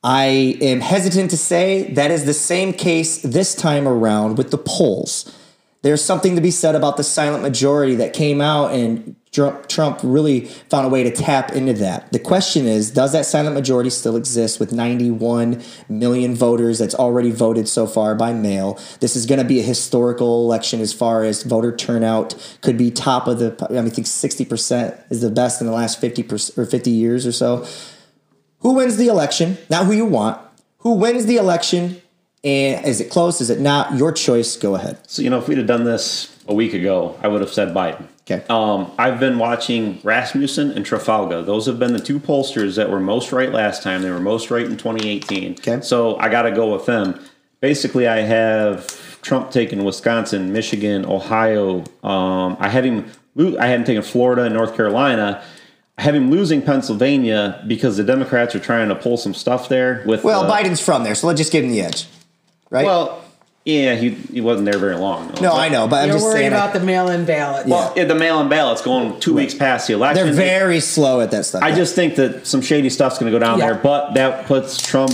I 0.04 0.58
am 0.60 0.78
hesitant 0.78 1.28
to 1.30 1.36
say 1.36 1.92
that 1.94 2.12
is 2.12 2.24
the 2.24 2.34
same 2.34 2.72
case 2.72 3.20
this 3.22 3.52
time 3.52 3.88
around 3.88 4.38
with 4.38 4.52
the 4.52 4.58
polls. 4.58 5.36
There's 5.82 6.04
something 6.04 6.36
to 6.36 6.42
be 6.42 6.50
said 6.50 6.74
about 6.74 6.96
the 6.96 7.04
silent 7.04 7.42
majority 7.42 7.94
that 7.96 8.12
came 8.12 8.40
out, 8.40 8.72
and 8.72 9.16
Trump, 9.32 10.00
really 10.02 10.46
found 10.68 10.86
a 10.86 10.88
way 10.88 11.04
to 11.04 11.10
tap 11.10 11.52
into 11.52 11.72
that. 11.74 12.12
The 12.12 12.18
question 12.18 12.66
is 12.66 12.90
Does 12.90 13.12
that 13.12 13.24
silent 13.24 13.54
majority 13.54 13.88
still 13.88 14.16
exist 14.16 14.60
with 14.60 14.72
91 14.72 15.62
million 15.88 16.34
voters 16.34 16.78
that's 16.80 16.94
already 16.94 17.30
voted 17.30 17.68
so 17.68 17.86
far 17.86 18.14
by 18.14 18.32
mail? 18.32 18.78
This 19.00 19.16
is 19.16 19.26
going 19.26 19.38
to 19.38 19.46
be 19.46 19.60
a 19.60 19.62
historical 19.62 20.44
election 20.44 20.80
as 20.80 20.92
far 20.92 21.24
as 21.24 21.44
voter 21.44 21.74
turnout 21.74 22.34
could 22.60 22.76
be 22.76 22.90
top 22.90 23.26
of 23.28 23.38
the, 23.38 23.56
I 23.70 23.72
mean, 23.72 23.86
I 23.86 23.90
think 23.90 24.06
60% 24.06 25.04
is 25.10 25.20
the 25.20 25.30
best 25.30 25.60
in 25.60 25.66
the 25.66 25.72
last 25.72 26.00
50 26.00 26.26
or 26.56 26.66
50 26.66 26.90
years 26.90 27.26
or 27.26 27.32
so 27.32 27.66
who 28.60 28.74
wins 28.74 28.96
the 28.96 29.08
election, 29.08 29.58
not 29.68 29.86
who 29.86 29.92
you 29.92 30.04
want. 30.04 30.40
Who 30.78 30.94
wins 30.94 31.26
the 31.26 31.36
election, 31.36 32.00
and 32.44 32.84
is 32.86 33.00
it 33.00 33.10
close? 33.10 33.40
Is 33.40 33.50
it 33.50 33.60
not? 33.60 33.96
Your 33.96 34.12
choice. 34.12 34.56
Go 34.56 34.74
ahead. 34.74 34.98
So, 35.08 35.22
you 35.22 35.30
know, 35.30 35.38
if 35.38 35.48
we'd 35.48 35.58
have 35.58 35.66
done 35.66 35.84
this 35.84 36.36
a 36.48 36.54
week 36.54 36.74
ago, 36.74 37.18
I 37.22 37.28
would 37.28 37.40
have 37.40 37.52
said 37.52 37.74
Biden. 37.74 38.06
Okay. 38.30 38.44
Um, 38.48 38.92
I've 38.98 39.18
been 39.18 39.38
watching 39.38 40.00
Rasmussen 40.04 40.70
and 40.72 40.86
Trafalgar. 40.86 41.42
Those 41.42 41.66
have 41.66 41.78
been 41.78 41.92
the 41.92 42.00
two 42.00 42.20
pollsters 42.20 42.76
that 42.76 42.88
were 42.88 43.00
most 43.00 43.32
right 43.32 43.50
last 43.50 43.82
time. 43.82 44.02
They 44.02 44.10
were 44.10 44.20
most 44.20 44.50
right 44.50 44.64
in 44.64 44.76
2018. 44.76 45.52
Okay. 45.54 45.80
So 45.80 46.16
I 46.16 46.28
got 46.28 46.42
to 46.42 46.52
go 46.52 46.72
with 46.72 46.86
them. 46.86 47.20
Basically, 47.60 48.06
I 48.06 48.18
have 48.20 48.86
Trump 49.22 49.50
taking 49.50 49.84
Wisconsin, 49.84 50.52
Michigan, 50.52 51.04
Ohio. 51.04 51.84
Um, 52.02 52.56
I 52.60 52.68
have 52.68 52.84
him. 52.84 53.10
I 53.58 53.66
hadn't 53.66 53.86
taken 53.86 54.02
Florida 54.02 54.42
and 54.42 54.54
North 54.54 54.76
Carolina. 54.76 55.42
I 55.98 56.02
have 56.02 56.14
him 56.14 56.30
losing 56.30 56.62
Pennsylvania 56.62 57.62
because 57.66 57.96
the 57.96 58.04
Democrats 58.04 58.54
are 58.54 58.58
trying 58.60 58.88
to 58.88 58.94
pull 58.94 59.16
some 59.18 59.34
stuff 59.34 59.68
there. 59.68 60.02
With 60.06 60.24
Well, 60.24 60.44
uh, 60.44 60.50
Biden's 60.50 60.80
from 60.80 61.04
there, 61.04 61.14
so 61.14 61.26
let's 61.26 61.38
just 61.38 61.52
give 61.52 61.64
him 61.64 61.70
the 61.70 61.82
edge, 61.82 62.06
right? 62.70 62.86
Well, 62.86 63.22
yeah, 63.64 63.94
he 63.94 64.10
he 64.10 64.40
wasn't 64.40 64.64
there 64.70 64.78
very 64.80 64.96
long. 64.96 65.28
though. 65.28 65.42
no, 65.42 65.52
I 65.52 65.68
know, 65.68 65.86
but 65.86 66.04
I'm 66.04 66.08
just 66.10 66.24
worried 66.24 66.38
saying 66.38 66.48
about 66.52 66.72
the 66.72 66.80
mail-in 66.80 67.26
ballot. 67.26 67.68
Yeah. 67.68 67.92
Yeah, 67.94 68.04
the 68.04 68.14
mail-in 68.14 68.48
ballots 68.48 68.80
going 68.80 69.20
two 69.20 69.34
weeks 69.34 69.52
past 69.54 69.86
the 69.86 69.92
election. 69.92 70.24
they're 70.26 70.34
very 70.34 70.80
slow 70.80 71.20
at 71.20 71.30
that 71.32 71.44
stuff. 71.44 71.62
I 71.62 71.72
just 71.74 71.94
think 71.94 72.16
that 72.16 72.46
some 72.46 72.62
shady 72.62 72.88
stuff's 72.88 73.18
going 73.18 73.30
to 73.30 73.38
go 73.38 73.44
down 73.44 73.58
Yeah. 73.58 73.66
there, 73.72 73.74
but 73.82 74.14
that 74.14 74.46
puts 74.46 74.80
Trump 74.80 75.12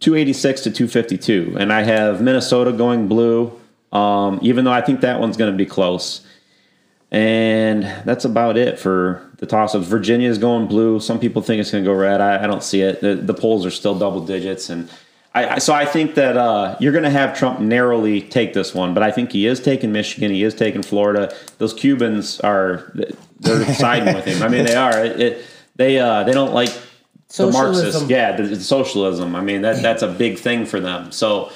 286 0.00 0.62
to 0.62 0.70
252, 0.70 1.56
and 1.58 1.72
I 1.72 1.82
have 1.82 2.20
Minnesota 2.20 2.72
going 2.72 3.06
blue. 3.08 3.52
Um, 3.92 4.38
even 4.42 4.64
though 4.64 4.72
I 4.72 4.80
think 4.82 5.00
that 5.00 5.18
one's 5.20 5.36
going 5.38 5.50
to 5.50 5.56
be 5.56 5.64
close, 5.64 6.20
and 7.10 7.84
that's 8.04 8.24
about 8.26 8.56
it 8.58 8.78
for 8.78 9.22
the 9.38 9.46
toss-ups. 9.46 9.86
Virginia 9.86 10.28
is 10.28 10.36
going 10.38 10.66
blue. 10.66 11.00
Some 11.00 11.18
people 11.18 11.40
think 11.40 11.60
it's 11.60 11.70
going 11.70 11.84
to 11.84 11.88
go 11.90 11.94
red. 11.96 12.20
I, 12.20 12.44
I 12.44 12.46
don't 12.46 12.62
see 12.62 12.82
it. 12.82 13.00
The, 13.00 13.14
the 13.14 13.32
polls 13.32 13.64
are 13.64 13.70
still 13.70 13.98
double 13.98 14.20
digits, 14.20 14.68
and 14.68 14.90
I, 15.34 15.54
I 15.54 15.58
so 15.58 15.72
I 15.72 15.84
think 15.84 16.14
that 16.14 16.36
uh, 16.36 16.76
you're 16.80 16.92
going 16.92 17.04
to 17.04 17.10
have 17.10 17.36
Trump 17.36 17.60
narrowly 17.60 18.20
take 18.20 18.54
this 18.54 18.74
one. 18.74 18.94
But 18.94 19.02
I 19.02 19.10
think 19.10 19.32
he 19.32 19.46
is 19.46 19.60
taking 19.60 19.92
Michigan. 19.92 20.30
He 20.30 20.42
is 20.42 20.54
taking 20.54 20.82
Florida. 20.82 21.34
Those 21.58 21.74
Cubans 21.74 22.40
are 22.40 22.92
they're 23.40 23.74
siding 23.74 24.14
with 24.14 24.24
him. 24.24 24.42
I 24.42 24.48
mean, 24.48 24.64
they 24.64 24.74
are. 24.74 25.04
It, 25.04 25.20
it, 25.20 25.46
they 25.76 25.98
uh, 25.98 26.24
they 26.24 26.32
don't 26.32 26.52
like 26.52 26.70
the 27.36 27.50
Marxists. 27.50 28.08
Yeah, 28.08 28.36
the, 28.36 28.44
the 28.44 28.60
socialism. 28.60 29.36
I 29.36 29.40
mean, 29.40 29.62
that 29.62 29.82
that's 29.82 30.02
a 30.02 30.08
big 30.08 30.38
thing 30.38 30.66
for 30.66 30.80
them. 30.80 31.12
So. 31.12 31.52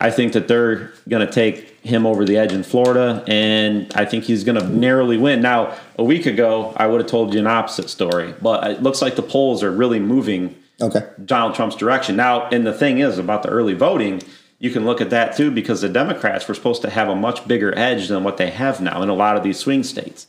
I 0.00 0.10
think 0.10 0.32
that 0.32 0.48
they're 0.48 0.92
going 1.08 1.24
to 1.24 1.32
take 1.32 1.80
him 1.82 2.04
over 2.04 2.24
the 2.24 2.36
edge 2.36 2.52
in 2.52 2.62
Florida, 2.62 3.24
and 3.28 3.90
I 3.94 4.04
think 4.04 4.24
he's 4.24 4.42
going 4.42 4.60
to 4.60 4.68
narrowly 4.68 5.16
win. 5.16 5.40
Now, 5.40 5.78
a 5.96 6.04
week 6.04 6.26
ago, 6.26 6.74
I 6.76 6.88
would 6.88 7.00
have 7.00 7.08
told 7.08 7.32
you 7.32 7.40
an 7.40 7.46
opposite 7.46 7.88
story, 7.88 8.34
but 8.42 8.70
it 8.70 8.82
looks 8.82 9.00
like 9.00 9.16
the 9.16 9.22
polls 9.22 9.62
are 9.62 9.70
really 9.70 10.00
moving 10.00 10.56
Okay. 10.80 11.06
Donald 11.24 11.54
Trump's 11.54 11.76
direction. 11.76 12.16
Now, 12.16 12.48
and 12.48 12.66
the 12.66 12.72
thing 12.72 12.98
is 12.98 13.18
about 13.18 13.42
the 13.42 13.48
early 13.48 13.74
voting, 13.74 14.22
you 14.58 14.70
can 14.70 14.84
look 14.84 15.00
at 15.00 15.10
that 15.10 15.36
too 15.36 15.50
because 15.50 15.80
the 15.82 15.88
Democrats 15.88 16.48
were 16.48 16.54
supposed 16.54 16.82
to 16.82 16.90
have 16.90 17.08
a 17.08 17.14
much 17.14 17.46
bigger 17.46 17.76
edge 17.78 18.08
than 18.08 18.24
what 18.24 18.36
they 18.38 18.50
have 18.50 18.80
now 18.80 19.02
in 19.02 19.08
a 19.08 19.14
lot 19.14 19.36
of 19.36 19.42
these 19.42 19.58
swing 19.58 19.82
states. 19.84 20.26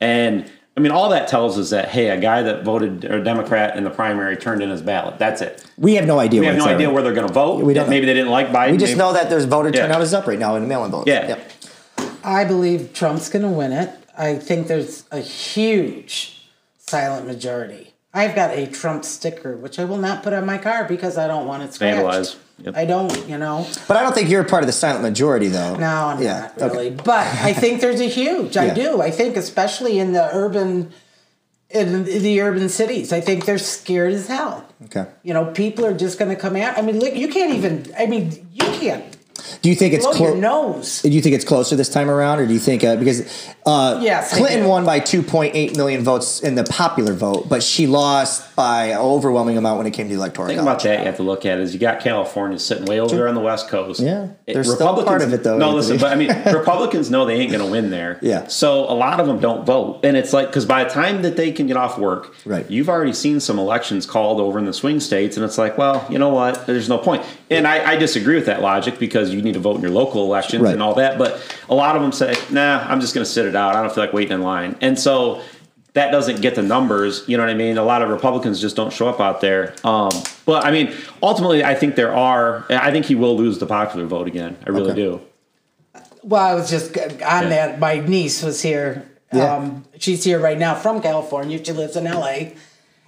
And 0.00 0.50
I 0.76 0.80
mean, 0.82 0.92
all 0.92 1.08
that 1.08 1.28
tells 1.28 1.58
us 1.58 1.70
that 1.70 1.88
hey, 1.88 2.10
a 2.10 2.20
guy 2.20 2.42
that 2.42 2.62
voted 2.64 3.04
a 3.06 3.22
Democrat 3.24 3.76
in 3.78 3.84
the 3.84 3.90
primary 3.90 4.36
turned 4.36 4.62
in 4.62 4.68
his 4.68 4.82
ballot. 4.82 5.18
That's 5.18 5.40
it. 5.40 5.64
We 5.78 5.94
have 5.94 6.06
no 6.06 6.18
idea. 6.18 6.40
We 6.40 6.46
have 6.48 6.56
no 6.58 6.66
idea 6.66 6.88
right 6.88 6.94
where 6.94 7.02
they're 7.02 7.14
going 7.14 7.26
to 7.28 7.32
vote. 7.32 7.62
We 7.64 7.72
don't 7.72 7.88
Maybe 7.88 8.04
know. 8.04 8.12
they 8.12 8.18
didn't 8.18 8.30
like 8.30 8.48
Biden. 8.48 8.72
We 8.72 8.76
just 8.76 8.90
Maybe- 8.92 8.98
know 8.98 9.12
that 9.14 9.30
there's 9.30 9.46
voter 9.46 9.70
Yeah. 9.70 9.82
turnout 9.86 10.02
is 10.02 10.12
up 10.12 10.26
right 10.26 10.38
now 10.38 10.56
in 10.56 10.62
the 10.62 10.68
mail-in 10.68 10.90
votes. 10.90 11.06
Yeah. 11.08 11.28
Yep. 11.28 11.52
I 12.22 12.44
believe 12.44 12.92
Trump's 12.92 13.28
going 13.30 13.42
to 13.44 13.48
win 13.48 13.72
it. 13.72 13.90
I 14.18 14.34
think 14.36 14.66
there's 14.66 15.04
a 15.10 15.20
huge 15.20 16.46
silent 16.78 17.26
majority. 17.26 17.94
I've 18.16 18.34
got 18.34 18.50
a 18.56 18.66
Trump 18.66 19.04
sticker, 19.04 19.56
which 19.56 19.78
I 19.78 19.84
will 19.84 19.98
not 19.98 20.22
put 20.22 20.32
on 20.32 20.46
my 20.46 20.56
car 20.58 20.84
because 20.84 21.18
I 21.18 21.26
don't 21.28 21.46
want 21.46 21.62
it 21.62 21.74
scratched. 21.74 21.98
Vandalized. 22.00 22.36
Yep. 22.58 22.74
I 22.74 22.84
don't, 22.86 23.28
you 23.28 23.36
know. 23.36 23.66
But 23.86 23.98
I 23.98 24.02
don't 24.02 24.14
think 24.14 24.30
you're 24.30 24.42
part 24.42 24.62
of 24.62 24.66
the 24.66 24.72
silent 24.72 25.02
majority, 25.02 25.48
though. 25.48 25.76
No, 25.76 25.86
I'm 26.06 26.22
Yeah, 26.22 26.50
not 26.58 26.70
really. 26.72 26.86
okay. 26.88 26.96
But 27.04 27.26
I 27.26 27.52
think 27.52 27.82
there's 27.82 28.00
a 28.00 28.08
huge. 28.08 28.56
I 28.56 28.66
Yeah. 28.66 28.74
do. 28.74 29.02
I 29.02 29.10
think 29.10 29.36
especially 29.36 29.98
in 29.98 30.12
the 30.14 30.34
urban, 30.34 30.90
in 31.68 32.04
the 32.04 32.40
urban 32.40 32.70
cities, 32.70 33.12
I 33.12 33.20
think 33.20 33.44
they're 33.44 33.58
scared 33.58 34.14
as 34.14 34.28
hell. 34.28 34.64
Okay. 34.86 35.04
You 35.22 35.34
know, 35.34 35.46
people 35.46 35.84
are 35.84 35.92
just 35.92 36.18
going 36.18 36.30
to 36.34 36.40
come 36.40 36.56
out. 36.56 36.78
I 36.78 36.82
mean, 36.82 36.98
look, 36.98 37.14
you 37.14 37.28
can't 37.28 37.52
even. 37.54 37.92
I 37.98 38.06
mean, 38.06 38.48
you 38.54 38.64
can't 38.78 39.15
Do 39.62 39.68
you 39.68 39.74
think 39.74 39.94
it's 39.94 40.04
blow 40.06 40.14
your 40.18 40.30
close? 40.32 40.40
nose. 40.40 41.02
Do 41.02 41.08
you 41.10 41.20
think 41.22 41.34
it's 41.34 41.44
closer 41.44 41.76
this 41.76 41.88
time 41.88 42.10
around, 42.10 42.38
or 42.40 42.46
do 42.46 42.52
you 42.52 42.58
think 42.58 42.84
uh, 42.84 42.96
because 42.96 43.22
uh, 43.66 44.00
Yes, 44.02 44.36
Clinton 44.36 44.66
won 44.68 44.84
by 44.84 45.00
2.8 45.00 45.76
million 45.76 46.02
votes 46.02 46.40
in 46.40 46.54
the 46.54 46.64
popular 46.64 47.12
vote, 47.14 47.48
but 47.48 47.62
she 47.62 47.86
lost 47.86 48.54
by 48.56 48.86
an 48.86 48.98
overwhelming 48.98 49.56
amount 49.58 49.78
when 49.78 49.86
it 49.86 49.92
came 49.92 50.08
to 50.08 50.14
the 50.14 50.18
electoral 50.20 50.48
The 50.48 50.54
thing 50.54 50.62
about 50.62 50.82
that 50.82 50.98
you 51.00 51.04
have 51.06 51.16
to 51.16 51.22
look 51.22 51.44
at 51.46 51.58
is 51.58 51.74
you 51.74 51.80
got 51.80 52.00
California 52.00 52.58
sitting 52.58 52.84
way 52.86 53.00
over 53.00 53.14
there 53.14 53.28
on 53.28 53.34
the 53.34 53.40
West 53.40 53.68
Coast. 53.68 54.00
Yeah, 54.00 54.28
It- 54.46 54.54
they're 54.54 54.64
still 54.64 55.02
part 55.04 55.22
of 55.22 55.32
it, 55.32 55.42
though, 55.42 55.58
No, 55.58 55.66
Anthony. 55.66 55.76
listen, 55.76 55.98
but 55.98 56.12
I 56.12 56.14
mean, 56.16 56.28
Republicans 56.54 57.10
know 57.10 57.24
they 57.26 57.34
ain't 57.34 57.50
going 57.52 57.64
to 57.64 57.70
win 57.70 57.90
there. 57.90 58.18
Yeah. 58.22 58.46
So 58.46 58.84
a 58.90 58.94
lot 58.94 59.20
of 59.20 59.26
them 59.26 59.40
don't 59.40 59.64
vote, 59.66 60.00
and 60.04 60.16
it's 60.16 60.32
like 60.32 60.46
because 60.48 60.64
by 60.64 60.84
the 60.84 60.90
time 60.90 61.22
that 61.22 61.36
they 61.36 61.52
can 61.52 61.66
get 61.66 61.76
off 61.76 61.98
work, 61.98 62.34
Right. 62.44 62.68
You've 62.70 62.88
already 62.88 63.12
seen 63.12 63.40
some 63.40 63.58
elections 63.58 64.06
called 64.06 64.40
over 64.40 64.58
in 64.58 64.64
the 64.66 64.72
swing 64.72 65.00
states, 65.00 65.36
and 65.36 65.44
it's 65.44 65.58
like, 65.58 65.76
well, 65.76 66.06
you 66.08 66.18
know 66.18 66.28
what? 66.28 66.66
There's 66.66 66.88
no 66.88 66.98
point. 66.98 67.24
And 67.50 67.66
I, 67.66 67.92
I 67.92 67.96
disagree 67.96 68.34
with 68.36 68.46
that 68.46 68.62
logic 68.62 68.98
because 68.98 69.32
you 69.36 69.42
need 69.42 69.54
to 69.54 69.60
vote 69.60 69.76
in 69.76 69.82
your 69.82 69.90
local 69.90 70.24
elections 70.24 70.62
Right. 70.62 70.72
and 70.72 70.82
all 70.82 70.94
that. 70.94 71.18
But 71.18 71.40
a 71.68 71.74
lot 71.74 71.94
of 71.94 72.02
them 72.02 72.10
say, 72.12 72.34
nah, 72.50 72.78
I'm 72.88 73.00
just 73.00 73.14
going 73.14 73.24
to 73.24 73.30
sit 73.30 73.46
it 73.46 73.54
out. 73.54 73.76
I 73.76 73.82
don't 73.82 73.94
feel 73.94 74.02
like 74.04 74.12
waiting 74.12 74.32
in 74.32 74.42
line, 74.42 74.76
and 74.80 74.98
so. 74.98 75.42
That 75.92 76.10
doesn't 76.10 76.42
get 76.42 76.54
the 76.56 76.62
numbers, 76.62 77.24
you 77.26 77.38
know 77.38 77.42
what 77.42 77.48
I 77.48 77.54
mean. 77.54 77.78
A 77.78 77.82
lot 77.82 78.02
of 78.02 78.10
Republicans 78.10 78.60
just 78.60 78.76
don't 78.76 78.92
show 78.92 79.08
up 79.08 79.18
out 79.18 79.40
there. 79.40 79.74
Um, 79.82 80.10
but 80.44 80.62
I 80.62 80.70
mean, 80.70 80.92
ultimately, 81.22 81.64
I 81.64 81.74
think 81.74 81.94
there 81.96 82.14
are. 82.14 82.66
I 82.68 82.90
think 82.90 83.06
he 83.06 83.14
will 83.14 83.34
lose 83.34 83.56
the 83.60 83.64
popular 83.64 84.04
vote 84.04 84.26
again. 84.28 84.58
I 84.66 84.70
really 84.72 84.90
Okay. 84.90 84.94
do. 85.00 85.20
Well, 86.22 86.44
I 86.44 86.52
was 86.52 86.68
just 86.68 86.94
on 86.98 87.18
Yeah. 87.44 87.48
that. 87.48 87.78
My 87.78 88.00
niece 88.00 88.42
was 88.42 88.60
here. 88.60 89.06
Yeah. 89.32 89.54
Um, 89.56 89.86
she's 89.98 90.22
here 90.22 90.38
right 90.38 90.58
now 90.58 90.74
from 90.74 91.00
California. 91.00 91.64
She 91.64 91.72
lives 91.72 91.96
in 91.96 92.06
LA. 92.06 92.52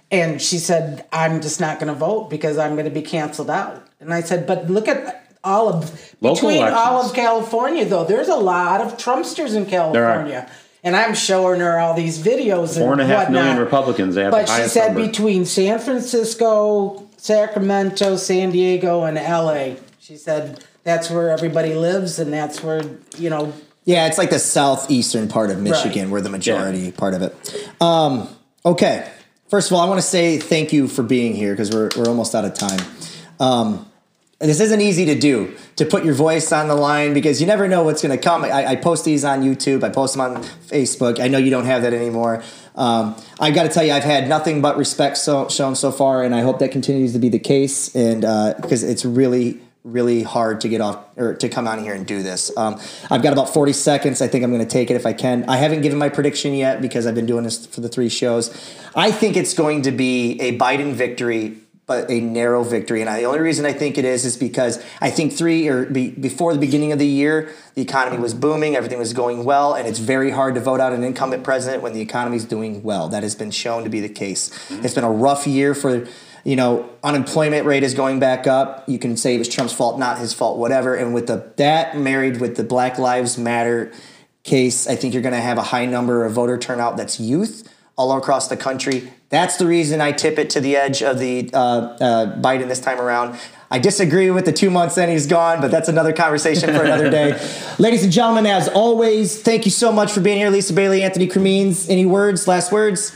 And 0.09 0.41
she 0.41 0.57
said, 0.57 1.05
I'm 1.13 1.41
just 1.41 1.59
not 1.61 1.79
going 1.79 1.93
to 1.93 1.99
vote 1.99 2.31
because 2.31 2.57
I'm 2.57 2.71
going 2.73 2.85
to 2.85 2.91
be 2.91 3.03
canceled 3.03 3.51
out. 3.51 3.85
And 3.99 4.11
I 4.11 4.21
said, 4.21 4.47
but 4.47 4.67
look 4.67 4.87
at 4.87 5.28
all 5.43 5.69
of, 5.69 6.15
Local 6.21 6.49
between 6.49 6.63
all 6.63 7.01
of 7.05 7.13
California, 7.13 7.85
though, 7.85 8.03
there's 8.05 8.27
a 8.27 8.35
lot 8.35 8.81
of 8.81 8.97
Trumpsters 8.97 9.55
in 9.55 9.65
California. 9.65 10.49
And 10.83 10.95
I'm 10.95 11.13
showing 11.13 11.59
her 11.59 11.77
all 11.79 11.93
these 11.93 12.19
videos 12.23 12.77
Four 12.77 12.93
and 12.93 13.01
a 13.01 13.05
half 13.05 13.29
million 13.29 13.57
whatnot. 13.57 13.65
Republicans. 13.65 14.15
They 14.15 14.23
have 14.23 14.31
But 14.31 14.47
the 14.47 14.63
she 14.63 14.69
said 14.69 14.93
number. 14.93 15.07
between 15.07 15.45
San 15.45 15.77
Francisco, 15.79 17.07
Sacramento, 17.17 18.15
San 18.15 18.51
Diego, 18.51 19.03
and 19.03 19.17
LA, 19.17 19.75
she 19.99 20.15
said 20.15 20.63
that's 20.85 21.09
where 21.09 21.29
everybody 21.31 21.73
lives, 21.73 22.17
and 22.19 22.31
that's 22.31 22.63
where 22.63 22.81
you 23.17 23.29
know. 23.29 23.51
Yeah, 23.83 24.07
it's 24.07 24.17
like 24.17 24.29
the 24.29 24.39
southeastern 24.39 25.27
part 25.27 25.49
of 25.49 25.59
Michigan, 25.61 26.03
Right. 26.03 26.11
where 26.11 26.21
the 26.21 26.29
majority 26.29 26.91
part 26.91 27.13
of 27.13 27.23
it. 27.23 27.35
Um, 27.81 28.29
okay, 28.65 29.09
first 29.49 29.69
of 29.71 29.75
all, 29.75 29.81
I 29.81 29.89
want 29.89 29.99
to 29.99 30.07
say 30.07 30.37
thank 30.37 30.71
you 30.71 30.87
for 30.87 31.03
being 31.03 31.33
here 31.35 31.51
because 31.53 31.71
we're 31.71 31.89
we're 31.97 32.07
almost 32.07 32.33
out 32.35 32.45
of 32.45 32.53
time. 32.53 32.79
Um, 33.39 33.85
and 34.41 34.49
this 34.49 34.61
isn't 34.61 34.79
easy 34.79 35.05
to 35.05 35.15
do 35.15 35.53
to 35.75 35.85
put 35.85 36.05
your 36.05 36.13
voice 36.13 36.51
on 36.53 36.69
the 36.69 36.75
line 36.75 37.13
because 37.13 37.41
you 37.41 37.47
never 37.47 37.67
know 37.67 37.83
what's 37.83 38.01
going 38.01 38.17
to 38.17 38.23
come. 38.23 38.45
I, 38.45 38.67
I 38.67 38.75
post 38.77 39.03
these 39.03 39.25
on 39.25 39.43
YouTube. 39.43 39.83
I 39.83 39.89
post 39.89 40.13
them 40.13 40.21
on 40.21 40.43
Facebook. 40.43 41.19
I 41.19 41.27
know 41.27 41.37
you 41.37 41.49
don't 41.49 41.65
have 41.65 41.81
that 41.81 41.93
anymore. 41.93 42.41
Um, 42.75 43.17
I 43.39 43.51
got 43.51 43.63
to 43.63 43.69
tell 43.69 43.83
you, 43.83 43.91
I've 43.91 44.05
had 44.05 44.29
nothing 44.29 44.61
but 44.61 44.77
respect 44.77 45.17
so, 45.17 45.49
shown 45.49 45.75
so 45.75 45.91
far, 45.91 46.23
and 46.23 46.33
I 46.33 46.41
hope 46.41 46.59
that 46.59 46.71
continues 46.71 47.11
to 47.13 47.19
be 47.19 47.27
the 47.27 47.39
case. 47.39 47.93
And 47.93 48.21
because 48.61 48.81
it's 48.81 49.03
really, 49.03 49.59
really 49.83 50.23
hard 50.23 50.61
to 50.61 50.69
get 50.69 50.79
off 50.79 50.99
or 51.17 51.33
to 51.35 51.49
come 51.49 51.67
on 51.67 51.83
here 51.83 51.93
and 51.93 52.05
do 52.05 52.23
this. 52.23 52.55
Um, 52.55 52.79
I've 53.11 53.21
got 53.21 53.33
about 53.33 53.53
40 53.53 53.73
seconds. 53.73 54.21
I 54.21 54.29
think 54.29 54.45
I'm 54.45 54.51
going 54.51 54.65
to 54.65 54.69
take 54.69 54.89
it 54.89 54.95
if 54.95 55.05
I 55.05 55.11
can. 55.11 55.43
I 55.49 55.57
haven't 55.57 55.81
given 55.81 55.97
my 55.97 56.07
prediction 56.09 56.53
yet 56.53 56.81
because 56.81 57.05
I've 57.05 57.15
been 57.15 57.25
doing 57.25 57.43
this 57.43 57.65
for 57.65 57.81
the 57.81 57.89
three 57.89 58.09
shows. 58.09 58.49
I 58.95 59.11
think 59.11 59.35
it's 59.35 59.53
going 59.53 59.81
to 59.81 59.91
be 59.91 60.39
a 60.39 60.57
Biden 60.57 60.93
victory 60.93 61.57
but 61.89 62.09
a 62.09 62.21
narrow 62.21 62.63
victory. 62.63 63.01
And 63.01 63.09
I, 63.09 63.19
the 63.19 63.25
only 63.25 63.39
reason 63.39 63.65
I 63.65 63.73
think 63.73 63.97
it 63.97 64.05
is 64.05 64.23
is 64.23 64.37
because 64.37 64.81
I 65.01 65.09
think 65.09 65.33
three 65.33 65.67
or 65.67 65.85
be, 65.85 66.11
before 66.11 66.53
the 66.53 66.59
beginning 66.59 66.91
of 66.91 66.99
the 66.99 67.07
year, 67.07 67.51
the 67.73 67.81
economy 67.81 68.19
was 68.19 68.35
booming, 68.35 68.75
everything 68.75 68.99
was 68.99 69.11
going 69.11 69.43
well, 69.43 69.73
and 69.73 69.87
it's 69.87 69.97
very 69.97 70.29
hard 70.29 70.53
to 70.53 70.61
vote 70.61 70.79
out 70.79 70.93
an 70.93 71.03
incumbent 71.03 71.43
president 71.43 71.81
when 71.81 71.93
the 71.93 71.99
economy 71.99 72.37
is 72.37 72.45
doing 72.45 72.83
well. 72.83 73.09
That 73.09 73.23
has 73.23 73.33
been 73.33 73.49
shown 73.49 73.83
to 73.85 73.89
be 73.89 73.99
the 73.99 74.07
case. 74.07 74.49
Mm-hmm. 74.49 74.85
It's 74.85 74.93
been 74.93 75.03
a 75.03 75.11
rough 75.11 75.45
year 75.45 75.73
for. 75.73 76.07
You 76.45 76.55
know, 76.55 76.89
unemployment 77.03 77.65
rate 77.65 77.83
is 77.83 77.93
going 77.93 78.21
back 78.21 78.47
up. 78.47 78.87
You 78.87 78.97
can 78.97 79.17
say 79.17 79.35
it 79.35 79.39
was 79.39 79.49
Trump's 79.49 79.73
fault, 79.73 79.99
not 79.99 80.19
his 80.19 80.33
fault, 80.33 80.57
whatever. 80.57 80.95
And 80.95 81.13
with 81.13 81.27
the 81.27 81.51
that 81.57 81.97
married 81.97 82.39
with 82.39 82.55
the 82.55 82.63
Black 82.63 82.97
Lives 82.97 83.37
Matter 83.37 83.91
case, 84.43 84.87
I 84.87 84.95
think 84.95 85.13
you're 85.13 85.21
going 85.21 85.35
to 85.35 85.41
have 85.41 85.57
a 85.57 85.63
high 85.63 85.85
number 85.85 86.23
of 86.23 86.31
voter 86.31 86.57
turnout 86.57 86.95
that's 86.95 87.19
youth 87.19 87.67
all 87.99 88.17
across 88.17 88.47
the 88.47 88.55
country. 88.55 89.11
That's 89.27 89.57
the 89.57 89.67
reason 89.67 89.99
I 89.99 90.13
tip 90.13 90.39
it 90.39 90.49
to 90.51 90.61
the 90.61 90.77
edge 90.77 91.03
of 91.03 91.19
the 91.19 91.49
uh, 91.53 91.57
uh, 91.57 92.41
Biden 92.41 92.69
this 92.69 92.79
time 92.79 92.97
around. 92.99 93.37
I 93.69 93.77
disagree 93.77 94.31
with 94.31 94.45
the 94.45 94.53
two 94.53 94.69
months 94.69 94.97
and 94.97 95.11
he's 95.11 95.27
gone, 95.27 95.59
but 95.59 95.69
that's 95.69 95.89
another 95.89 96.13
conversation 96.13 96.73
for 96.73 96.81
another 96.81 97.09
day. 97.11 97.33
Ladies 97.77 98.03
and 98.05 98.11
gentlemen, 98.11 98.45
as 98.45 98.69
always, 98.69 99.41
thank 99.41 99.65
you 99.65 99.71
so 99.71 99.91
much 99.91 100.13
for 100.13 100.21
being 100.21 100.37
here. 100.37 100.49
Lisa 100.49 100.71
Bailey, 100.73 101.03
Anthony 101.03 101.27
Cremines. 101.27 101.89
Any 101.89 102.05
words, 102.05 102.47
last 102.47 102.71
words? 102.71 103.15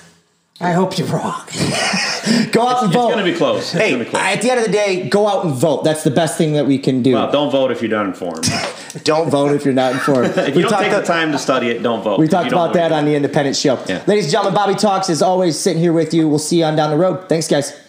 I 0.59 0.73
hope 0.73 0.97
you're 0.97 1.07
wrong. 1.07 1.41
Go 2.51 2.67
out 2.67 2.83
and 2.83 2.93
vote. 2.93 3.07
It's 3.07 3.15
going 3.15 3.25
to 3.25 3.31
be 3.31 3.37
close. 3.37 3.73
It's 3.73 3.83
Hey, 3.83 3.95
be 3.97 4.03
close. 4.03 4.21
at 4.21 4.41
the 4.41 4.51
end 4.51 4.59
of 4.59 4.65
the 4.65 4.71
day, 4.71 5.09
go 5.09 5.27
out 5.27 5.45
and 5.45 5.53
vote. 5.53 5.83
That's 5.83 6.03
the 6.03 6.11
best 6.11 6.37
thing 6.37 6.53
that 6.53 6.65
we 6.65 6.77
can 6.77 7.01
do. 7.01 7.13
well, 7.15 7.31
don't 7.31 7.51
vote 7.51 7.71
if 7.71 7.81
you're 7.81 7.89
not 7.91 8.05
informed. 8.05 8.45
don't 9.03 9.29
vote 9.29 9.53
if 9.53 9.65
you're 9.65 9.73
not 9.73 9.93
informed. 9.93 10.37
If 10.37 10.55
you 10.55 10.63
don't 10.63 10.79
take 10.79 10.91
the 10.91 11.01
time 11.01 11.31
to 11.31 11.39
study 11.39 11.69
it, 11.69 11.81
don't 11.81 12.03
vote. 12.03 12.19
We 12.19 12.27
talked 12.27 12.51
about 12.51 12.73
that 12.73 12.91
on 12.91 13.05
the 13.05 13.15
Independent 13.15 13.55
Show. 13.55 13.83
Yeah. 13.87 14.03
Ladies 14.07 14.25
and 14.25 14.31
gentlemen, 14.31 14.53
Bobby 14.55 14.75
Talks 14.75 15.09
is 15.09 15.21
always 15.21 15.59
sitting 15.59 15.81
here 15.81 15.93
with 15.93 16.13
you. 16.13 16.29
We'll 16.29 16.39
see 16.39 16.59
you 16.59 16.65
on 16.65 16.75
down 16.75 16.91
the 16.91 16.97
road. 16.97 17.27
Thanks, 17.29 17.47
guys. 17.47 17.82